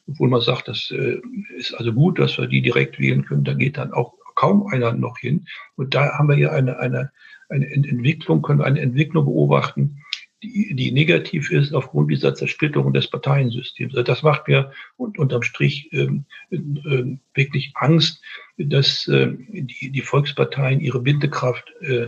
obwohl 0.07 0.29
man 0.29 0.41
sagt, 0.41 0.67
das 0.67 0.91
äh, 0.91 1.19
ist 1.57 1.73
also 1.73 1.93
gut, 1.93 2.19
dass 2.19 2.37
wir 2.37 2.47
die 2.47 2.61
direkt 2.61 2.99
wählen 2.99 3.25
können, 3.25 3.43
da 3.43 3.53
geht 3.53 3.77
dann 3.77 3.93
auch 3.93 4.13
kaum 4.35 4.67
einer 4.67 4.93
noch 4.93 5.17
hin. 5.17 5.47
Und 5.75 5.95
da 5.95 6.17
haben 6.17 6.29
wir 6.29 6.37
ja 6.37 6.51
eine, 6.51 6.77
eine, 6.77 7.11
eine 7.49 7.71
Entwicklung, 7.71 8.41
können 8.41 8.59
wir 8.59 8.65
eine 8.65 8.81
Entwicklung 8.81 9.25
beobachten, 9.25 10.01
die, 10.43 10.75
die 10.75 10.91
negativ 10.91 11.51
ist 11.51 11.73
aufgrund 11.73 12.11
dieser 12.11 12.35
Zersplitterung 12.35 12.93
des 12.93 13.07
Parteiensystems. 13.07 13.93
Also 13.93 14.03
das 14.03 14.23
macht 14.23 14.47
mir 14.47 14.71
unterm 14.97 15.41
Strich 15.43 15.89
ähm, 15.93 16.25
äh, 16.51 17.17
wirklich 17.33 17.71
Angst, 17.75 18.21
dass 18.57 19.07
äh, 19.07 19.33
die, 19.49 19.91
die 19.91 20.01
Volksparteien 20.01 20.79
ihre 20.79 21.01
Bindekraft 21.01 21.73
äh, 21.81 22.07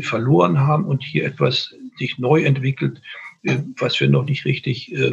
verloren 0.00 0.60
haben 0.60 0.84
und 0.84 1.02
hier 1.02 1.24
etwas 1.24 1.74
sich 1.98 2.18
neu 2.18 2.42
entwickelt, 2.44 3.02
äh, 3.42 3.58
was 3.76 4.00
wir 4.00 4.08
noch 4.08 4.24
nicht 4.24 4.44
richtig 4.44 4.92
äh, 4.94 5.12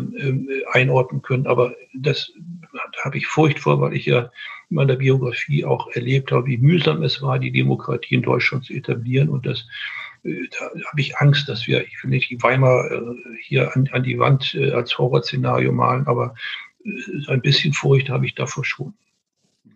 einordnen 0.71 1.21
können. 1.21 1.47
Aber 1.47 1.75
das 1.93 2.31
da 2.71 3.05
habe 3.05 3.17
ich 3.17 3.27
Furcht 3.27 3.59
vor, 3.59 3.81
weil 3.81 3.95
ich 3.95 4.05
ja 4.05 4.31
in 4.69 4.75
meiner 4.75 4.95
Biografie 4.95 5.65
auch 5.65 5.89
erlebt 5.91 6.31
habe, 6.31 6.47
wie 6.47 6.57
mühsam 6.57 7.03
es 7.03 7.21
war, 7.21 7.39
die 7.39 7.51
Demokratie 7.51 8.15
in 8.15 8.21
Deutschland 8.21 8.65
zu 8.65 8.73
etablieren 8.73 9.29
und 9.29 9.45
dass 9.45 9.59
äh, 9.59 9.65
da 10.23 10.65
habe 10.65 11.01
ich 11.01 11.17
Angst, 11.17 11.49
dass 11.49 11.67
wir, 11.67 11.83
ich 11.83 12.03
will 12.03 12.11
nicht 12.11 12.29
die 12.29 12.41
Weimar 12.41 12.91
äh, 12.91 13.01
hier 13.41 13.75
an, 13.75 13.89
an 13.91 14.03
die 14.03 14.19
Wand 14.19 14.53
äh, 14.53 14.71
als 14.71 14.97
Horrorszenario 14.97 15.71
malen, 15.71 16.07
aber 16.07 16.35
ein 17.27 17.41
bisschen 17.41 17.73
Furcht 17.73 18.09
habe 18.09 18.25
ich 18.25 18.33
davor 18.33 18.65
schon. 18.65 18.93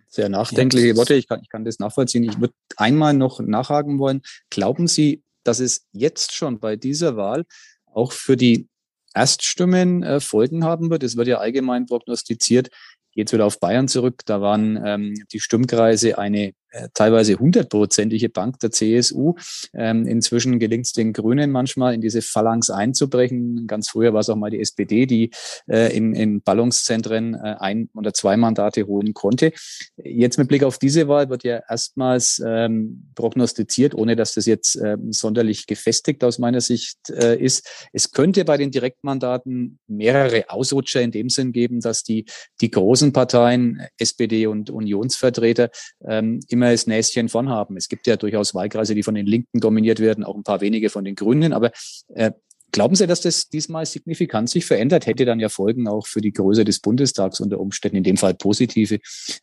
Sehr 0.08 0.30
nachdenkliche 0.30 0.96
Worte, 0.96 1.14
ich 1.14 1.28
kann, 1.28 1.42
ich 1.44 1.50
kann 1.50 1.66
das 1.66 1.80
nachvollziehen. 1.80 2.24
Ich 2.24 2.40
würde 2.40 2.54
einmal 2.78 3.14
noch 3.14 3.40
nachhaken 3.40 4.00
wollen. 4.00 4.22
Glauben 4.50 4.88
Sie, 4.88 5.22
dass 5.44 5.60
es 5.60 5.88
jetzt 5.92 6.34
schon 6.34 6.60
bei 6.60 6.76
dieser 6.76 7.18
Wahl 7.18 7.46
auch 7.86 8.12
für 8.12 8.38
die 8.38 8.68
Erststimmen 9.14 10.04
äh, 10.04 10.20
Folgen 10.20 10.64
haben 10.64 10.90
wird? 10.90 11.04
Es 11.04 11.18
wird 11.18 11.28
ja 11.28 11.38
allgemein 11.38 11.86
prognostiziert, 11.86 12.70
geht 13.12 13.32
wieder 13.32 13.46
auf 13.46 13.60
Bayern 13.60 13.88
zurück, 13.88 14.22
da 14.26 14.42
waren 14.42 14.82
ähm, 14.86 15.16
die 15.32 15.40
Stimmkreise 15.40 16.18
eine 16.18 16.48
äh, 16.48 16.54
teilweise 16.94 17.36
hundertprozentige 17.36 18.30
Bank 18.30 18.60
der 18.60 18.72
CSU. 18.72 19.36
Ähm, 19.74 20.08
inzwischen 20.08 20.60
gelingt 20.60 20.86
es 20.86 20.94
den 20.94 21.14
Grünen 21.14 21.52
manchmal, 21.52 21.94
in 21.94 22.02
diese 22.02 22.22
Phalanx 22.22 22.70
einzubrechen. 22.70 23.68
Ganz 23.68 23.90
früher 23.90 24.14
war 24.14 24.22
es 24.22 24.30
auch 24.30 24.36
mal 24.36 24.50
die 24.50 24.60
SPD, 24.60 25.06
die 25.06 25.32
äh, 25.68 25.96
in, 25.96 26.14
in 26.14 26.42
Ballungszentren 26.42 27.36
äh, 27.36 27.56
ein 27.60 27.90
oder 27.94 28.14
zwei 28.14 28.38
Mandate 28.38 28.88
holen 28.88 29.14
konnte. 29.14 29.52
Jetzt 29.98 30.38
mit 30.38 30.48
Blick 30.48 30.64
auf 30.64 30.78
diese 30.78 31.08
Wahl 31.08 31.30
wird 31.30 31.44
ja 31.44 31.62
erstmals 31.70 32.42
ähm, 32.46 33.12
prognostiziert, 33.16 33.96
ohne 33.96 34.16
dass 34.16 34.34
das 34.34 34.46
jetzt 34.46 34.76
äh, 34.76 34.98
sonderlich 35.10 35.68
gefestigt 35.68 36.24
aus 36.24 36.40
meiner 36.40 36.62
Sicht 36.62 37.10
äh, 37.10 37.38
ist. 37.38 37.88
Es 37.94 38.12
könnte 38.12 38.46
bei 38.46 38.58
den 38.58 38.72
Direktmandaten 38.72 39.80
mehrere 39.88 40.50
Ausrutscher 40.50 41.02
in 41.02 41.12
dem 41.12 41.30
Sinn 41.30 41.52
geben, 41.52 41.80
dass 41.80 42.04
die, 42.04 42.26
die 42.62 42.72
großen 42.72 43.14
Parteien, 43.14 43.82
SPD 43.98 44.48
und 44.48 44.70
Unionsvertreter, 44.70 45.70
ähm, 46.08 46.40
immer 46.50 46.65
das 46.72 46.88
Näschen 46.88 47.30
von 47.30 47.50
haben. 47.50 47.78
Es 47.78 47.90
gibt 47.90 48.08
ja 48.08 48.18
durchaus 48.18 48.54
Wahlkreise, 48.54 48.96
die 48.96 49.04
von 49.04 49.16
den 49.16 49.26
Linken 49.26 49.60
dominiert 49.60 50.00
werden, 50.00 50.24
auch 50.24 50.36
ein 50.36 50.44
paar 50.44 50.62
wenige 50.62 50.90
von 50.90 51.04
den 51.04 51.16
Grünen. 51.16 51.54
Aber 51.54 51.72
äh, 52.10 52.32
glauben 52.72 52.96
Sie, 52.96 53.08
dass 53.08 53.22
das 53.22 53.50
diesmal 53.50 53.86
signifikant 53.86 54.50
sich 54.50 54.66
verändert? 54.66 55.06
Hätte 55.06 55.26
dann 55.26 55.40
ja 55.40 55.50
Folgen 55.50 55.88
auch 55.88 56.08
für 56.08 56.22
die 56.22 56.34
Größe 56.34 56.66
des 56.66 56.80
Bundestags 56.80 57.40
unter 57.40 57.60
Umständen, 57.60 57.98
in 57.98 58.04
dem 58.04 58.18
Fall 58.18 58.34
positive, 58.34 59.00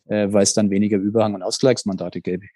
äh, 0.09 0.29
weil 0.33 0.43
es 0.43 0.55
dann 0.55 0.71
weniger 0.71 0.99
Überhang- 0.99 1.35
und 1.35 1.43
Ausgleichsmandate 1.43 2.21
gäbe. 2.21 2.47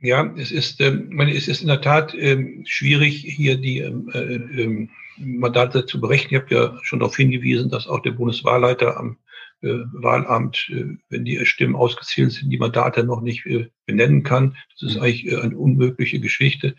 Ja, 0.00 0.34
es 0.36 0.52
ist, 0.52 0.80
äh, 0.80 0.90
meine, 0.90 1.34
es 1.34 1.48
ist 1.48 1.62
in 1.62 1.68
der 1.68 1.80
Tat 1.80 2.14
äh, 2.14 2.62
schwierig, 2.66 3.24
hier 3.26 3.56
die 3.56 3.78
ähm, 3.78 4.10
äh, 4.12 4.34
ähm, 4.62 4.90
Mandate 5.16 5.86
zu 5.86 5.98
berechnen. 6.00 6.30
Ich 6.30 6.42
habe 6.42 6.54
ja 6.54 6.78
schon 6.82 6.98
darauf 6.98 7.16
hingewiesen, 7.16 7.70
dass 7.70 7.86
auch 7.86 8.00
der 8.00 8.10
Bundeswahlleiter 8.10 8.98
am 8.98 9.16
Wahlamt, 9.92 10.68
äh, 10.70 10.96
wenn 11.08 11.24
die 11.24 11.44
Stimmen 11.46 11.76
ausgezählt 11.76 12.32
sind, 12.32 12.50
die 12.50 12.58
Mandate 12.58 13.04
noch 13.04 13.20
nicht 13.20 13.46
äh, 13.46 13.68
benennen 13.86 14.22
kann. 14.22 14.56
Das 14.72 14.90
ist 14.90 14.96
mhm. 14.96 15.02
eigentlich 15.02 15.26
äh, 15.26 15.40
eine 15.40 15.56
unmögliche 15.56 16.20
Geschichte. 16.20 16.74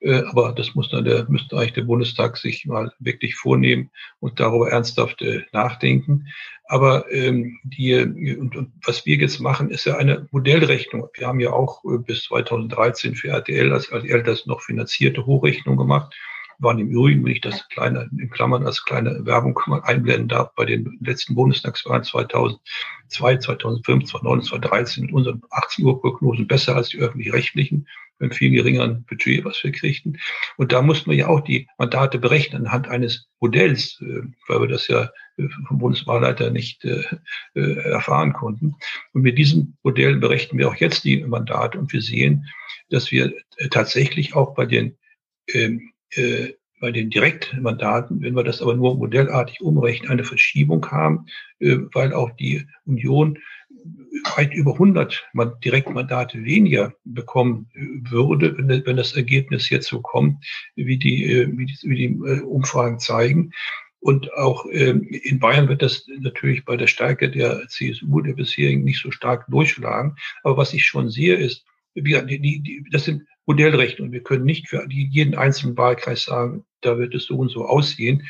Äh, 0.00 0.22
aber 0.30 0.52
das 0.52 0.74
muss 0.74 0.90
dann 0.90 1.04
der, 1.04 1.26
müsste 1.28 1.56
eigentlich 1.56 1.72
der 1.74 1.82
Bundestag 1.82 2.36
sich 2.36 2.66
mal 2.66 2.92
wirklich 2.98 3.34
vornehmen 3.34 3.90
und 4.20 4.40
darüber 4.40 4.70
ernsthaft 4.70 5.22
äh, 5.22 5.42
nachdenken. 5.52 6.26
Aber 6.68 7.10
ähm, 7.12 7.58
die, 7.62 7.94
und, 7.94 8.56
und 8.56 8.72
was 8.84 9.06
wir 9.06 9.16
jetzt 9.16 9.40
machen, 9.40 9.70
ist 9.70 9.86
ja 9.86 9.96
eine 9.96 10.26
Modellrechnung. 10.30 11.08
Wir 11.14 11.28
haben 11.28 11.40
ja 11.40 11.50
auch 11.50 11.84
äh, 11.84 11.98
bis 11.98 12.24
2013 12.24 13.14
für 13.14 13.28
RTL, 13.28 13.72
als 13.72 13.88
RTL 13.88 14.22
das 14.22 14.46
noch 14.46 14.62
finanzierte 14.62 15.26
Hochrechnung 15.26 15.76
gemacht 15.76 16.14
waren 16.58 16.78
im 16.78 16.90
Übrigen, 16.90 17.24
wenn 17.24 17.32
ich 17.32 17.40
das 17.40 17.68
kleine, 17.68 18.08
in 18.18 18.30
Klammern 18.30 18.66
als 18.66 18.84
kleine 18.84 19.24
Werbung 19.26 19.58
einblenden 19.82 20.28
darf, 20.28 20.54
bei 20.54 20.64
den 20.64 20.98
letzten 21.00 21.34
Bundestagswahlen 21.34 22.04
2002, 22.04 23.38
2005, 23.38 24.04
2009, 24.04 24.42
2013 24.42 25.04
mit 25.04 25.14
unseren 25.14 25.42
18 25.50 25.84
Uhr 25.84 26.00
Prognosen 26.00 26.46
besser 26.46 26.76
als 26.76 26.90
die 26.90 26.98
öffentlich-rechtlichen, 26.98 27.86
mit 28.18 28.34
viel 28.34 28.50
geringeren 28.50 29.04
Budget, 29.04 29.44
was 29.44 29.62
wir 29.62 29.72
kriegten. 29.72 30.18
Und 30.56 30.72
da 30.72 30.82
mussten 30.82 31.10
wir 31.10 31.16
ja 31.16 31.28
auch 31.28 31.40
die 31.40 31.68
Mandate 31.78 32.18
berechnen 32.18 32.66
anhand 32.66 32.88
eines 32.88 33.28
Modells, 33.40 34.00
äh, 34.00 34.22
weil 34.48 34.62
wir 34.62 34.68
das 34.68 34.88
ja 34.88 35.10
äh, 35.36 35.48
vom 35.68 35.78
Bundeswahlleiter 35.78 36.50
nicht 36.50 36.84
äh, 36.84 37.02
erfahren 37.54 38.32
konnten. 38.32 38.74
Und 39.12 39.22
mit 39.22 39.38
diesem 39.38 39.76
Modell 39.82 40.16
berechnen 40.16 40.58
wir 40.58 40.68
auch 40.68 40.76
jetzt 40.76 41.04
die 41.04 41.22
Mandate 41.24 41.78
und 41.78 41.92
wir 41.92 42.00
sehen, 42.00 42.46
dass 42.88 43.10
wir 43.10 43.34
tatsächlich 43.70 44.34
auch 44.34 44.54
bei 44.54 44.66
den 44.66 44.96
ähm, 45.52 45.92
äh, 46.14 46.52
bei 46.80 46.92
den 46.92 47.10
Direktmandaten, 47.10 48.20
wenn 48.20 48.36
wir 48.36 48.44
das 48.44 48.60
aber 48.60 48.74
nur 48.74 48.96
modellartig 48.96 49.60
umrechnen, 49.60 50.10
eine 50.10 50.24
Verschiebung 50.24 50.86
haben, 50.90 51.26
äh, 51.58 51.78
weil 51.92 52.12
auch 52.12 52.30
die 52.32 52.66
Union 52.84 53.38
weit 54.36 54.54
über 54.54 54.72
100 54.72 55.24
Direktmandate 55.64 56.44
weniger 56.44 56.92
bekommen 57.04 57.68
äh, 57.74 58.10
würde, 58.10 58.56
wenn, 58.58 58.96
das 58.96 59.14
Ergebnis 59.14 59.70
jetzt 59.70 59.88
so 59.88 60.00
kommt, 60.00 60.44
wie 60.74 60.98
die, 60.98 61.24
äh, 61.24 61.48
wie 61.56 61.66
die, 61.66 61.78
wie 61.82 61.96
die 61.96 62.28
äh, 62.28 62.40
Umfragen 62.40 62.98
zeigen. 62.98 63.52
Und 64.00 64.32
auch 64.34 64.66
ähm, 64.70 65.02
in 65.02 65.40
Bayern 65.40 65.68
wird 65.68 65.82
das 65.82 66.06
natürlich 66.20 66.64
bei 66.64 66.76
der 66.76 66.86
Stärke 66.86 67.30
der 67.30 67.66
CSU, 67.68 68.20
der 68.20 68.34
bisherigen, 68.34 68.84
nicht 68.84 69.02
so 69.02 69.10
stark 69.10 69.46
durchschlagen. 69.48 70.16
Aber 70.42 70.56
was 70.56 70.74
ich 70.74 70.84
schon 70.84 71.10
sehe, 71.10 71.34
ist, 71.34 71.64
die, 72.02 72.40
die, 72.40 72.84
das 72.90 73.04
sind 73.04 73.26
Modellrechnungen. 73.46 74.12
Wir 74.12 74.22
können 74.22 74.44
nicht 74.44 74.68
für 74.68 74.86
jeden 74.88 75.34
einzelnen 75.34 75.76
Wahlkreis 75.76 76.24
sagen, 76.24 76.64
da 76.80 76.98
wird 76.98 77.14
es 77.14 77.26
so 77.26 77.36
und 77.36 77.50
so 77.50 77.64
aussehen. 77.64 78.28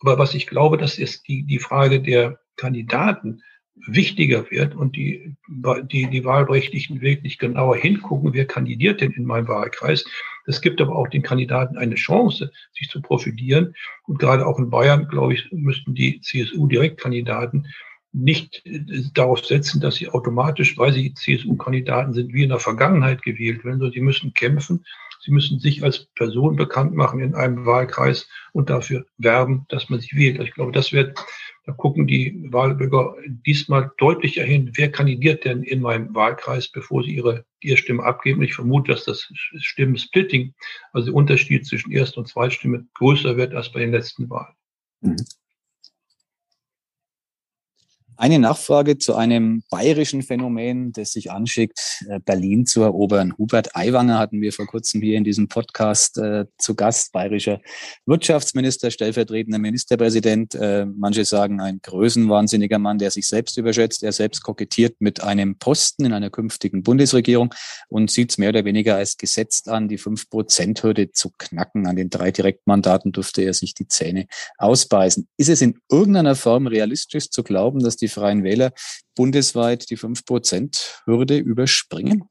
Aber 0.00 0.18
was 0.18 0.34
ich 0.34 0.46
glaube, 0.46 0.76
dass 0.76 0.98
ist 0.98 1.28
die, 1.28 1.44
die 1.44 1.58
Frage 1.58 2.00
der 2.00 2.38
Kandidaten 2.56 3.42
wichtiger 3.86 4.50
wird 4.50 4.74
und 4.74 4.94
die, 4.94 5.34
die, 5.48 6.08
die 6.08 6.24
Wahlberechtigten 6.24 7.00
wirklich 7.00 7.38
genauer 7.38 7.76
hingucken, 7.76 8.32
wer 8.32 8.46
kandidiert 8.46 9.00
denn 9.00 9.12
in 9.12 9.24
meinem 9.24 9.48
Wahlkreis. 9.48 10.04
Das 10.46 10.60
gibt 10.60 10.80
aber 10.80 10.94
auch 10.94 11.08
den 11.08 11.22
Kandidaten 11.22 11.76
eine 11.76 11.96
Chance, 11.96 12.52
sich 12.72 12.88
zu 12.88 13.02
profitieren. 13.02 13.74
Und 14.04 14.18
gerade 14.18 14.46
auch 14.46 14.58
in 14.58 14.70
Bayern, 14.70 15.08
glaube 15.08 15.34
ich, 15.34 15.50
müssten 15.50 15.94
die 15.94 16.20
CSU-Direktkandidaten 16.20 17.66
nicht 18.14 18.64
äh, 18.64 18.80
darauf 19.12 19.44
setzen, 19.44 19.80
dass 19.80 19.96
sie 19.96 20.08
automatisch, 20.08 20.78
weil 20.78 20.92
sie 20.92 21.12
CSU-Kandidaten 21.12 22.14
sind, 22.14 22.32
wie 22.32 22.44
in 22.44 22.48
der 22.48 22.60
Vergangenheit 22.60 23.22
gewählt 23.22 23.64
werden, 23.64 23.78
sondern 23.80 23.92
sie 23.92 24.00
müssen 24.00 24.32
kämpfen. 24.32 24.84
Sie 25.20 25.32
müssen 25.32 25.58
sich 25.58 25.82
als 25.82 26.06
Person 26.14 26.56
bekannt 26.56 26.94
machen 26.94 27.20
in 27.20 27.34
einem 27.34 27.66
Wahlkreis 27.66 28.28
und 28.52 28.70
dafür 28.70 29.06
werben, 29.16 29.64
dass 29.68 29.88
man 29.88 30.00
sie 30.00 30.14
wählt. 30.16 30.38
Also 30.38 30.48
ich 30.48 30.54
glaube, 30.54 30.72
das 30.72 30.92
wird, 30.92 31.18
da 31.64 31.72
gucken 31.72 32.06
die 32.06 32.46
Wahlbürger 32.50 33.16
diesmal 33.26 33.90
deutlicher 33.96 34.44
hin, 34.44 34.72
wer 34.74 34.92
kandidiert 34.92 35.44
denn 35.44 35.62
in 35.62 35.80
meinem 35.80 36.14
Wahlkreis, 36.14 36.70
bevor 36.70 37.02
sie 37.02 37.16
ihre, 37.16 37.46
ihre 37.60 37.78
Stimme 37.78 38.04
abgeben. 38.04 38.42
ich 38.42 38.54
vermute, 38.54 38.92
dass 38.92 39.06
das 39.06 39.32
Stimmensplitting, 39.56 40.54
also 40.92 41.06
der 41.06 41.14
Unterschied 41.14 41.66
zwischen 41.66 41.90
Erst- 41.90 42.18
und 42.18 42.28
Zweitstimme 42.28 42.86
größer 42.94 43.36
wird 43.36 43.54
als 43.54 43.72
bei 43.72 43.80
den 43.80 43.92
letzten 43.92 44.28
Wahlen. 44.28 44.54
Mhm. 45.00 45.16
Eine 48.16 48.38
Nachfrage 48.38 48.98
zu 48.98 49.16
einem 49.16 49.64
bayerischen 49.70 50.22
Phänomen, 50.22 50.92
das 50.92 51.12
sich 51.12 51.32
anschickt, 51.32 51.80
äh, 52.08 52.20
Berlin 52.20 52.64
zu 52.64 52.82
erobern. 52.82 53.34
Hubert 53.38 53.74
Aiwanger 53.74 54.18
hatten 54.18 54.40
wir 54.40 54.52
vor 54.52 54.66
kurzem 54.66 55.02
hier 55.02 55.18
in 55.18 55.24
diesem 55.24 55.48
Podcast 55.48 56.18
äh, 56.18 56.44
zu 56.58 56.76
Gast, 56.76 57.12
bayerischer 57.12 57.60
Wirtschaftsminister, 58.06 58.92
stellvertretender 58.92 59.58
Ministerpräsident. 59.58 60.54
Äh, 60.54 60.86
manche 60.86 61.24
sagen 61.24 61.60
ein 61.60 61.80
größenwahnsinniger 61.82 62.78
Mann, 62.78 62.98
der 62.98 63.10
sich 63.10 63.26
selbst 63.26 63.58
überschätzt. 63.58 64.04
Er 64.04 64.12
selbst 64.12 64.44
kokettiert 64.44 65.00
mit 65.00 65.22
einem 65.22 65.58
Posten 65.58 66.04
in 66.04 66.12
einer 66.12 66.30
künftigen 66.30 66.84
Bundesregierung 66.84 67.52
und 67.88 68.12
sieht 68.12 68.30
es 68.30 68.38
mehr 68.38 68.50
oder 68.50 68.64
weniger 68.64 68.94
als 68.94 69.16
gesetzt 69.16 69.68
an, 69.68 69.88
die 69.88 69.98
5-Prozent-Hürde 69.98 71.10
zu 71.10 71.30
knacken. 71.36 71.88
An 71.88 71.96
den 71.96 72.10
drei 72.10 72.30
Direktmandaten 72.30 73.10
dürfte 73.10 73.42
er 73.42 73.54
sich 73.54 73.74
die 73.74 73.88
Zähne 73.88 74.26
ausbeißen. 74.58 75.26
Ist 75.36 75.48
es 75.48 75.62
in 75.62 75.80
irgendeiner 75.90 76.36
Form 76.36 76.68
realistisch 76.68 77.30
zu 77.30 77.42
glauben, 77.42 77.80
dass 77.82 77.96
die 77.96 78.03
die 78.04 78.08
Freien 78.08 78.44
Wähler 78.44 78.72
bundesweit 79.16 79.90
die 79.90 79.98
5-Prozent-Hürde 79.98 81.38
überspringen? 81.38 82.28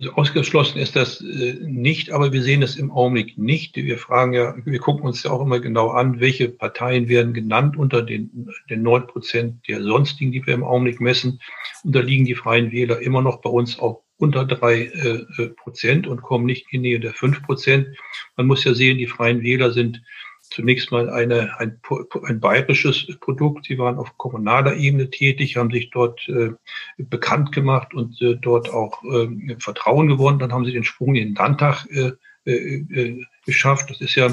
Also 0.00 0.12
ausgeschlossen 0.12 0.78
ist 0.78 0.94
das 0.94 1.20
äh, 1.20 1.58
nicht, 1.60 2.12
aber 2.12 2.32
wir 2.32 2.42
sehen 2.42 2.60
das 2.60 2.76
im 2.76 2.92
Augenblick 2.92 3.36
nicht. 3.36 3.74
Wir 3.74 3.98
fragen 3.98 4.32
ja, 4.32 4.54
wir 4.64 4.78
gucken 4.78 5.04
uns 5.04 5.24
ja 5.24 5.32
auch 5.32 5.42
immer 5.42 5.58
genau 5.58 5.88
an, 5.88 6.20
welche 6.20 6.48
Parteien 6.48 7.08
werden 7.08 7.34
genannt 7.34 7.76
unter 7.76 8.02
den, 8.02 8.48
den 8.70 8.82
9 8.82 9.08
Prozent 9.08 9.66
der 9.66 9.82
sonstigen, 9.82 10.30
die 10.30 10.46
wir 10.46 10.54
im 10.54 10.62
Augenblick 10.62 11.00
messen. 11.00 11.40
Und 11.82 11.96
da 11.96 12.00
liegen 12.00 12.24
die 12.24 12.36
Freien 12.36 12.70
Wähler 12.70 13.00
immer 13.00 13.22
noch 13.22 13.40
bei 13.40 13.50
uns 13.50 13.80
auch 13.80 14.04
unter 14.18 14.44
drei 14.44 14.82
äh, 14.84 15.48
Prozent 15.56 16.06
und 16.06 16.22
kommen 16.22 16.46
nicht 16.46 16.66
in 16.70 16.82
die 16.82 16.90
Nähe 16.90 17.00
der 17.00 17.12
fünf 17.12 17.42
Prozent. 17.42 17.88
Man 18.36 18.46
muss 18.46 18.62
ja 18.62 18.74
sehen, 18.74 18.98
die 18.98 19.06
Freien 19.06 19.42
Wähler 19.42 19.72
sind 19.72 20.02
zunächst 20.50 20.90
mal 20.90 21.10
eine, 21.10 21.58
ein, 21.58 21.80
ein 22.24 22.40
bayerisches 22.40 23.06
Produkt. 23.20 23.66
Sie 23.66 23.78
waren 23.78 23.98
auf 23.98 24.16
kommunaler 24.16 24.76
Ebene 24.76 25.10
tätig, 25.10 25.56
haben 25.56 25.70
sich 25.70 25.90
dort 25.90 26.28
äh, 26.28 26.50
bekannt 26.98 27.52
gemacht 27.52 27.94
und 27.94 28.20
äh, 28.22 28.36
dort 28.36 28.70
auch 28.70 29.02
äh, 29.04 29.56
Vertrauen 29.58 30.08
gewonnen. 30.08 30.38
Dann 30.38 30.52
haben 30.52 30.64
sie 30.64 30.72
den 30.72 30.84
Sprung 30.84 31.14
in 31.14 31.28
den 31.28 31.34
Landtag 31.34 31.86
äh, 31.90 32.12
äh, 32.44 32.84
äh 32.90 33.24
geschafft. 33.46 33.90
Das 33.90 34.00
ist 34.00 34.14
ja 34.14 34.28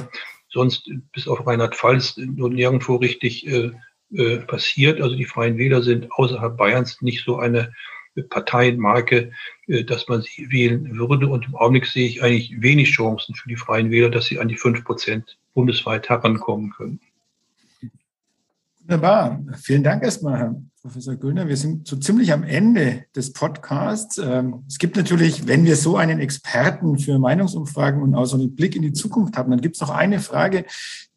sonst 0.49 0.89
bis 1.13 1.27
auf 1.27 1.45
Rheinland-Pfalz 1.45 2.17
nur 2.17 2.49
nirgendwo 2.49 2.95
richtig 2.95 3.47
äh, 3.47 3.71
äh, 4.13 4.37
passiert. 4.39 5.01
Also 5.01 5.15
die 5.15 5.25
Freien 5.25 5.57
Wähler 5.57 5.81
sind 5.81 6.11
außerhalb 6.11 6.57
Bayerns 6.57 7.01
nicht 7.01 7.23
so 7.23 7.37
eine 7.37 7.73
Parteienmarke, 8.29 9.31
dass 9.67 10.07
man 10.07 10.21
sie 10.21 10.49
wählen 10.49 10.97
würde. 10.97 11.27
Und 11.27 11.47
im 11.47 11.55
Augenblick 11.55 11.85
sehe 11.85 12.07
ich 12.07 12.23
eigentlich 12.23 12.61
wenig 12.61 12.91
Chancen 12.91 13.35
für 13.35 13.49
die 13.49 13.57
Freien 13.57 13.91
Wähler, 13.91 14.09
dass 14.09 14.27
sie 14.27 14.39
an 14.39 14.47
die 14.47 14.55
fünf 14.55 14.85
Prozent 14.85 15.37
bundesweit 15.55 16.07
herankommen 16.09 16.71
können. 16.71 16.99
Wunderbar. 18.81 19.39
Vielen 19.63 19.81
Dank 19.81 20.03
erstmal, 20.03 20.37
Herr 20.37 20.55
Professor 20.83 21.15
Güllner. 21.15 21.47
Wir 21.47 21.57
sind 21.57 21.87
so 21.87 21.95
ziemlich 21.95 22.31
am 22.31 22.43
Ende 22.43 23.05
des 23.15 23.33
Podcasts. 23.33 24.19
Ähm, 24.19 24.63
es 24.67 24.77
gibt 24.77 24.95
natürlich, 24.95 25.47
wenn 25.47 25.65
wir 25.65 25.75
so 25.75 25.97
einen 25.97 26.19
Experten 26.19 26.99
für 26.99 27.17
Meinungsumfragen 27.17 28.03
und 28.03 28.13
auch 28.13 28.25
so 28.25 28.37
einen 28.37 28.55
Blick 28.55 28.75
in 28.75 28.83
die 28.83 28.93
Zukunft 28.93 29.35
haben, 29.35 29.49
dann 29.49 29.61
gibt 29.61 29.77
es 29.77 29.81
noch 29.81 29.89
eine 29.89 30.19
Frage, 30.19 30.65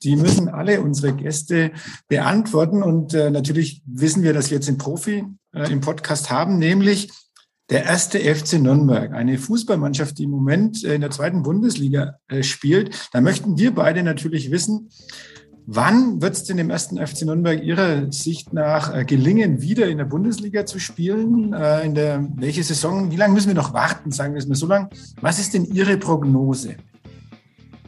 die 0.02 0.16
müssen 0.16 0.48
alle 0.48 0.80
unsere 0.80 1.14
Gäste 1.14 1.72
beantworten. 2.06 2.82
Und 2.82 3.12
äh, 3.12 3.30
natürlich 3.30 3.82
wissen 3.84 4.22
wir, 4.22 4.32
dass 4.32 4.50
wir 4.50 4.56
jetzt 4.56 4.68
einen 4.68 4.78
Profi 4.78 5.26
äh, 5.52 5.70
im 5.70 5.82
Podcast 5.82 6.30
haben, 6.30 6.58
nämlich 6.58 7.10
der 7.70 7.84
erste 7.84 8.18
FC 8.18 8.54
Nürnberg, 8.54 9.12
eine 9.12 9.38
Fußballmannschaft, 9.38 10.18
die 10.18 10.24
im 10.24 10.30
Moment 10.30 10.84
äh, 10.84 10.94
in 10.94 11.00
der 11.00 11.10
zweiten 11.10 11.42
Bundesliga 11.42 12.18
spielt. 12.40 13.08
Da 13.12 13.20
möchten 13.20 13.58
wir 13.58 13.74
beide 13.74 14.02
natürlich 14.02 14.50
wissen, 14.50 14.90
Wann 15.70 16.22
wird 16.22 16.32
es 16.32 16.44
denn 16.44 16.56
dem 16.56 16.70
ersten 16.70 16.96
FC 16.96 17.26
Nürnberg 17.26 17.62
Ihrer 17.62 18.10
Sicht 18.10 18.54
nach 18.54 18.96
äh, 18.96 19.04
gelingen, 19.04 19.60
wieder 19.60 19.86
in 19.86 19.98
der 19.98 20.06
Bundesliga 20.06 20.64
zu 20.64 20.78
spielen? 20.78 21.52
Äh, 21.52 21.84
in 21.84 21.94
der, 21.94 22.26
welche 22.36 22.62
Saison? 22.62 23.10
Wie 23.10 23.16
lange 23.16 23.34
müssen 23.34 23.48
wir 23.48 23.54
noch 23.54 23.74
warten? 23.74 24.10
Sagen 24.10 24.32
wir 24.32 24.38
es 24.38 24.48
mal 24.48 24.54
so 24.54 24.66
lang. 24.66 24.88
Was 25.20 25.38
ist 25.38 25.52
denn 25.52 25.66
Ihre 25.66 25.98
Prognose? 25.98 26.76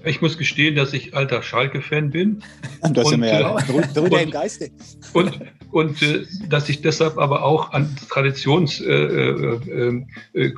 Ich 0.05 0.21
muss 0.21 0.37
gestehen, 0.37 0.77
dass 0.77 0.93
ich 0.93 1.17
alter 1.17 1.43
Schalke-Fan 1.43 2.11
bin. 2.11 2.43
Das 2.83 3.09
sind 3.09 3.23
wir 3.23 3.41
ja 3.41 3.57
Brüder 3.95 4.25
im 4.25 4.31
Geiste. 4.31 4.69
Und, 5.15 5.41
und 5.73 6.03
äh, 6.03 6.27
dass 6.49 6.69
ich 6.69 6.83
deshalb 6.83 7.17
aber 7.19 7.45
auch 7.45 7.73
an 7.73 7.89
Traditionsclubs 8.09 8.81
äh, 8.81 8.93
äh, 8.93 9.59
äh, 10.35 10.53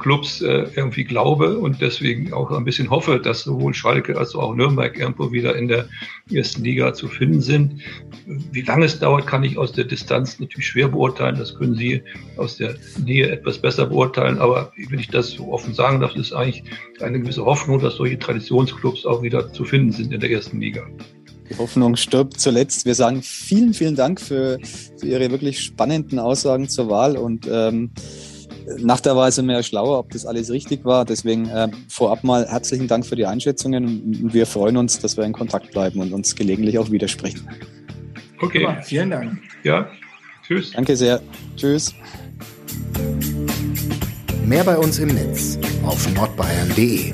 äh, 0.47 0.67
irgendwie 0.75 1.05
glaube 1.05 1.59
und 1.59 1.81
deswegen 1.81 2.33
auch 2.33 2.51
ein 2.51 2.65
bisschen 2.65 2.91
hoffe, 2.91 3.21
dass 3.21 3.43
sowohl 3.43 3.75
Schalke 3.75 4.17
als 4.17 4.35
auch 4.35 4.55
Nürnberg 4.55 4.99
irgendwo 4.99 5.31
wieder 5.33 5.55
in 5.57 5.69
der 5.69 5.89
ersten 6.33 6.65
Liga 6.65 6.95
zu 6.95 7.09
finden 7.09 7.41
sind. 7.43 7.83
Wie 8.27 8.63
lange 8.63 8.87
es 8.87 8.99
dauert, 8.99 9.27
kann 9.27 9.45
ich 9.45 9.59
aus 9.59 9.73
der 9.73 9.85
Distanz 9.85 10.41
natürlich 10.41 10.67
schwer 10.67 10.89
beurteilen. 10.89 11.37
Das 11.37 11.55
können 11.55 11.75
Sie 11.75 12.03
aus 12.37 12.57
der 12.57 12.77
Nähe 13.05 13.31
etwas 13.31 13.59
besser 13.59 13.87
beurteilen. 13.87 14.39
Aber 14.39 14.73
wenn 14.89 14.99
ich 14.99 15.09
das 15.09 15.31
so 15.31 15.53
offen 15.53 15.75
sagen 15.75 16.01
darf, 16.01 16.17
ist 16.17 16.33
eigentlich 16.33 16.65
eine 17.01 17.21
gewisse 17.21 17.45
Hoffnung, 17.45 17.81
dass 17.81 17.97
solche 17.97 18.19
Traditionsclubs 18.19 19.05
auch 19.07 19.23
wieder 19.23 19.53
zu 19.53 19.65
finden 19.65 19.93
sind 19.93 20.13
in 20.13 20.21
der 20.21 20.31
ersten 20.31 20.61
Liga. 20.61 20.87
Die 21.53 21.59
Hoffnung 21.59 21.96
stirbt 21.96 22.40
zuletzt. 22.40 22.86
Wir 22.86 22.94
sagen 22.94 23.22
vielen, 23.22 23.74
vielen 23.74 23.94
Dank 23.94 24.20
für, 24.20 24.59
für 24.98 25.07
Ihre 25.07 25.30
wirklich 25.30 25.61
spannenden 25.61 26.18
Aussagen 26.18 26.68
zur 26.68 26.88
Wahl 26.88 27.16
und 27.16 27.46
ähm, 27.50 27.90
nach 28.78 29.00
der 29.00 29.16
Wahl 29.16 29.32
sind 29.32 29.46
wir 29.46 29.57
ja 29.57 29.62
schlauer, 29.62 29.98
ob 29.98 30.11
das 30.11 30.24
alles 30.24 30.50
richtig 30.50 30.84
war. 30.84 31.05
Deswegen 31.05 31.48
äh, 31.48 31.68
vorab 31.88 32.24
mal 32.24 32.46
herzlichen 32.46 32.88
Dank 32.88 33.05
für 33.05 33.16
die 33.16 33.26
Einschätzungen 33.26 33.84
und 34.22 34.32
wir 34.32 34.46
freuen 34.46 34.76
uns, 34.76 34.98
dass 34.98 35.16
wir 35.16 35.24
in 35.24 35.32
Kontakt 35.32 35.72
bleiben 35.72 36.00
und 36.00 36.12
uns 36.12 36.34
gelegentlich 36.34 36.78
auch 36.78 36.90
widersprechen. 36.90 37.46
Okay. 38.40 38.62
Ja, 38.62 38.80
vielen 38.80 39.11
Dank. 39.11 39.38
Ja, 39.62 39.90
tschüss. 40.46 40.70
Danke 40.72 40.96
sehr. 40.96 41.20
Tschüss. 41.57 41.94
Mehr 44.46 44.64
bei 44.64 44.78
uns 44.78 44.98
im 44.98 45.09
Netz 45.09 45.59
auf 45.84 46.12
nordbayern.de 46.14 47.12